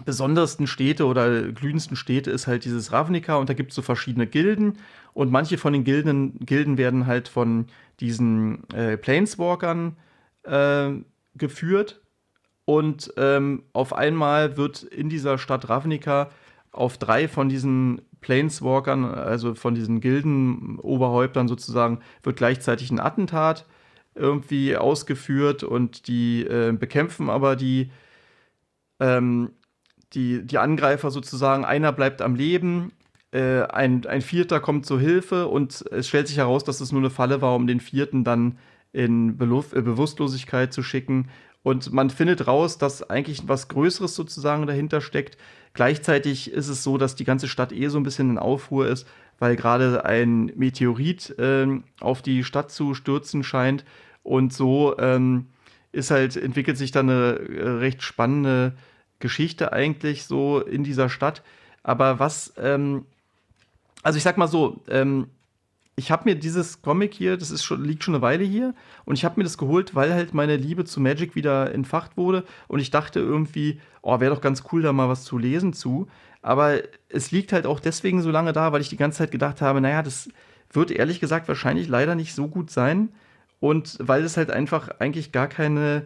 [0.05, 4.27] besondersten Städte oder glühendsten Städte ist halt dieses Ravnica und da gibt es so verschiedene
[4.27, 4.77] Gilden
[5.13, 7.65] und manche von den Gilden, Gilden werden halt von
[7.99, 9.97] diesen äh, Planeswalkern
[10.43, 10.91] äh,
[11.35, 12.01] geführt
[12.65, 16.29] und ähm, auf einmal wird in dieser Stadt Ravnica
[16.71, 23.65] auf drei von diesen Planeswalkern, also von diesen Gildenoberhäuptern sozusagen, wird gleichzeitig ein Attentat
[24.15, 27.91] irgendwie ausgeführt und die äh, bekämpfen aber die,
[28.99, 29.51] ähm,
[30.13, 31.65] die, die Angreifer sozusagen.
[31.65, 32.91] Einer bleibt am Leben,
[33.31, 37.01] äh, ein, ein Vierter kommt zur Hilfe und es stellt sich heraus, dass es nur
[37.01, 38.57] eine Falle war, um den Vierten dann
[38.93, 41.29] in Beluf äh, Bewusstlosigkeit zu schicken.
[41.67, 45.37] Und man findet raus, dass eigentlich was Größeres sozusagen dahinter steckt.
[45.73, 49.05] Gleichzeitig ist es so, dass die ganze Stadt eh so ein bisschen in Aufruhr ist,
[49.37, 53.83] weil gerade ein Meteorit ähm, auf die Stadt zu stürzen scheint.
[54.23, 55.47] Und so ähm,
[55.91, 58.71] ist halt, entwickelt sich dann eine äh, recht spannende
[59.19, 61.43] Geschichte eigentlich so in dieser Stadt.
[61.83, 63.03] Aber was, ähm,
[64.03, 65.27] also ich sag mal so, ähm,
[65.99, 68.75] ich habe mir dieses Comic hier, das ist schon, liegt schon eine Weile hier,
[69.05, 72.43] und ich habe mir das geholt, weil halt meine Liebe zu Magic wieder entfacht wurde.
[72.67, 76.07] Und ich dachte irgendwie, oh, wäre doch ganz cool, da mal was zu lesen zu.
[76.43, 76.75] Aber
[77.09, 79.81] es liegt halt auch deswegen so lange da, weil ich die ganze Zeit gedacht habe,
[79.81, 80.29] naja, das
[80.71, 83.09] wird ehrlich gesagt wahrscheinlich leider nicht so gut sein.
[83.59, 86.05] Und weil es halt einfach eigentlich gar keine,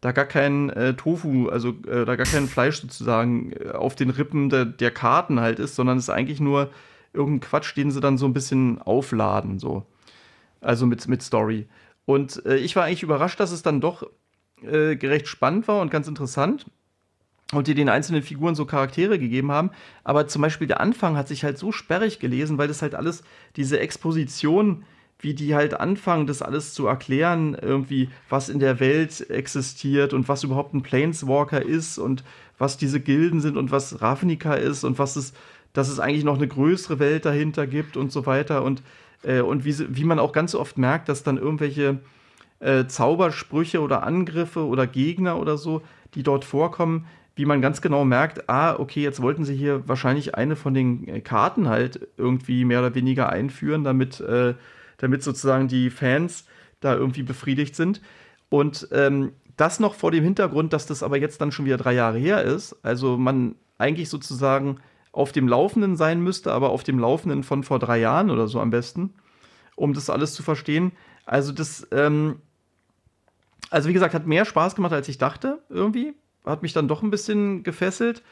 [0.00, 4.10] da gar kein äh, Tofu, also äh, da gar kein Fleisch sozusagen äh, auf den
[4.10, 6.70] Rippen der, der Karten halt ist, sondern es eigentlich nur
[7.12, 9.84] irgendein Quatsch, den sie dann so ein bisschen aufladen, so.
[10.60, 11.66] Also mit, mit Story.
[12.04, 14.08] Und äh, ich war eigentlich überrascht, dass es dann doch
[14.62, 16.66] äh, recht spannend war und ganz interessant.
[17.52, 19.70] Und die den einzelnen Figuren so Charaktere gegeben haben.
[20.04, 23.24] Aber zum Beispiel der Anfang hat sich halt so sperrig gelesen, weil das halt alles,
[23.56, 24.84] diese Exposition,
[25.18, 30.28] wie die halt anfangen, das alles zu erklären, irgendwie, was in der Welt existiert und
[30.28, 32.24] was überhaupt ein Planeswalker ist und
[32.58, 35.32] was diese Gilden sind und was Ravnica ist und was es
[35.72, 38.62] dass es eigentlich noch eine größere Welt dahinter gibt und so weiter.
[38.62, 38.82] Und,
[39.22, 42.00] äh, und wie, wie man auch ganz oft merkt, dass dann irgendwelche
[42.60, 45.82] äh, Zaubersprüche oder Angriffe oder Gegner oder so,
[46.14, 50.34] die dort vorkommen, wie man ganz genau merkt, ah, okay, jetzt wollten sie hier wahrscheinlich
[50.34, 54.54] eine von den äh, Karten halt irgendwie mehr oder weniger einführen, damit, äh,
[54.98, 56.44] damit sozusagen die Fans
[56.80, 58.02] da irgendwie befriedigt sind.
[58.50, 61.94] Und ähm, das noch vor dem Hintergrund, dass das aber jetzt dann schon wieder drei
[61.94, 62.76] Jahre her ist.
[62.82, 64.78] Also man eigentlich sozusagen
[65.12, 68.60] auf dem Laufenden sein müsste, aber auf dem Laufenden von vor drei Jahren oder so
[68.60, 69.14] am besten,
[69.76, 70.92] um das alles zu verstehen.
[71.26, 72.40] Also das, ähm,
[73.70, 76.14] also wie gesagt, hat mehr Spaß gemacht, als ich dachte, irgendwie.
[76.44, 78.22] Hat mich dann doch ein bisschen gefesselt.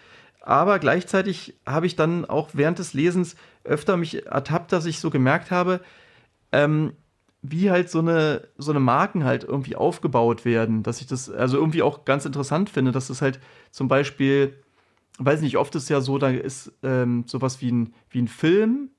[0.40, 5.10] Aber gleichzeitig habe ich dann auch während des Lesens öfter mich ertappt, dass ich so
[5.10, 5.80] gemerkt habe,
[6.50, 6.94] ähm,
[7.42, 10.82] wie halt so eine, so eine Marken halt irgendwie aufgebaut werden.
[10.82, 13.38] Dass ich das also irgendwie auch ganz interessant finde, dass es halt
[13.70, 14.62] zum Beispiel
[15.24, 18.90] weiß nicht, oft ist ja so, da ist ähm, sowas wie ein, wie ein Film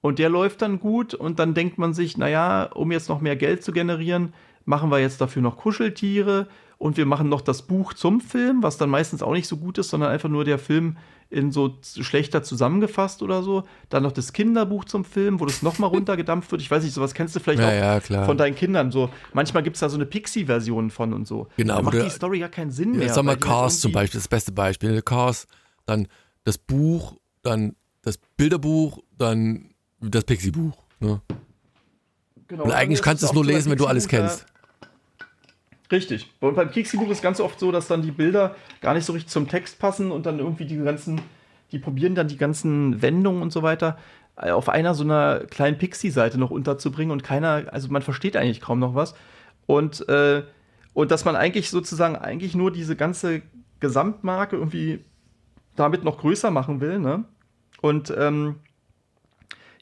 [0.00, 3.36] und der läuft dann gut und dann denkt man sich, naja, um jetzt noch mehr
[3.36, 4.34] Geld zu generieren,
[4.64, 6.46] machen wir jetzt dafür noch Kuscheltiere
[6.78, 9.78] und wir machen noch das Buch zum Film, was dann meistens auch nicht so gut
[9.78, 10.96] ist, sondern einfach nur der Film
[11.30, 13.64] in so schlechter zusammengefasst oder so.
[13.88, 16.62] Dann noch das Kinderbuch zum Film, wo das nochmal runtergedampft wird.
[16.62, 18.90] Ich weiß nicht, sowas kennst du vielleicht ja, auch ja, von deinen Kindern.
[18.90, 21.48] So, manchmal gibt es da so eine Pixie-Version von und so.
[21.56, 21.76] Genau.
[21.76, 23.12] Da macht die Story ja keinen Sinn mehr.
[23.12, 25.02] Sag mal Cars zum Beispiel, das beste Beispiel.
[25.02, 25.46] Cars,
[25.86, 26.08] dann
[26.44, 29.70] das Buch, dann das Bilderbuch, dann
[30.00, 30.76] das Pixie-Buch.
[31.00, 31.20] Ne?
[32.46, 34.46] Genau, und eigentlich kannst du es nur lesen, wenn du alles kennst.
[35.94, 36.28] Richtig.
[36.40, 39.30] Und beim Pixie-Buch ist ganz oft so, dass dann die Bilder gar nicht so richtig
[39.30, 41.20] zum Text passen und dann irgendwie die ganzen,
[41.70, 43.96] die probieren dann die ganzen Wendungen und so weiter
[44.36, 48.60] äh, auf einer so einer kleinen Pixie-Seite noch unterzubringen und keiner, also man versteht eigentlich
[48.60, 49.14] kaum noch was.
[49.66, 50.42] Und, äh,
[50.94, 53.42] und dass man eigentlich sozusagen eigentlich nur diese ganze
[53.78, 55.04] Gesamtmarke irgendwie
[55.76, 57.24] damit noch größer machen will, ne?
[57.80, 58.56] Und ähm,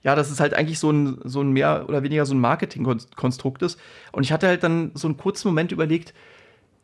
[0.03, 3.63] ja, dass es halt eigentlich so ein, so ein mehr oder weniger so ein Marketingkonstrukt
[3.63, 3.79] ist.
[4.11, 6.13] Und ich hatte halt dann so einen kurzen Moment überlegt,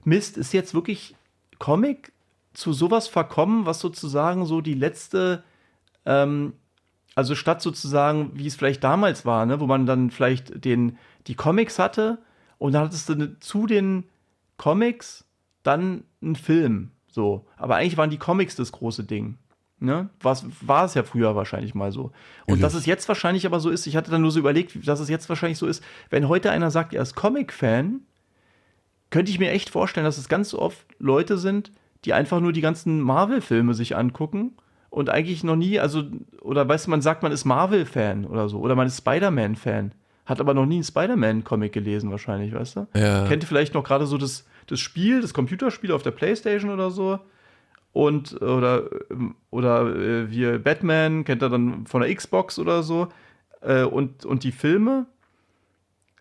[0.05, 1.17] Mist, ist jetzt wirklich
[1.59, 2.13] Comic
[2.55, 5.43] zu sowas verkommen, was sozusagen so die letzte,
[6.07, 6.55] ähm,
[7.15, 11.35] also statt sozusagen, wie es vielleicht damals war, ne, wo man dann vielleicht den, die
[11.35, 12.19] Comics hatte
[12.59, 14.05] und dann hattest du zu den
[14.57, 15.25] Comics
[15.63, 16.93] dann einen Film.
[17.11, 17.47] So.
[17.57, 19.39] Aber eigentlich waren die Comics das große Ding.
[19.81, 20.09] Ne?
[20.21, 22.11] Was, war es ja früher wahrscheinlich mal so.
[22.47, 22.63] Und mhm.
[22.63, 25.09] dass es jetzt wahrscheinlich aber so ist, ich hatte dann nur so überlegt, dass es
[25.09, 28.01] jetzt wahrscheinlich so ist, wenn heute einer sagt, er ist Comic-Fan,
[29.11, 31.71] könnte ich mir echt vorstellen, dass es ganz oft Leute sind,
[32.05, 34.53] die einfach nur die ganzen Marvel-Filme sich angucken
[34.91, 36.05] und eigentlich noch nie, also,
[36.41, 39.93] oder weißt du, man sagt, man ist Marvel-Fan oder so, oder man ist Spider-Man-Fan,
[40.27, 42.87] hat aber noch nie einen Spider-Man-Comic gelesen, wahrscheinlich, weißt du?
[42.97, 43.27] Ja.
[43.29, 47.21] Kennt vielleicht noch gerade so das, das Spiel, das Computerspiel auf der Playstation oder so
[47.99, 48.89] und oder
[49.51, 53.09] oder äh, wie Batman kennt er dann von der Xbox oder so
[53.61, 55.07] äh, und und die Filme.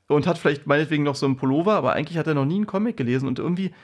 [0.08, 2.66] Und hat vielleicht meinetwegen noch so einen Pullover, aber eigentlich hat er noch nie einen
[2.66, 3.28] Comic gelesen.
[3.28, 3.76] Und irgendwie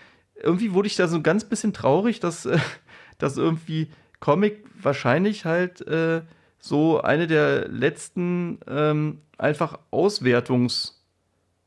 [0.42, 2.58] irgendwie wurde ich da so ein ganz bisschen traurig, dass äh,
[3.20, 3.90] dass irgendwie
[4.20, 6.24] Comic wahrscheinlich halt äh,
[6.58, 11.03] so eine der letzten ähm, einfach Auswertungs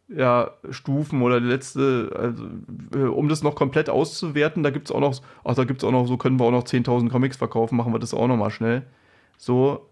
[0.08, 2.44] ja, Stufen oder die letzte, also,
[2.94, 5.88] äh, um das noch komplett auszuwerten, da gibt es auch noch, ach, da gibt es
[5.88, 8.36] auch noch, so können wir auch noch 10.000 Comics verkaufen, machen wir das auch noch
[8.36, 8.84] mal schnell.
[9.36, 9.88] So,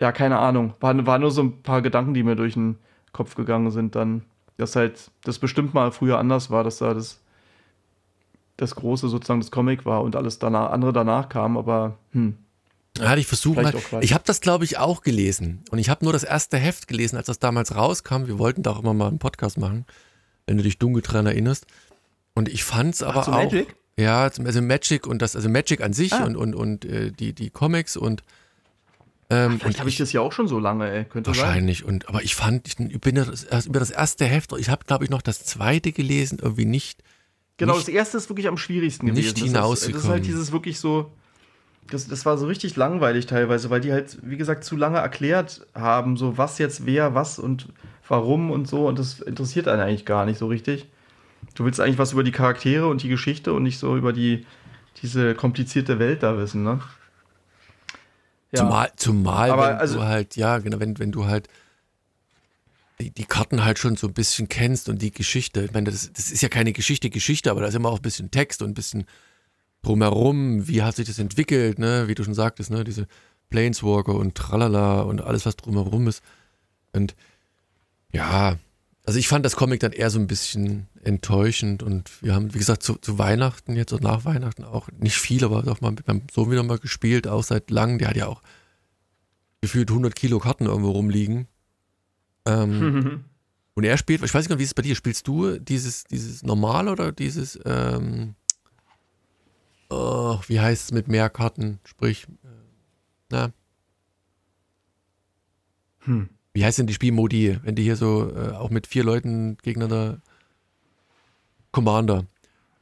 [0.00, 0.74] ja, keine Ahnung.
[0.80, 2.78] War, war nur so ein paar Gedanken, die mir durch den
[3.12, 4.22] Kopf gegangen sind, dann,
[4.56, 7.22] dass halt, das bestimmt mal früher anders war, dass da das,
[8.56, 12.36] das große sozusagen das Comic war und alles danach, andere danach kam, aber, hm,
[12.98, 13.74] ja, ich versuche mal.
[14.00, 15.62] Ich habe das, glaube ich, auch gelesen.
[15.70, 18.26] Und ich habe nur das erste Heft gelesen, als das damals rauskam.
[18.26, 19.86] Wir wollten da auch immer mal einen Podcast machen,
[20.46, 21.66] wenn du dich dunkel dran erinnerst.
[22.34, 23.44] Und ich fand es aber Ach, auch.
[23.44, 23.74] Magic?
[23.98, 26.24] Ja, also Magic und das, also Magic an sich ah.
[26.24, 28.22] und, und, und äh, die, die Comics und.
[29.28, 31.04] Ähm, Ach, habe ich das ja auch schon so lange, ey.
[31.04, 31.78] Könnte wahrscheinlich.
[31.80, 31.88] Sein.
[31.88, 35.10] Und, aber ich fand, ich bin das, über das erste Heft, ich habe, glaube ich,
[35.10, 37.02] noch das zweite gelesen, irgendwie nicht.
[37.56, 39.34] Genau, nicht, das erste ist wirklich am schwierigsten gewesen.
[39.34, 39.94] Nicht hinausgekommen.
[39.94, 41.10] Das ist halt dieses wirklich so
[41.90, 45.66] das, das war so richtig langweilig teilweise, weil die halt, wie gesagt, zu lange erklärt
[45.74, 47.68] haben, so was jetzt wer, was und
[48.08, 48.86] warum und so.
[48.86, 50.86] Und das interessiert einen eigentlich gar nicht so richtig.
[51.54, 54.46] Du willst eigentlich was über die Charaktere und die Geschichte und nicht so über die,
[55.02, 56.80] diese komplizierte Welt da wissen, ne?
[58.52, 58.60] Ja.
[58.60, 61.48] Zumal, zumal Aber wenn also, du halt, ja, genau, wenn, wenn du halt
[63.00, 65.64] die, die Karten halt schon so ein bisschen kennst und die Geschichte.
[65.64, 68.02] Ich meine, das, das ist ja keine Geschichte, Geschichte, aber da ist immer auch ein
[68.02, 69.04] bisschen Text und ein bisschen
[69.86, 72.08] drumherum, wie hat sich das entwickelt, ne?
[72.08, 72.84] wie du schon sagtest, ne?
[72.84, 73.06] diese
[73.50, 76.22] Planeswalker und Tralala und alles, was drumherum ist.
[76.92, 77.14] Und
[78.12, 78.58] ja,
[79.04, 82.58] also ich fand das Comic dann eher so ein bisschen enttäuschend und wir haben, wie
[82.58, 86.08] gesagt, zu, zu Weihnachten jetzt und nach Weihnachten auch nicht viel, aber auch mal mit
[86.08, 87.98] meinem Sohn wieder mal gespielt, auch seit langem.
[87.98, 88.42] Der hat ja auch
[89.60, 91.46] gefühlt 100 Kilo Karten irgendwo rumliegen.
[92.46, 93.24] Ähm,
[93.74, 94.96] und er spielt, ich weiß nicht, wie ist es bei dir?
[94.96, 98.34] Spielst du dieses, dieses normal oder dieses ähm,
[99.90, 101.80] oh, wie heißt es mit mehr Karten?
[101.84, 102.48] Sprich, äh,
[103.30, 103.52] na.
[106.00, 106.28] Hm.
[106.54, 110.20] Wie heißt denn die Spielmodi, wenn die hier so äh, auch mit vier Leuten gegeneinander
[111.76, 112.24] Commander.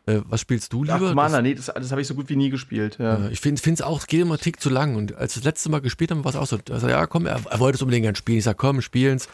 [0.07, 0.95] Äh, was spielst du lieber?
[0.95, 2.99] Ach, Commander, das, nee, das, das habe ich so gut wie nie gespielt.
[3.01, 3.29] Ja.
[3.29, 4.95] ich finde es auch, es geht immer einen Tick zu lang.
[4.95, 6.59] Und als wir das letzte Mal gespielt haben, war es auch so.
[6.71, 8.39] Also, ja, komm, er, er wollte es unbedingt gern spielen.
[8.39, 9.29] Ich sage, komm, spielen's.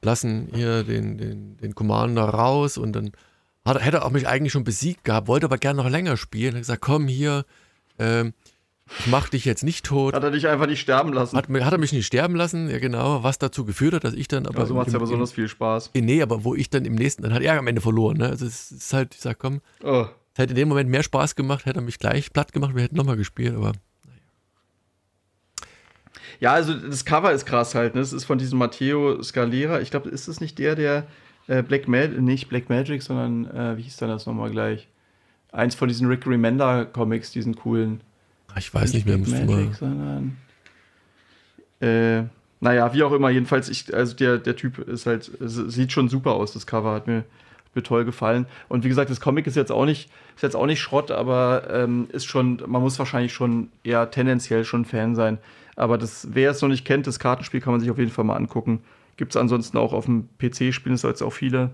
[0.00, 3.10] Lassen hier den, den, den Commander raus und dann
[3.68, 6.54] hat, hätte auch mich eigentlich schon besiegt gehabt, wollte aber gerne noch länger spielen.
[6.54, 7.44] Hat gesagt, komm hier,
[7.98, 8.32] ähm,
[8.98, 10.14] ich mach dich jetzt nicht tot.
[10.14, 11.36] Hat er dich einfach nicht sterben lassen?
[11.36, 14.28] Hat, hat er mich nicht sterben lassen, ja genau, was dazu geführt hat, dass ich
[14.28, 14.60] dann aber.
[14.60, 15.90] Also macht es ja besonders viel Spaß.
[15.94, 18.16] Nee, aber wo ich dann im nächsten, dann hat er am Ende verloren.
[18.16, 18.28] Ne?
[18.28, 20.06] Also es ist halt, ich sag, komm, oh.
[20.32, 22.82] es hätte in dem Moment mehr Spaß gemacht, hätte er mich gleich platt gemacht, wir
[22.82, 23.72] hätten nochmal gespielt, aber.
[26.40, 27.94] Ja, also das Cover ist krass halt.
[27.94, 28.00] Ne?
[28.00, 29.80] Das ist von diesem Matteo Scalera.
[29.80, 31.06] Ich glaube, ist es nicht der, der
[31.48, 34.86] Äh, Black Magic, nicht Black Magic, sondern äh, wie hieß denn das nochmal gleich?
[35.50, 38.02] Eins von diesen Rick Remender Comics, diesen coolen.
[38.56, 40.36] Ich weiß nicht, nicht mehr, Black Magic, sondern.
[41.80, 42.24] Äh,
[42.60, 46.32] naja, wie auch immer, jedenfalls, ich, also der, der Typ ist halt, sieht schon super
[46.32, 47.24] aus, das Cover hat mir,
[47.74, 48.46] mir toll gefallen.
[48.68, 51.68] Und wie gesagt, das Comic ist jetzt auch nicht, ist jetzt auch nicht Schrott, aber
[51.70, 55.38] ähm, ist schon, man muss wahrscheinlich schon eher tendenziell schon Fan sein.
[55.76, 58.24] Aber das, wer es noch nicht kennt, das Kartenspiel kann man sich auf jeden Fall
[58.24, 58.80] mal angucken.
[59.18, 61.72] Gibt es ansonsten auch auf dem PC, spielen es jetzt auch viele.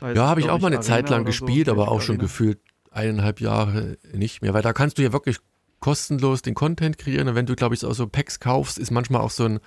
[0.00, 1.72] ja, habe ich auch mal eine Arena Zeit lang gespielt, so.
[1.72, 2.58] aber auch schon gefühlt
[2.90, 5.36] eineinhalb Jahre nicht mehr, weil da kannst du ja wirklich
[5.80, 9.20] kostenlos den Content kreieren und wenn du, glaube ich, auch so Packs kaufst, ist manchmal
[9.20, 9.60] auch so ein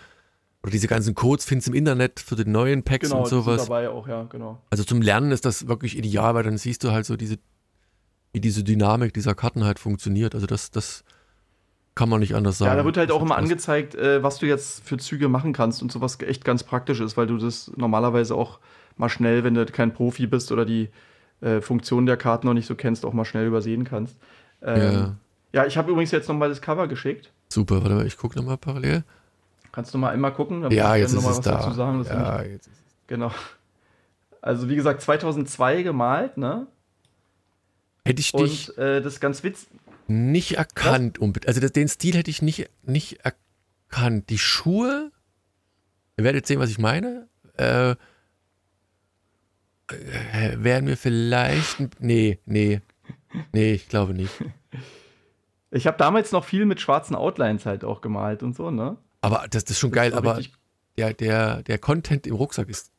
[0.64, 3.64] oder diese ganzen Codes findest du im Internet für die neuen Packs genau, und sowas.
[3.64, 4.62] Dabei auch, ja, genau.
[4.70, 7.38] Also zum Lernen ist das wirklich ideal, weil dann siehst du halt so diese,
[8.34, 10.36] wie diese Dynamik dieser Karten halt funktioniert.
[10.36, 11.04] Also das, das
[12.00, 12.72] kann man nicht anders sagen.
[12.72, 15.82] Ja, da wird halt auch immer angezeigt, äh, was du jetzt für Züge machen kannst
[15.82, 18.60] und sowas echt ganz praktisch ist, weil du das normalerweise auch
[18.96, 20.88] mal schnell, wenn du kein Profi bist oder die
[21.42, 24.16] äh, Funktion der Karten noch nicht so kennst, auch mal schnell übersehen kannst.
[24.62, 25.16] Ähm, ja.
[25.52, 27.34] ja, ich habe übrigens jetzt nochmal das Cover geschickt.
[27.50, 29.04] Super, warte mal, ich gucke nochmal parallel.
[29.74, 30.72] Kannst du mal einmal gucken?
[30.72, 31.74] ja, jetzt ist es da.
[31.74, 33.32] Sagen, ja, jetzt ist es Genau.
[34.42, 36.66] Also wie gesagt, 2002 gemalt, ne?
[38.06, 39.68] Hätte ich dich Und, äh, das ist ganz witzig.
[40.10, 41.20] Nicht erkannt.
[41.20, 41.46] Was?
[41.46, 44.30] Also das, den Stil hätte ich nicht, nicht erkannt.
[44.30, 45.12] Die Schuhe,
[46.18, 47.28] ihr werdet sehen, was ich meine,
[47.58, 47.96] äh, äh,
[50.58, 52.82] wären mir vielleicht, nee, nee,
[53.54, 54.34] nee, ich glaube nicht.
[55.72, 58.98] Ich habe damals noch viel mit schwarzen Outlines halt auch gemalt und so, ne?
[59.22, 60.42] Aber das, das ist schon das geil, ist aber
[60.98, 62.92] der, der, der Content im Rucksack ist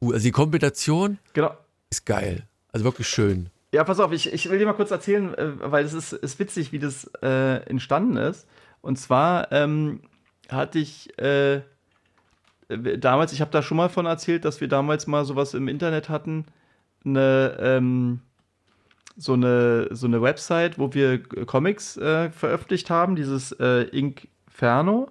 [0.00, 0.14] gut.
[0.14, 1.54] Also die Kombination genau.
[1.90, 2.48] ist geil.
[2.72, 3.50] Also wirklich schön.
[3.72, 6.38] Ja, pass auf, ich, ich will dir mal kurz erzählen, äh, weil es ist, ist
[6.38, 8.48] witzig, wie das äh, entstanden ist.
[8.80, 10.00] Und zwar ähm,
[10.48, 11.62] hatte ich äh,
[12.68, 16.08] damals, ich habe da schon mal von erzählt, dass wir damals mal sowas im Internet
[16.08, 16.46] hatten,
[17.04, 18.20] eine, ähm,
[19.16, 25.10] so eine, so eine Website, wo wir Comics äh, veröffentlicht haben, dieses äh, Inferno.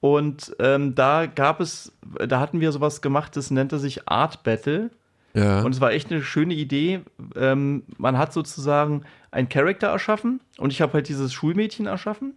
[0.00, 1.92] Und ähm, da gab es,
[2.28, 4.90] da hatten wir sowas gemacht, das nannte sich Art Battle.
[5.34, 5.62] Ja.
[5.62, 7.00] Und es war echt eine schöne Idee.
[7.36, 12.36] Ähm, man hat sozusagen einen Charakter erschaffen und ich habe halt dieses Schulmädchen erschaffen.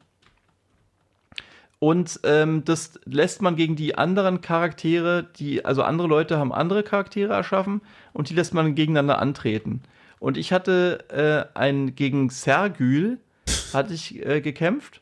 [1.80, 6.82] Und ähm, das lässt man gegen die anderen Charaktere, die, also andere Leute haben andere
[6.82, 7.82] Charaktere erschaffen
[8.14, 9.84] und die lässt man gegeneinander antreten.
[10.18, 13.20] Und ich hatte äh, ein gegen Sergül
[13.74, 15.02] hatte ich äh, gekämpft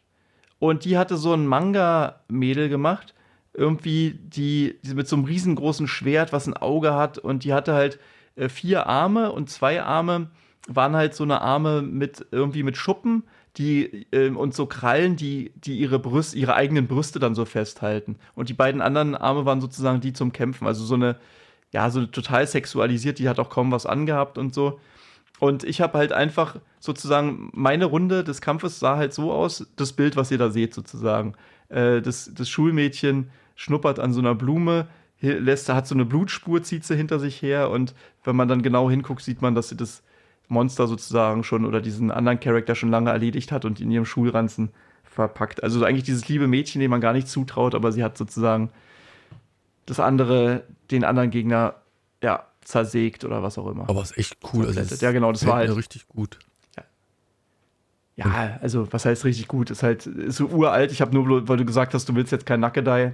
[0.60, 3.15] und die hatte so ein Manga-Mädel gemacht.
[3.56, 7.18] Irgendwie, die, die, mit so einem riesengroßen Schwert, was ein Auge hat.
[7.18, 8.00] Und die hatte halt
[8.36, 10.30] äh, vier Arme und zwei Arme
[10.68, 13.24] waren halt so eine Arme mit irgendwie mit Schuppen,
[13.58, 18.18] die äh, und so Krallen, die, die ihre Brüste, ihre eigenen Brüste dann so festhalten.
[18.34, 20.68] Und die beiden anderen Arme waren sozusagen die zum Kämpfen.
[20.68, 21.18] Also so eine,
[21.72, 24.80] ja, so total sexualisiert, die hat auch kaum was angehabt und so.
[25.40, 29.94] Und ich habe halt einfach sozusagen, meine Runde des Kampfes sah halt so aus, das
[29.94, 31.34] Bild, was ihr da seht, sozusagen.
[31.70, 34.88] Äh, das, das Schulmädchen schnuppert an so einer Blume,
[35.22, 38.90] lässt, hat so eine Blutspur, zieht sie hinter sich her und wenn man dann genau
[38.90, 40.04] hinguckt, sieht man, dass sie das
[40.48, 44.70] Monster sozusagen schon oder diesen anderen Charakter schon lange erledigt hat und in ihrem Schulranzen
[45.04, 45.64] verpackt.
[45.64, 48.70] Also eigentlich dieses liebe Mädchen, dem man gar nicht zutraut, aber sie hat sozusagen
[49.86, 51.76] das andere, den anderen Gegner,
[52.22, 53.88] ja, zersägt oder was auch immer.
[53.90, 54.66] Aber es ist echt cool.
[54.66, 56.40] Also ja, genau, das war halt richtig gut.
[58.18, 58.28] Ja.
[58.28, 59.70] ja, also was heißt richtig gut?
[59.70, 60.92] Ist halt ist so uralt.
[60.92, 63.14] Ich habe nur, weil du gesagt hast, du willst jetzt kein Nackedei,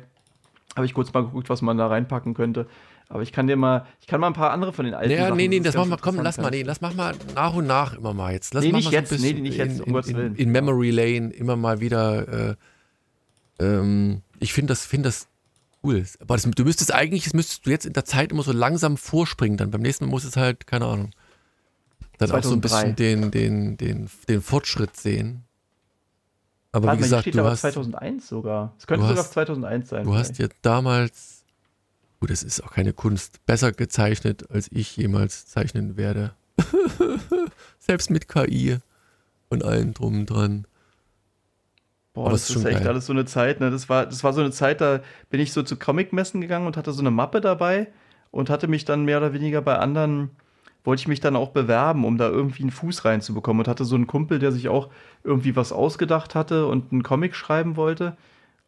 [0.76, 2.68] habe ich kurz mal geguckt, was man da reinpacken könnte.
[3.10, 5.12] Aber ich kann dir mal, ich kann mal ein paar andere von den alten.
[5.12, 7.14] Ja, Sachen, nee, nee, das, das machen wir, komm, lass mal, nee, lass mach mal
[7.36, 8.54] nach und nach immer mal jetzt.
[8.54, 10.36] Lass nee, nicht jetzt, nee, nicht jetzt, um Gottes Willen.
[10.36, 12.52] In, in, Memory Lane immer mal wieder.
[12.52, 12.56] Äh,
[13.60, 15.28] ähm, ich finde das, finde das
[15.84, 16.06] cool.
[16.22, 18.96] Aber das, du müsstest eigentlich, das müsstest du jetzt in der Zeit immer so langsam
[18.96, 19.58] vorspringen.
[19.58, 21.12] Dann beim nächsten Mal muss es halt, keine Ahnung,
[22.18, 22.38] dann 2003.
[22.38, 25.44] auch so ein bisschen den, den, den, den Fortschritt sehen.
[26.72, 28.74] Aber Warte wie gesagt, steht du aber hast 2001 sogar.
[28.78, 30.06] Es könnte sogar 2001 sein.
[30.06, 31.44] Du hast ja damals,
[32.20, 36.34] gut, das ist auch keine Kunst, besser gezeichnet, als ich jemals zeichnen werde.
[37.80, 38.78] Selbst mit KI
[39.50, 40.66] und allem drum dran.
[42.14, 42.88] Boah, das, das ist, echt geil.
[42.88, 43.72] alles so eine Zeit, ne?
[43.72, 46.76] Das war, das war so eine Zeit, da bin ich so zu Comic-Messen gegangen und
[46.76, 47.88] hatte so eine Mappe dabei
[48.32, 50.32] und hatte mich dann mehr oder weniger bei anderen,
[50.84, 53.96] wollte ich mich dann auch bewerben, um da irgendwie einen Fuß reinzubekommen und hatte so
[53.96, 54.90] einen Kumpel, der sich auch
[55.24, 58.18] irgendwie was ausgedacht hatte und einen Comic schreiben wollte.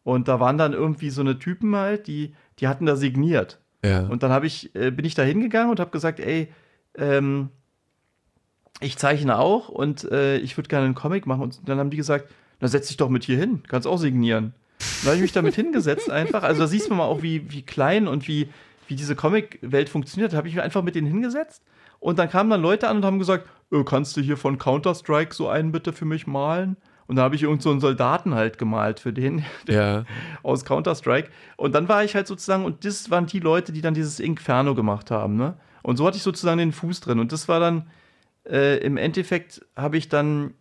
[0.04, 3.58] Und da waren dann irgendwie so eine Typen halt, die, die hatten da signiert.
[3.84, 4.06] Ja.
[4.06, 6.52] Und dann habe ich, äh, bin ich da hingegangen und habe gesagt, ey,
[6.96, 7.48] ähm,
[8.80, 11.42] ich zeichne auch und äh, ich würde gerne einen Comic machen.
[11.42, 12.30] Und dann haben die gesagt,
[12.60, 14.54] na, setz dich doch mit hier hin, kannst auch signieren.
[15.02, 16.42] Dann habe ich mich damit hingesetzt einfach.
[16.42, 18.48] Also da siehst du mal auch, wie, wie klein und wie,
[18.88, 21.62] wie diese Comic-Welt funktioniert, habe ich mich einfach mit denen hingesetzt.
[22.04, 23.48] Und dann kamen dann Leute an und haben gesagt,
[23.86, 26.76] kannst du hier von Counter-Strike so einen bitte für mich malen?
[27.06, 30.04] Und da habe ich irgend so einen Soldaten halt gemalt für den Ja.
[30.42, 31.30] aus Counter-Strike.
[31.56, 34.74] Und dann war ich halt sozusagen, und das waren die Leute, die dann dieses Inferno
[34.74, 35.54] gemacht haben, ne?
[35.82, 37.20] Und so hatte ich sozusagen den Fuß drin.
[37.20, 37.86] Und das war dann,
[38.44, 40.52] äh, im Endeffekt habe ich dann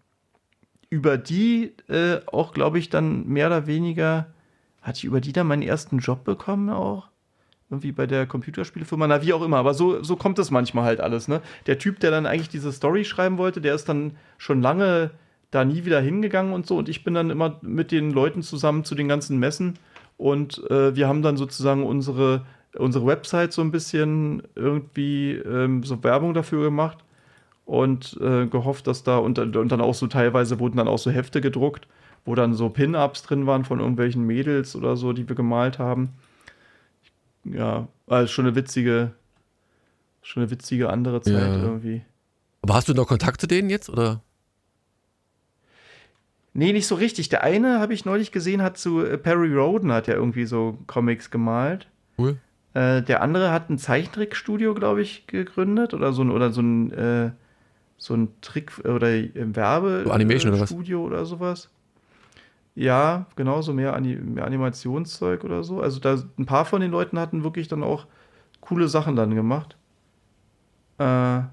[0.89, 4.27] über die äh, auch, glaube ich, dann mehr oder weniger,
[4.81, 7.09] hatte ich über die dann meinen ersten Job bekommen auch?
[7.73, 11.01] Irgendwie bei der Computerspielefirma, na wie auch immer, aber so, so kommt das manchmal halt
[11.01, 11.41] alles, ne?
[11.65, 15.09] Der Typ, der dann eigentlich diese Story schreiben wollte, der ist dann schon lange
[15.49, 18.83] da nie wieder hingegangen und so und ich bin dann immer mit den Leuten zusammen
[18.83, 19.79] zu den ganzen Messen
[20.17, 22.45] und äh, wir haben dann sozusagen unsere,
[22.77, 26.99] unsere Website so ein bisschen irgendwie ähm, so Werbung dafür gemacht
[27.65, 31.09] und äh, gehofft, dass da und, und dann auch so teilweise wurden dann auch so
[31.09, 31.87] Hefte gedruckt,
[32.23, 36.09] wo dann so Pin-Ups drin waren von irgendwelchen Mädels oder so, die wir gemalt haben.
[37.45, 39.11] Ja, also schon eine witzige,
[40.21, 41.63] schon eine witzige andere Zeit Ja.
[41.63, 42.01] irgendwie.
[42.61, 43.89] Aber hast du noch Kontakt zu denen jetzt?
[43.89, 44.21] Oder?
[46.53, 47.29] Nee, nicht so richtig.
[47.29, 50.77] Der eine habe ich neulich gesehen, hat zu äh, Perry Roden hat ja irgendwie so
[50.87, 51.87] Comics gemalt.
[52.17, 52.37] Cool.
[52.73, 56.91] Äh, der andere hat ein Zeichentrickstudio, glaube ich, gegründet oder so ein oder so ein
[56.91, 57.31] äh,
[57.97, 60.69] so ein Trick oder Werbe So Animation oder was?
[60.69, 61.69] Studio oder sowas.
[62.75, 65.81] Ja, genau, so mehr, Ani mehr Animationszeug oder so.
[65.81, 68.07] Also da ein paar von den Leuten hatten wirklich dann auch
[68.61, 69.77] coole Sachen dann gemacht.
[70.97, 71.43] Äh,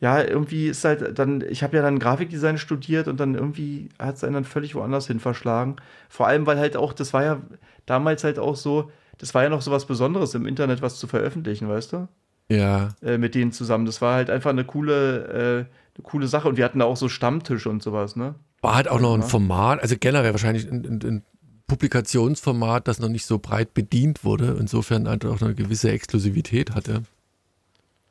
[0.00, 4.16] ja, irgendwie ist halt dann, ich habe ja dann Grafikdesign studiert und dann irgendwie hat
[4.16, 5.76] es einen dann völlig woanders hin verschlagen.
[6.08, 7.42] Vor allem, weil halt auch, das war ja
[7.86, 11.08] damals halt auch so, das war ja noch so was Besonderes im Internet, was zu
[11.08, 12.08] veröffentlichen, weißt du?
[12.50, 12.90] Ja.
[13.02, 13.86] Äh, mit denen zusammen.
[13.86, 15.56] Das war halt einfach eine coole, äh,
[15.96, 18.36] eine coole Sache und wir hatten da auch so Stammtische und sowas, ne?
[18.60, 19.22] War halt auch noch ein.
[19.22, 21.22] Format, also generell wahrscheinlich ein, ein, ein
[21.66, 27.02] Publikationsformat, das noch nicht so breit bedient wurde, insofern halt auch eine gewisse Exklusivität hatte.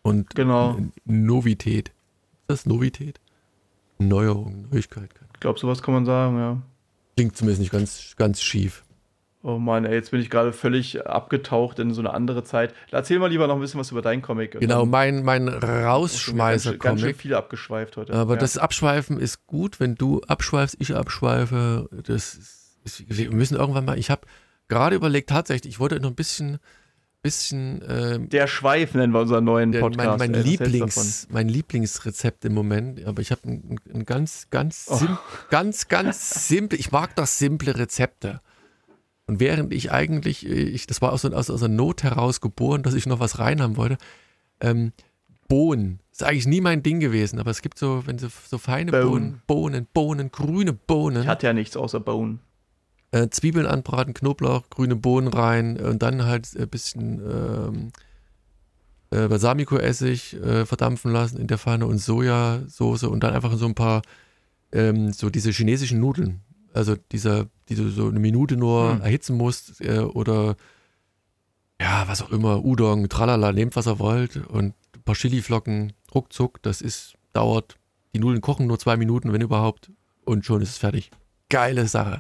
[0.04, 0.78] Und Genau.
[1.06, 1.90] Novität.
[1.90, 3.20] Ist das Novität?
[4.00, 5.10] Neuerung, Neuigkeit.
[5.34, 6.62] Ich glaube, sowas kann man sagen, ja.
[7.16, 8.84] Klingt zumindest nicht ganz, ganz schief.
[9.50, 12.74] Oh Mann, ey, jetzt bin ich gerade völlig abgetaucht in so eine andere Zeit.
[12.92, 14.60] Erzähl mal lieber noch ein bisschen was über deinen Comic.
[14.60, 17.16] Genau, Dann- mein, mein Ganz schön- Ganz schön Rausschmeißer-Comic.
[17.16, 18.14] viel abgeschweift heute.
[18.14, 18.40] Aber ja.
[18.42, 21.88] das Abschweifen ist gut, wenn du abschweifst, ich abschweife.
[22.04, 24.24] Das ist, ist, wir müssen irgendwann mal, ich habe
[24.68, 26.58] gerade überlegt, tatsächlich, ich wollte noch ein bisschen,
[27.22, 30.20] bisschen ähm, Der Schweif nennen wir unseren neuen Podcast.
[30.20, 34.88] mein, mein, ey, Lieblings, mein Lieblingsrezept im Moment, aber ich habe ein, ein ganz, ganz,
[34.90, 35.00] Oh.
[35.50, 38.42] ganz, ganz simpel, ich mag doch simple Rezepte.
[39.28, 42.82] Und während ich eigentlich, äh, ich, das war aus, aus, aus einer Not heraus geboren,
[42.84, 43.98] dass ich noch was reinhaben wollte,
[44.62, 44.94] ähm,
[45.48, 46.00] Bohnen.
[46.12, 49.04] Ist eigentlich nie mein Ding gewesen, aber es gibt so, wenn so, so feine Bohnen.
[49.06, 52.40] Bohnen, Bohnen, Bohnen, grüne Bohnen, Ich hatte ja nichts außer Bone.
[53.12, 57.92] äh, Zwiebeln anbraten, Knoblauch, grüne Bohnen rein und dann halt ein bisschen ähm,
[59.12, 63.76] äh, Balsamico-Essig äh, verdampfen lassen in der Pfanne und Sojasauce und dann einfach so ein
[63.76, 64.02] paar,
[64.74, 66.42] ähm, so diese chinesischen Nudeln.
[66.74, 69.02] Also dieser, die du so eine Minute nur Hm.
[69.02, 70.56] erhitzen musst äh, oder
[71.82, 76.62] ja, was auch immer, Udon, tralala, nehmt was ihr wollt und ein paar Chiliflocken, ruckzuck,
[76.64, 77.76] das ist, dauert,
[78.16, 79.92] die Nudeln kochen nur zwei Minuten, wenn überhaupt
[80.26, 81.12] und schon ist es fertig.
[81.50, 82.20] Geile Sache.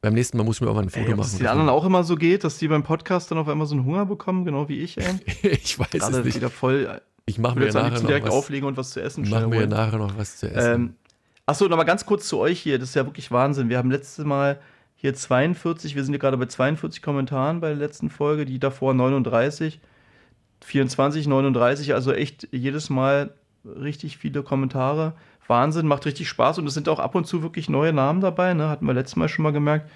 [0.00, 1.26] Beim nächsten Mal muss ich mir auch mal ein Foto Ey, machen.
[1.30, 3.74] es den anderen auch immer so geht, dass die beim Podcast dann auf einmal so
[3.74, 5.14] einen Hunger bekommen, genau wie ich, ey.
[5.42, 6.36] ich weiß Gerade es nicht.
[6.36, 7.00] wieder voll.
[7.26, 9.46] Ich mache Ich mir nachher noch direkt was, auflegen und was zu essen mach schnell
[9.48, 9.68] mir holen.
[9.70, 10.72] nachher noch was zu essen.
[10.74, 10.94] Ähm,
[11.48, 12.78] achso, nochmal ganz kurz zu euch hier.
[12.78, 13.68] Das ist ja wirklich Wahnsinn.
[13.68, 14.60] Wir haben letztes Mal
[14.96, 18.94] hier 42, wir sind hier gerade bei 42 Kommentaren bei der letzten Folge, die davor
[18.94, 19.80] 39,
[20.64, 23.32] 24, 39, also echt jedes Mal
[23.64, 25.14] richtig viele Kommentare.
[25.46, 28.52] Wahnsinn, macht richtig Spaß und es sind auch ab und zu wirklich neue Namen dabei,
[28.52, 28.68] ne?
[28.68, 29.88] Hatten wir letztes Mal schon mal gemerkt.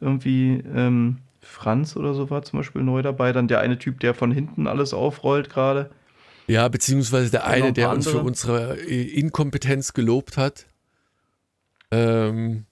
[0.00, 3.32] Irgendwie ähm, Franz oder so war zum Beispiel neu dabei.
[3.32, 5.90] Dann der eine Typ, der von hinten alles aufrollt gerade.
[6.46, 10.66] ja, beziehungsweise der noch eine, ein der uns für unsere äh, Inkompetenz gelobt hat.
[11.90, 12.66] Ähm,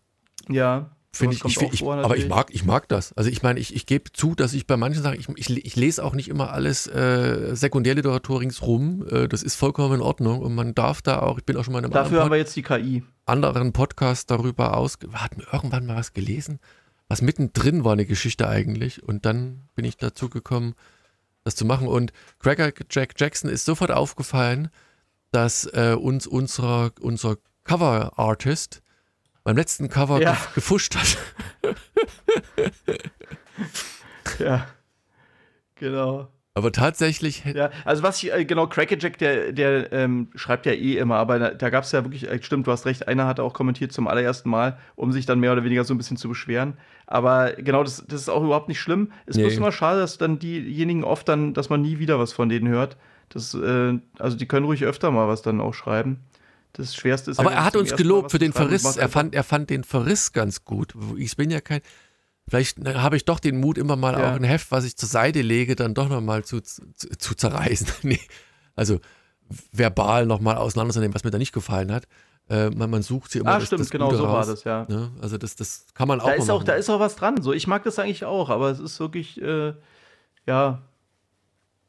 [0.49, 0.91] Ja.
[1.11, 3.15] Finde ich, ich, ich vor, aber ich mag, ich mag das.
[3.15, 5.75] Also ich meine, ich, ich gebe zu, dass ich bei manchen Sachen, ich, ich, ich
[5.75, 9.07] lese auch nicht immer alles äh, Sekundärliteratur ringsrum.
[9.11, 11.73] Äh, das ist vollkommen in Ordnung und man darf da auch, ich bin auch schon
[11.73, 13.03] mal in einem Dafür haben anderen, wir jetzt die KI.
[13.25, 16.61] Anderen Podcast darüber aus, hatten wir irgendwann mal was gelesen,
[17.09, 20.75] was mittendrin war eine Geschichte eigentlich und dann bin ich dazu gekommen,
[21.43, 24.69] das zu machen und Cracker Jack Jackson ist sofort aufgefallen,
[25.33, 28.83] dass äh, uns unser, unser Cover Artist
[29.49, 30.33] beim letzten Cover Ja.
[30.35, 31.17] gef- gefuscht hat.
[34.39, 34.67] Ja.
[35.77, 36.29] Genau.
[36.55, 37.45] Aber tatsächlich.
[37.55, 41.39] Ja, also was ich, äh, genau, Crackerjack, der, der ähm, schreibt ja eh immer, aber
[41.39, 43.91] da, da gab es ja wirklich, äh, stimmt, du hast recht, einer hat auch kommentiert
[43.93, 46.77] zum allerersten Mal, um sich dann mehr oder weniger so ein bisschen zu beschweren.
[47.07, 49.13] Aber genau, das, das ist auch überhaupt nicht schlimm.
[49.27, 52.35] Es ist bloß immer schade, dass dann diejenigen oft dann, dass man nie wieder was
[52.35, 52.97] von denen hört.
[53.31, 56.21] Das, äh, also die können ruhig öfter mal was dann auch schreiben.
[56.73, 58.97] Das Schwerste ist Aber ja, er hat uns gelobt für den Verriss.
[58.97, 60.95] Er fand, er fand den Verriss ganz gut.
[61.17, 61.81] Ich bin ja kein.
[62.49, 64.31] Vielleicht habe ich doch den Mut, immer mal ja.
[64.31, 67.89] auch ein Heft, was ich zur Seite lege, dann doch nochmal zu, zu, zu zerreißen.
[68.03, 68.21] nee.
[68.75, 69.01] Also
[69.73, 72.07] verbal nochmal auseinanderzunehmen, was mir da nicht gefallen hat.
[72.49, 73.51] Äh, man, man, sucht sie immer.
[73.51, 74.87] Ah, das, stimmt, das genau Gute so raus, war das, ja.
[74.89, 75.11] Ne?
[75.21, 76.27] Also das, das kann man auch.
[76.27, 77.43] Da ist auch, da ist auch was dran.
[77.43, 79.75] So, ich mag das eigentlich auch, aber es ist wirklich, äh,
[80.47, 80.83] ja.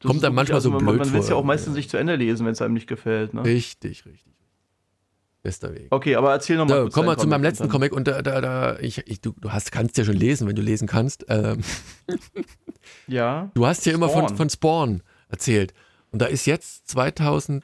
[0.03, 1.97] Kommt dann manchmal also, so blöd Man, man will es ja auch meistens nicht zu
[1.97, 3.33] Ende lesen, wenn es einem nicht gefällt.
[3.33, 3.43] Ne?
[3.45, 4.33] Richtig, richtig.
[5.41, 5.87] Bester Weg.
[5.89, 6.83] Okay, aber erzähl nochmal.
[6.83, 7.69] So, komm mal zu meinem letzten.
[7.69, 10.55] Comic und da, da, da ich, ich, du, du hast, kannst ja schon lesen, wenn
[10.55, 11.25] du lesen kannst.
[11.29, 11.61] Ähm,
[13.07, 13.49] ja.
[13.53, 15.73] Du hast ja immer von, von Spawn erzählt.
[16.11, 17.63] Und da ist jetzt 2000,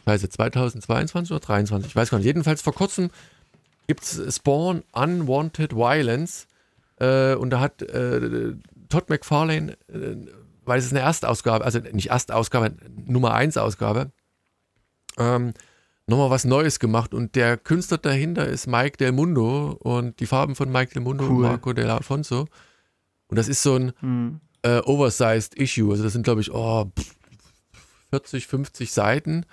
[0.00, 2.26] ich weiß jetzt 2022 oder 2023, ich weiß gar nicht.
[2.26, 3.10] Jedenfalls vor kurzem
[3.86, 6.46] gibt es Spawn Unwanted Violence.
[6.98, 8.54] Äh, und da hat äh,
[8.90, 10.16] Todd McFarlane, äh,
[10.64, 12.76] weil es ist eine Erstausgabe, also nicht Erstausgabe,
[13.06, 14.12] Nummer 1 Ausgabe,
[15.18, 15.54] ähm,
[16.06, 20.54] nochmal was Neues gemacht und der Künstler dahinter ist Mike Del Mundo und die Farben
[20.54, 21.36] von Mike Del Mundo cool.
[21.36, 22.46] und Marco Del Alfonso.
[23.28, 24.40] Und das ist so ein hm.
[24.62, 25.90] äh, oversized Issue.
[25.90, 26.90] Also das sind, glaube ich, oh,
[28.10, 29.46] 40, 50 Seiten.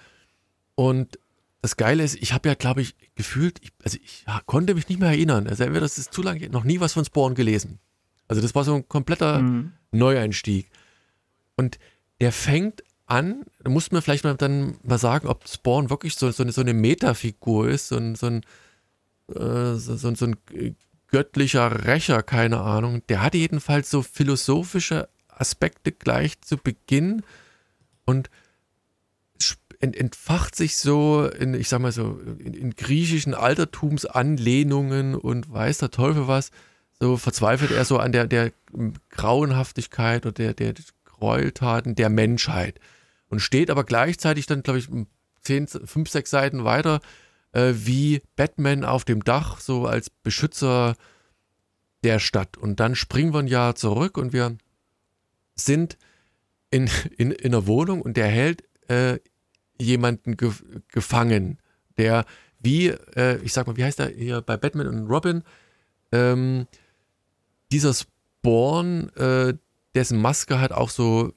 [0.75, 1.17] Und
[1.61, 4.99] das Geile ist, ich habe ja, glaube ich, gefühlt, ich, also ich konnte mich nicht
[4.99, 5.47] mehr erinnern.
[5.47, 7.79] Also entweder das ist zu lange, noch nie was von Spawn gelesen.
[8.27, 9.71] Also das war so ein kompletter hm.
[9.91, 10.69] Neueinstieg.
[11.55, 11.79] Und
[12.19, 16.31] der fängt an, da muss man vielleicht mal dann mal sagen, ob Spawn wirklich so,
[16.31, 18.41] so, eine, so eine Metafigur ist, so ein, so ein,
[19.35, 20.37] äh, so, so, ein
[21.07, 23.03] göttlicher Rächer, keine Ahnung.
[23.09, 27.23] Der hatte jedenfalls so philosophische Aspekte gleich zu Beginn
[28.05, 28.29] und
[29.81, 35.91] entfacht sich so in, ich sag mal so, in, in griechischen Altertumsanlehnungen und weiß der
[35.91, 36.51] Teufel was.
[36.99, 38.51] So verzweifelt er so an der, der
[39.09, 42.79] Grauenhaftigkeit oder der, der Gräueltaten der Menschheit
[43.31, 44.89] und steht aber gleichzeitig dann, glaube ich,
[45.41, 46.99] zehn, fünf, sechs Seiten weiter,
[47.53, 50.95] äh, wie Batman auf dem Dach, so als Beschützer
[52.03, 52.57] der Stadt.
[52.57, 54.57] Und dann springen wir ein Jahr zurück und wir
[55.55, 55.97] sind
[56.69, 59.19] in, in, in einer Wohnung und der hält äh,
[59.79, 60.51] jemanden ge
[60.89, 61.59] gefangen,
[61.97, 62.25] der
[62.59, 65.43] wie, äh, ich sag mal, wie heißt er hier bei Batman und Robin,
[66.11, 66.67] ähm,
[67.71, 69.55] dieser Spawn, äh,
[69.95, 71.33] dessen Maske hat auch so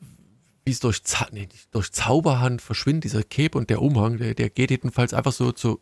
[0.65, 4.71] wie es durch, nee, durch Zauberhand verschwindet, dieser Cape und der Umhang, der, der geht
[4.71, 5.81] jedenfalls einfach so zu,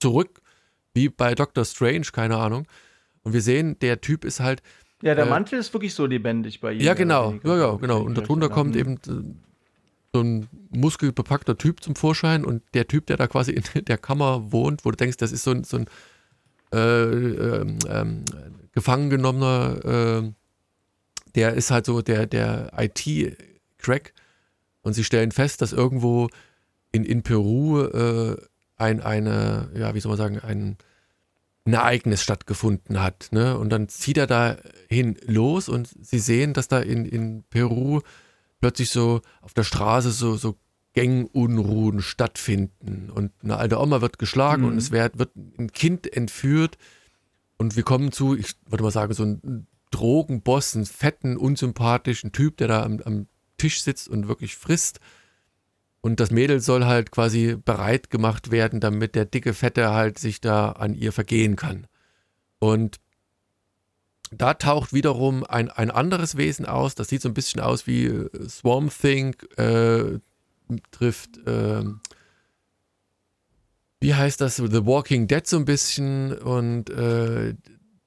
[0.00, 0.40] zurück,
[0.94, 2.66] wie bei Doctor Strange, keine Ahnung.
[3.22, 4.62] Und wir sehen, der Typ ist halt.
[5.02, 6.80] Ja, der äh, Mantel ist wirklich so lebendig bei ihm.
[6.80, 8.02] Ja, genau, ja, ja, genau.
[8.02, 9.34] Und darunter kommt eben äh,
[10.12, 14.50] so ein muskelbepackter Typ zum Vorschein und der Typ, der da quasi in der Kammer
[14.52, 15.86] wohnt, wo du denkst, das ist so ein, so ein
[16.72, 18.24] äh, ähm, ähm,
[18.72, 20.32] gefangen genommener, äh,
[21.34, 23.36] der ist halt so der, der IT-
[23.82, 24.14] Crack
[24.82, 26.28] und sie stellen fest, dass irgendwo
[26.92, 28.36] in, in Peru äh,
[28.76, 30.76] ein, eine, ja, wie soll man sagen, ein,
[31.64, 33.28] ein Ereignis stattgefunden hat.
[33.30, 33.56] Ne?
[33.56, 38.00] Und dann zieht er dahin los und sie sehen, dass da in, in Peru
[38.60, 40.56] plötzlich so auf der Straße so, so
[40.94, 43.10] Gängunruhen stattfinden.
[43.10, 44.68] Und eine alte Oma wird geschlagen mhm.
[44.68, 46.76] und es wird, wird ein Kind entführt.
[47.56, 52.56] Und wir kommen zu, ich würde mal sagen, so ein Drogenboss, einen fetten, unsympathischen Typ,
[52.56, 53.26] der da am, am
[53.62, 54.98] Tisch sitzt und wirklich frisst.
[56.00, 60.40] Und das Mädel soll halt quasi bereit gemacht werden, damit der dicke Fette halt sich
[60.40, 61.86] da an ihr vergehen kann.
[62.58, 62.98] Und
[64.32, 68.06] da taucht wiederum ein, ein anderes Wesen aus, das sieht so ein bisschen aus wie
[68.06, 70.18] äh, Swamp Thing, äh,
[70.90, 71.84] trifft, äh,
[74.00, 77.54] wie heißt das, The Walking Dead so ein bisschen und äh,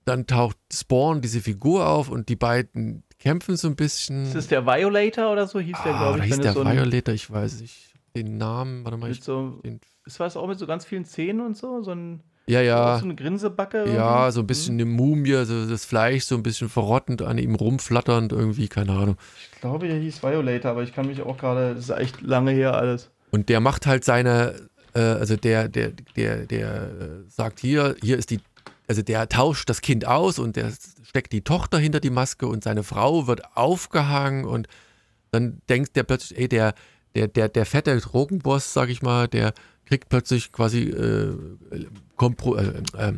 [0.03, 4.27] dann taucht Spawn, diese Figur auf und die beiden kämpfen so ein bisschen.
[4.27, 5.59] Ist das der Violator oder so?
[5.59, 6.25] Hieß ah, der, glaube ich.
[6.25, 7.93] Hieß der so Violator, ich weiß nicht.
[8.15, 9.11] Den Namen, warte mal.
[9.11, 11.81] Ich, so, den, ist was auch mit so ganz vielen Zähnen und so?
[11.81, 12.21] So ein.
[12.47, 12.99] Ja, ja.
[12.99, 13.91] So eine Grinsebacke?
[13.91, 14.87] Ja, so ein bisschen hm.
[14.87, 19.17] eine Mumie, so das Fleisch so ein bisschen verrottend an ihm rumflatternd irgendwie, keine Ahnung.
[19.53, 22.51] Ich glaube, der hieß Violator, aber ich kann mich auch gerade, das ist echt lange
[22.51, 23.09] her alles.
[23.31, 24.53] Und der macht halt seine,
[24.93, 26.89] äh, also der, der, der, der äh,
[27.27, 28.39] sagt hier, hier ist die
[28.87, 30.71] also der tauscht das Kind aus und der
[31.15, 34.67] steckt die Tochter hinter die Maske und seine Frau wird aufgehangen und
[35.31, 36.73] dann denkt der plötzlich, ey, der,
[37.15, 39.53] der, der, der fette Drogenboss, sag ich mal, der
[39.85, 41.37] kriegt plötzlich quasi äh,
[42.17, 43.13] Kompro, äh, äh,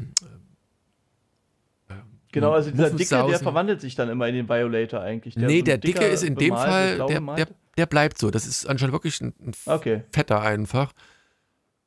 [2.31, 5.33] Genau, also dieser Dicke, der verwandelt sich dann immer in den Violator eigentlich.
[5.33, 7.47] Der nee, so der Dicke ist in dem Fall, der, der,
[7.77, 8.29] der bleibt so.
[8.29, 10.03] Das ist anscheinend wirklich ein, ein Okay.
[10.11, 10.91] fetter einfach.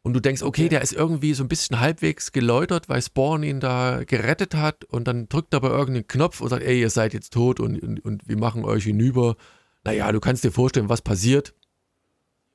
[0.02, 0.68] Und du denkst, okay, Okay.
[0.70, 5.06] der ist irgendwie so ein bisschen halbwegs geläutert, weil Spawn ihn da gerettet hat und
[5.06, 8.02] dann drückt er aber irgendeinen Knopf und sagt, ey, ihr seid jetzt tot und, und,
[8.04, 9.36] und wir machen euch hinüber.
[9.84, 11.54] Naja, du kannst dir vorstellen, was passiert.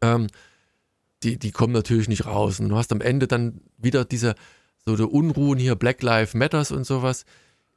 [0.01, 0.27] Ähm,
[1.23, 2.59] die, die kommen natürlich nicht raus.
[2.59, 4.35] Und du hast am Ende dann wieder diese
[4.85, 7.25] so die Unruhen hier, Black Lives Matters und sowas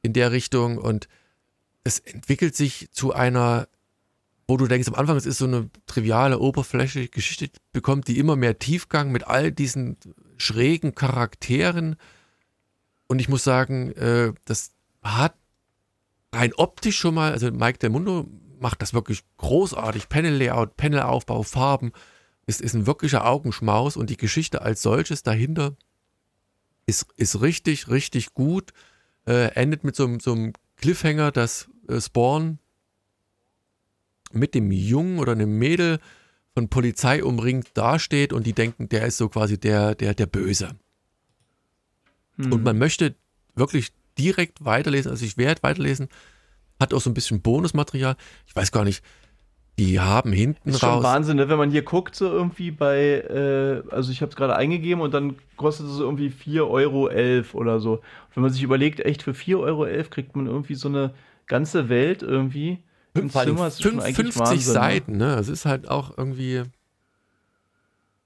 [0.01, 0.77] in der Richtung.
[0.77, 1.07] Und
[1.83, 3.67] es entwickelt sich zu einer
[4.49, 8.35] wo du denkst, am Anfang, es ist so eine triviale, oberflächliche Geschichte, bekommt die immer
[8.35, 9.97] mehr Tiefgang mit all diesen
[10.37, 11.95] schrägen Charakteren.
[13.07, 14.71] Und ich muss sagen, äh, das
[15.03, 15.35] hat
[16.33, 18.27] rein optisch schon mal, also Mike Del Mundo
[18.59, 20.09] macht das wirklich großartig.
[20.09, 21.91] Panel-Layout, Panelaufbau, Farben.
[22.47, 25.75] Es ist ein wirklicher Augenschmaus und die Geschichte als solches dahinter
[26.87, 28.73] ist, ist richtig, richtig gut.
[29.27, 32.57] Äh, endet mit so, einem- so einem Cliffhanger, dass äh, Spawn
[34.31, 35.99] mit dem Jungen oder einem Mädel
[36.53, 40.71] von Polizei umringt dasteht und die denken, der ist so quasi der, der, der Böse.
[42.37, 42.51] Hm.
[42.51, 43.15] Und man möchte
[43.55, 46.09] wirklich direkt weiterlesen, also ich werde weiterlesen,
[46.79, 48.15] hat auch so ein bisschen Bonusmaterial.
[48.47, 49.03] Ich weiß gar nicht,
[49.79, 51.03] die haben hinten ist schon raus.
[51.03, 51.47] Wahnsinn, ne?
[51.47, 55.13] wenn man hier guckt, so irgendwie bei, äh, also ich habe es gerade eingegeben und
[55.13, 57.09] dann kostet es irgendwie 4,11 Euro
[57.53, 57.93] oder so.
[57.93, 58.01] Und
[58.35, 61.13] wenn man sich überlegt, echt für 4,11 Euro kriegt man irgendwie so eine
[61.47, 62.79] ganze Welt irgendwie.
[63.13, 64.73] Im Vor allem Zimmer, ist schon fünf- eigentlich 50 Wahnsinn, ne?
[64.73, 65.33] Seiten, ne?
[65.35, 66.63] Es ist halt auch irgendwie.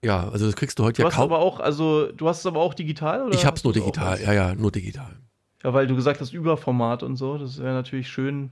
[0.03, 1.31] Ja, also das kriegst du heute Du ja hast kaum.
[1.31, 3.33] aber auch, also du hast es aber auch digital oder?
[3.35, 5.15] Ich hab's nur digital, ja, ja, nur digital.
[5.63, 8.51] Ja, weil du gesagt hast, Überformat und so, das wäre natürlich schön.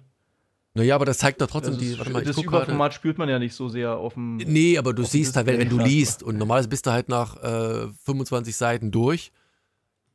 [0.74, 1.90] Naja, aber das zeigt doch trotzdem Also die.
[1.90, 2.38] das Warte mal, das.
[2.38, 4.38] Überformat spürt man ja nicht so sehr auf dem.
[4.38, 7.36] Nee, aber du siehst halt, wenn, wenn du liest und normalerweise bist du halt nach
[7.44, 9.34] äh, 25 Seiten durch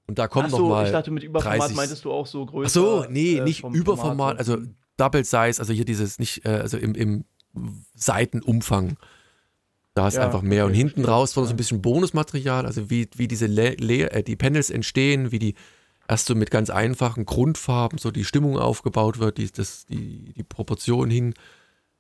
[0.07, 0.87] und da kommt Ach noch so, mal.
[0.87, 2.67] ich dachte, mit Überformat 30 meintest du auch so größer.
[2.69, 2.73] Ach
[3.05, 4.39] so, nee, äh, nicht Überformat, Format.
[4.39, 4.57] also
[4.97, 7.25] Double Size, also hier dieses nicht, äh, also im, im
[7.95, 8.97] Seitenumfang.
[9.95, 10.65] Da ist Ja, einfach mehr.
[10.65, 11.15] okay, und hinten verstehe.
[11.15, 14.37] raus war noch so ein bisschen Bonusmaterial, also wie, wie diese Le Le äh, die
[14.37, 15.55] Panels entstehen, wie die
[16.09, 20.43] erst so mit ganz einfachen Grundfarben so die Stimmung aufgebaut wird, die, das, die, die
[20.43, 21.35] Proportionen hin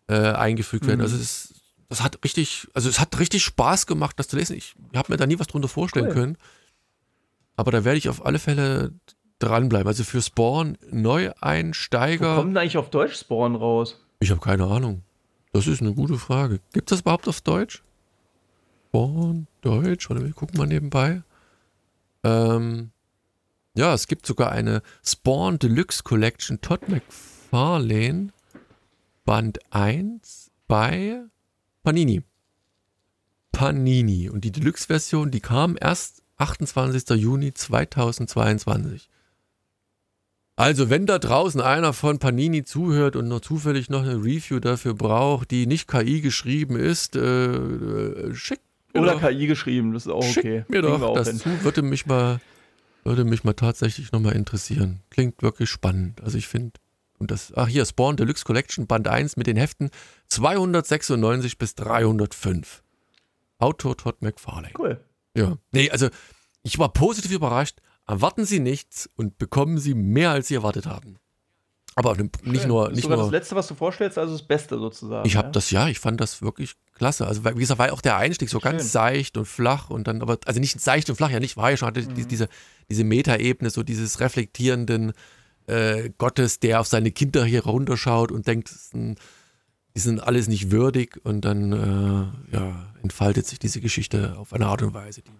[0.08, 0.98] äh, eingefügt werden.
[0.98, 1.04] Mhm.
[1.04, 1.54] Also es ist,
[1.88, 4.56] das hat richtig, also es hat richtig Spaß gemacht, das zu lesen.
[4.56, 6.14] Ich habe mir da nie was drunter vorstellen Cool.
[6.14, 6.36] können.
[7.56, 8.92] Aber da werde ich auf alle Fälle
[9.38, 9.86] dranbleiben.
[9.86, 12.36] Also für Spawn Wo Neueinsteiger.
[12.36, 14.00] kommt denn eigentlich auf Deutsch Spawn raus?
[14.20, 15.02] Ich habe keine Ahnung.
[15.52, 16.60] Das ist eine gute Frage.
[16.72, 17.82] Gibt es das überhaupt auf Deutsch?
[18.88, 20.08] Spawn Deutsch?
[20.08, 21.22] Warte, wir gucken mal nebenbei.
[22.24, 22.90] Ähm,
[23.74, 28.28] ja, es gibt sogar eine Spawn Deluxe Collection Todd McFarlane
[29.24, 31.22] Band 1 bei
[31.82, 32.22] Panini.
[33.52, 34.28] Panini.
[34.30, 37.10] Und die Deluxe-Version, die kam erst 28.
[37.16, 39.08] Juni 2022.
[40.58, 44.94] Also, wenn da draußen einer von Panini zuhört und noch zufällig noch eine Review dafür
[44.94, 48.62] braucht, die nicht KI geschrieben ist, äh, äh, schickt
[48.94, 50.64] mir Oder doch, KI geschrieben, das ist auch schickt okay.
[50.68, 51.38] mir doch auch das hin.
[51.38, 52.40] zu, würde mich mal,
[53.04, 55.00] würde mich mal tatsächlich nochmal interessieren.
[55.10, 56.22] Klingt wirklich spannend.
[56.22, 56.72] Also ich finde,
[57.18, 59.90] und das, ach hier, Spawn Deluxe Collection Band 1 mit den Heften
[60.28, 62.82] 296 bis 305.
[63.58, 64.72] Autor Todd McFarlane.
[64.78, 65.00] Cool.
[65.36, 65.56] Ja.
[65.72, 66.08] Nee, also
[66.62, 67.80] ich war positiv überrascht.
[68.06, 71.16] Erwarten Sie nichts und bekommen Sie mehr, als Sie erwartet haben.
[71.98, 72.68] Aber nicht Schön.
[72.68, 73.26] nur, nicht sogar nur.
[73.26, 75.26] das letzte, was du vorstellst, also das Beste sozusagen.
[75.26, 75.52] Ich habe ja?
[75.52, 77.26] das, ja, ich fand das wirklich klasse.
[77.26, 78.90] Also, wie gesagt, war ja auch der Einstieg so ganz Schön.
[78.90, 81.76] seicht und flach und dann, aber, also nicht seicht und flach, ja nicht, war ja
[81.78, 82.28] schon, hatte Mhm.
[82.28, 82.48] diese,
[82.90, 85.14] diese Metaebene, so dieses reflektierenden
[85.68, 91.18] äh, Gottes, der auf seine Kinder hier runterschaut und denkt, die sind alles nicht würdig
[91.24, 95.30] und dann, äh, ja, entfaltet sich diese Geschichte auf eine Art und Weise, die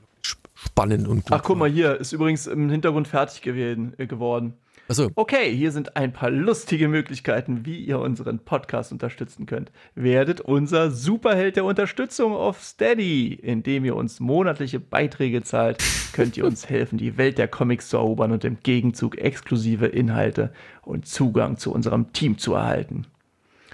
[0.57, 4.55] spannend und gut Ach, guck mal hier, ist übrigens im Hintergrund fertig gewesen, äh, geworden.
[4.89, 9.73] Achso, Okay, hier sind ein paar lustige Möglichkeiten, wie ihr unseren Podcast unterstützen könnt.
[9.97, 13.35] Werdet unser Superheld der Unterstützung auf Steady.
[13.35, 17.97] Indem ihr uns monatliche Beiträge zahlt, könnt ihr uns helfen, die Welt der Comics zu
[17.97, 20.53] erobern und im Gegenzug exklusive Inhalte
[20.83, 23.07] und Zugang zu unserem Team zu erhalten.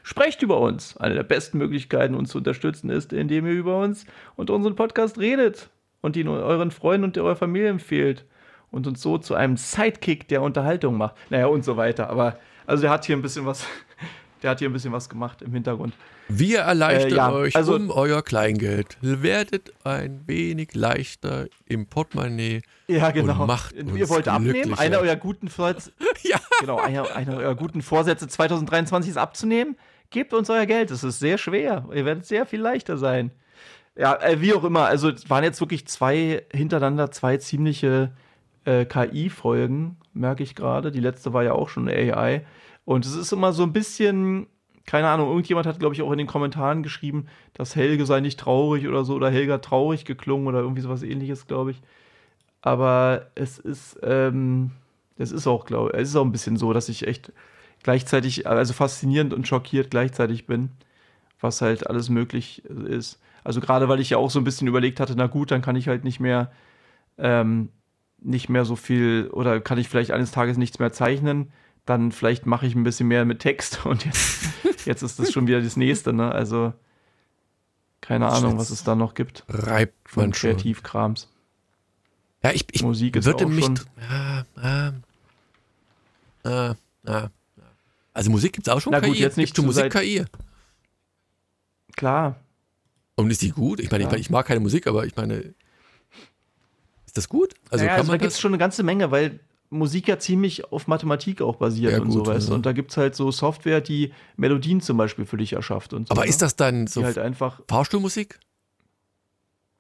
[0.03, 0.97] Sprecht über uns.
[0.97, 5.19] Eine der besten Möglichkeiten, uns zu unterstützen, ist, indem ihr über uns und unseren Podcast
[5.19, 5.69] redet
[6.03, 8.27] und ihn euren Freunden und eurer Familie empfehlt
[8.71, 11.15] und uns so zu einem Sidekick der Unterhaltung macht.
[11.31, 12.11] Naja, und so weiter.
[12.11, 13.65] Aber also der hat hier ein bisschen was,
[14.43, 15.95] der hat hier ein bisschen was gemacht im Hintergrund.
[16.29, 18.97] wir erleichtern Äh, ja, euch also- um euer Kleingeld.
[19.01, 22.63] Werdet ein wenig leichter im Portemonnaie.
[22.89, 23.47] Ja, genau.
[23.47, 24.75] macht ihr uns wollt abnehmen.
[24.79, 25.93] Einer eurer guten Vorsätze,
[26.25, 26.39] Ja.
[26.61, 29.77] genau, einer, einer eurer guten Vorsätze 2023 ist abzunehmen.
[30.11, 30.91] Gebt uns euer Geld.
[30.91, 31.87] Es ist sehr schwer.
[31.95, 33.31] Ihr werdet sehr viel leichter sein.
[33.97, 34.87] Ja, äh, wie auch immer.
[34.87, 38.13] Also es waren jetzt wirklich zwei hintereinander zwei ziemliche
[38.65, 40.91] äh, KI-Folgen, merke ich gerade.
[40.93, 42.45] Die letzte war ja auch schon AI.
[42.85, 44.47] Und es ist immer so ein bisschen
[44.87, 48.41] keine Ahnung, irgendjemand hat, glaube ich, auch in den Kommentaren geschrieben, dass Helge sei nicht
[48.41, 51.83] traurig oder so, oder Helga traurig geklungen oder irgendwie sowas ähnliches, glaube ich.
[52.63, 54.73] Aber es ist, ähm,
[55.19, 57.33] es ist auch, glaube ich, es ist auch ein bisschen so, dass ich echt
[57.83, 60.71] gleichzeitig, also faszinierend und schockiert gleichzeitig bin,
[61.41, 63.21] was halt alles möglich ist.
[63.45, 65.77] Also gerade weil ich ja auch so ein bisschen überlegt hatte, na gut, dann kann
[65.77, 66.53] ich halt nicht mehr,
[67.19, 67.71] ähm,
[68.21, 71.53] nicht mehr so viel oder kann ich vielleicht eines Tages nichts mehr zeichnen,
[71.85, 74.45] dann vielleicht mache ich ein bisschen mehr mit Text und jetzt,
[74.87, 76.31] jetzt ist das schon wieder das nächste, ne?
[76.33, 76.73] Also
[78.01, 79.45] keine Ahnung, was es da noch gibt.
[79.49, 80.51] Reibt man schon.
[80.51, 81.29] Kreativkrams.
[82.43, 83.65] Ja, ich, ich Musik ist würde auch mich.
[83.65, 83.79] schon-
[84.11, 84.93] Ja, ja,
[86.45, 86.75] ja,
[87.07, 87.31] ja.
[88.13, 89.09] Also Musik gibt es auch schon Na KI.
[89.09, 90.25] gut, jetzt nicht schon zu Musik seit- KI.
[91.97, 92.37] Klar,
[93.17, 93.81] Und ist die gut?
[93.81, 94.11] Ich meine, ich, Ja.
[94.11, 95.55] meine, ich mag keine Musik, aber ich meine,
[97.07, 97.55] ist das gut?
[97.71, 99.41] Also naja, kann also da man gibt es schon eine ganze Menge, weil
[99.71, 102.51] Musik ja ziemlich auf Mathematik auch basiert Ja, und so, gut, weißt du.
[102.53, 102.57] ja.
[102.57, 106.09] Und da gibt es halt so Software, die Melodien zum Beispiel für dich erschafft und
[106.09, 106.13] so.
[106.13, 106.29] Aber ne?
[106.29, 107.61] ist das dann so halt einfach.
[107.69, 108.39] Fahrstuhlmusik?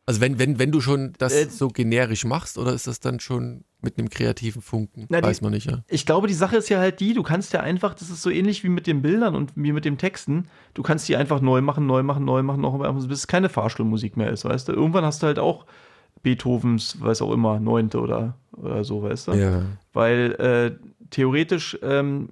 [0.06, 3.20] Also wenn, wenn, wenn du schon das Äh, so generisch machst, oder ist das dann
[3.20, 5.06] schon mit einem kreativen Funken?
[5.08, 5.82] Na, die- Weiß man nicht, ja.
[5.88, 8.30] Ich glaube, die Sache ist ja halt die, du kannst ja einfach, das ist so
[8.30, 11.60] ähnlich wie mit den Bildern und wie mit dem Texten, du kannst die einfach neu
[11.60, 14.72] machen, neu machen, neu machen, noch mal, bis es keine Fahrstuhlmusik mehr ist, weißt du.
[14.72, 15.66] Irgendwann hast du halt auch
[16.22, 19.32] Beethovens, weiß auch immer, neunte oder, oder so, weißt du.
[19.32, 19.62] Ja.
[19.92, 22.28] Weil äh, theoretisch, ähm,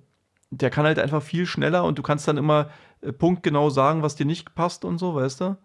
[0.51, 2.71] der kann halt einfach viel schneller und du kannst dann immer
[3.03, 5.57] äh, punktgenau sagen, was dir nicht passt und so, weißt du?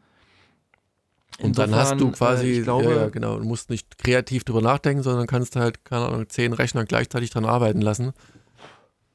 [1.41, 3.97] Und dann hast du Insofern, quasi, äh, ich glaube, ja, ja, genau, du musst nicht
[3.97, 8.13] kreativ drüber nachdenken, sondern kannst halt, keine Ahnung, zehn Rechner gleichzeitig dran arbeiten lassen.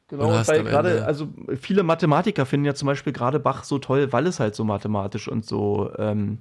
[0.08, 1.28] Genau, weil gerade, also
[1.60, 5.28] viele Mathematiker finden ja zum Beispiel gerade Bach so toll, weil es halt so mathematisch
[5.28, 6.38] und so, ähm,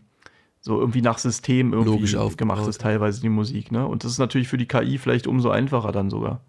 [0.59, 2.37] so irgendwie nach System irgendwie Logisch aufgebaut.
[2.57, 3.87] gemacht ist, teilweise die Musik, ne?
[3.87, 6.41] Und das ist natürlich für die KI vielleicht umso einfacher dann sogar.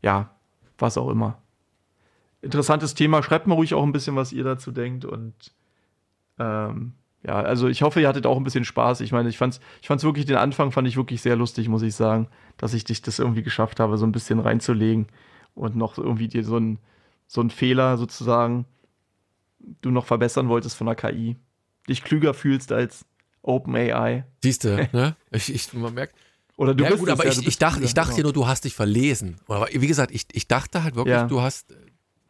[0.00, 0.30] Ja,
[0.78, 1.42] was auch immer.
[2.40, 3.22] Interessantes Thema.
[3.22, 5.04] Schreibt mal ruhig auch ein bisschen, was ihr dazu denkt.
[5.04, 5.34] Und
[6.38, 6.92] ähm,
[7.26, 9.00] ja, also ich hoffe, ihr hattet auch ein bisschen Spaß.
[9.00, 11.82] Ich meine, ich fand's, ich fand's wirklich, den Anfang fand ich wirklich sehr lustig, muss
[11.82, 15.06] ich sagen, dass ich dich das irgendwie geschafft habe, so ein bisschen reinzulegen
[15.54, 16.78] und noch irgendwie dir so ein,
[17.26, 18.66] so ein Fehler sozusagen
[19.80, 21.36] du noch verbessern wolltest von der KI.
[21.88, 23.04] Dich klüger fühlst als
[23.42, 24.24] OpenAI.
[24.42, 25.16] Siehst du, ne?
[25.30, 26.14] Ich, ich, man merkt,
[26.56, 28.26] Oder du ja, bist gut, aber ja, ich, ich dachte, ich dachte genau.
[28.26, 29.36] nur, du hast dich verlesen.
[29.48, 31.26] Aber wie gesagt, ich, ich dachte halt wirklich, Ja.
[31.26, 31.74] du hast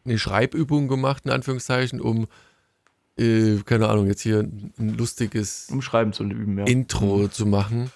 [0.05, 2.27] eine Schreibübung gemacht, in Anführungszeichen, um,
[3.19, 6.65] äh, keine Ahnung, jetzt hier ein lustiges um Schreiben zu üben, ja.
[6.65, 7.91] Intro zu machen.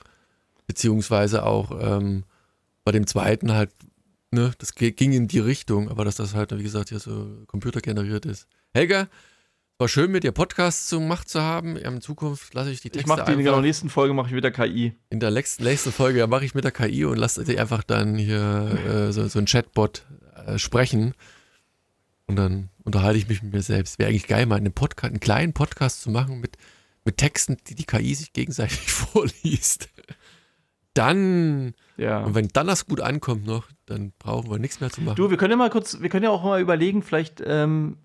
[0.67, 2.25] Beziehungsweise auch ähm,
[2.85, 3.71] bei dem zweiten halt,
[4.31, 8.25] ne, das ging in die Richtung, aber dass das halt, wie gesagt, hier so computergeneriert
[8.25, 8.47] ist.
[8.73, 9.09] Helga,
[9.81, 11.77] war schön mit dir Podcasts gemacht zu haben.
[11.77, 14.35] In Zukunft lasse ich die ich Texte mache die in der nächsten Folge mache ich
[14.35, 14.93] wieder KI.
[15.09, 18.17] in der nächsten, nächsten Folge mache ich mit der KI und lasse die einfach dann
[18.17, 20.05] hier äh, so, so ein Chatbot
[20.47, 21.15] äh, sprechen.
[22.31, 23.99] Und dann unterhalte ich mich mit mir selbst.
[23.99, 26.57] Wäre eigentlich geil, mal einen, Podcast, einen kleinen Podcast zu machen mit,
[27.05, 29.89] mit Texten, die die KI sich gegenseitig vorliest.
[30.95, 32.21] Dann, Ja.
[32.21, 35.17] und wenn dann das gut ankommt noch, dann brauchen wir nichts mehr zu machen.
[35.17, 37.97] Du, wir können ja mal kurz, wir können ja auch mal überlegen, vielleicht, ähm,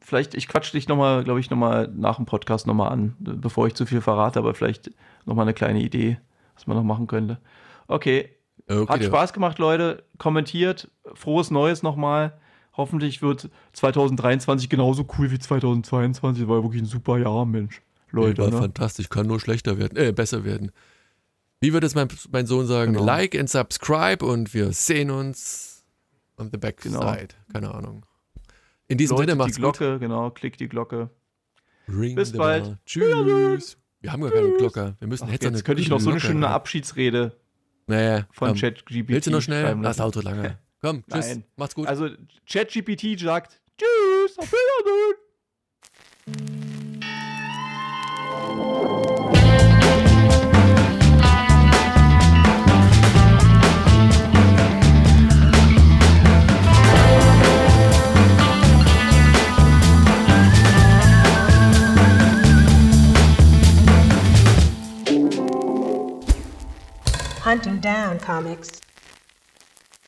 [0.00, 3.74] vielleicht, ich quatsch dich nochmal, glaube ich, nochmal nach dem Podcast nochmal an, bevor ich
[3.74, 4.90] zu viel verrate, aber vielleicht
[5.24, 6.18] nochmal eine kleine Idee,
[6.54, 7.38] was man noch machen könnte.
[7.88, 8.28] Okay,
[8.68, 9.02] okay, hat.
[9.02, 10.04] Spaß gemacht, Leute.
[10.18, 12.38] Kommentiert, frohes Neues nochmal.
[12.74, 16.48] Hoffentlich wird 2023 genauso cool wie 2022.
[16.48, 17.82] War wirklich ein super Jahr, Mensch.
[18.10, 18.58] Leute, war ne?
[18.58, 20.70] fantastisch, kann nur schlechter werden, äh, besser werden.
[21.60, 22.92] Wie würde es mein, mein Sohn sagen?
[22.92, 23.04] Genau.
[23.04, 25.84] Like and subscribe und wir sehen uns
[26.36, 26.92] on the backside.
[26.92, 27.16] Genau.
[27.52, 28.04] Keine Ahnung.
[28.88, 29.78] In diesem Läutet Sinne die macht's gut.
[29.78, 31.10] Glocke, genau, klickt die Glocke.
[31.88, 32.64] Ring Bis bald.
[32.64, 32.78] bell.
[32.84, 33.78] Tschüss.
[34.00, 34.96] Wir haben gar keine Glocke.
[34.98, 36.82] Wir müssen Ach, jetzt, jetzt könnte ich noch so eine schöne Abschied.
[36.84, 37.36] Abschiedsrede
[37.86, 38.58] Naja, von komm.
[38.58, 39.62] ChatGPT Willst du noch schnell?
[39.62, 40.00] Das lassen.
[40.02, 40.58] Auto lange.
[40.82, 41.28] Komm, tschüss.
[41.28, 41.44] Nein.
[41.54, 41.86] Macht's gut.
[41.86, 42.08] Also
[42.44, 45.16] ChatGPT sagt Tschüss, auf Wiedersehen.
[67.44, 68.80] Hunting down comics.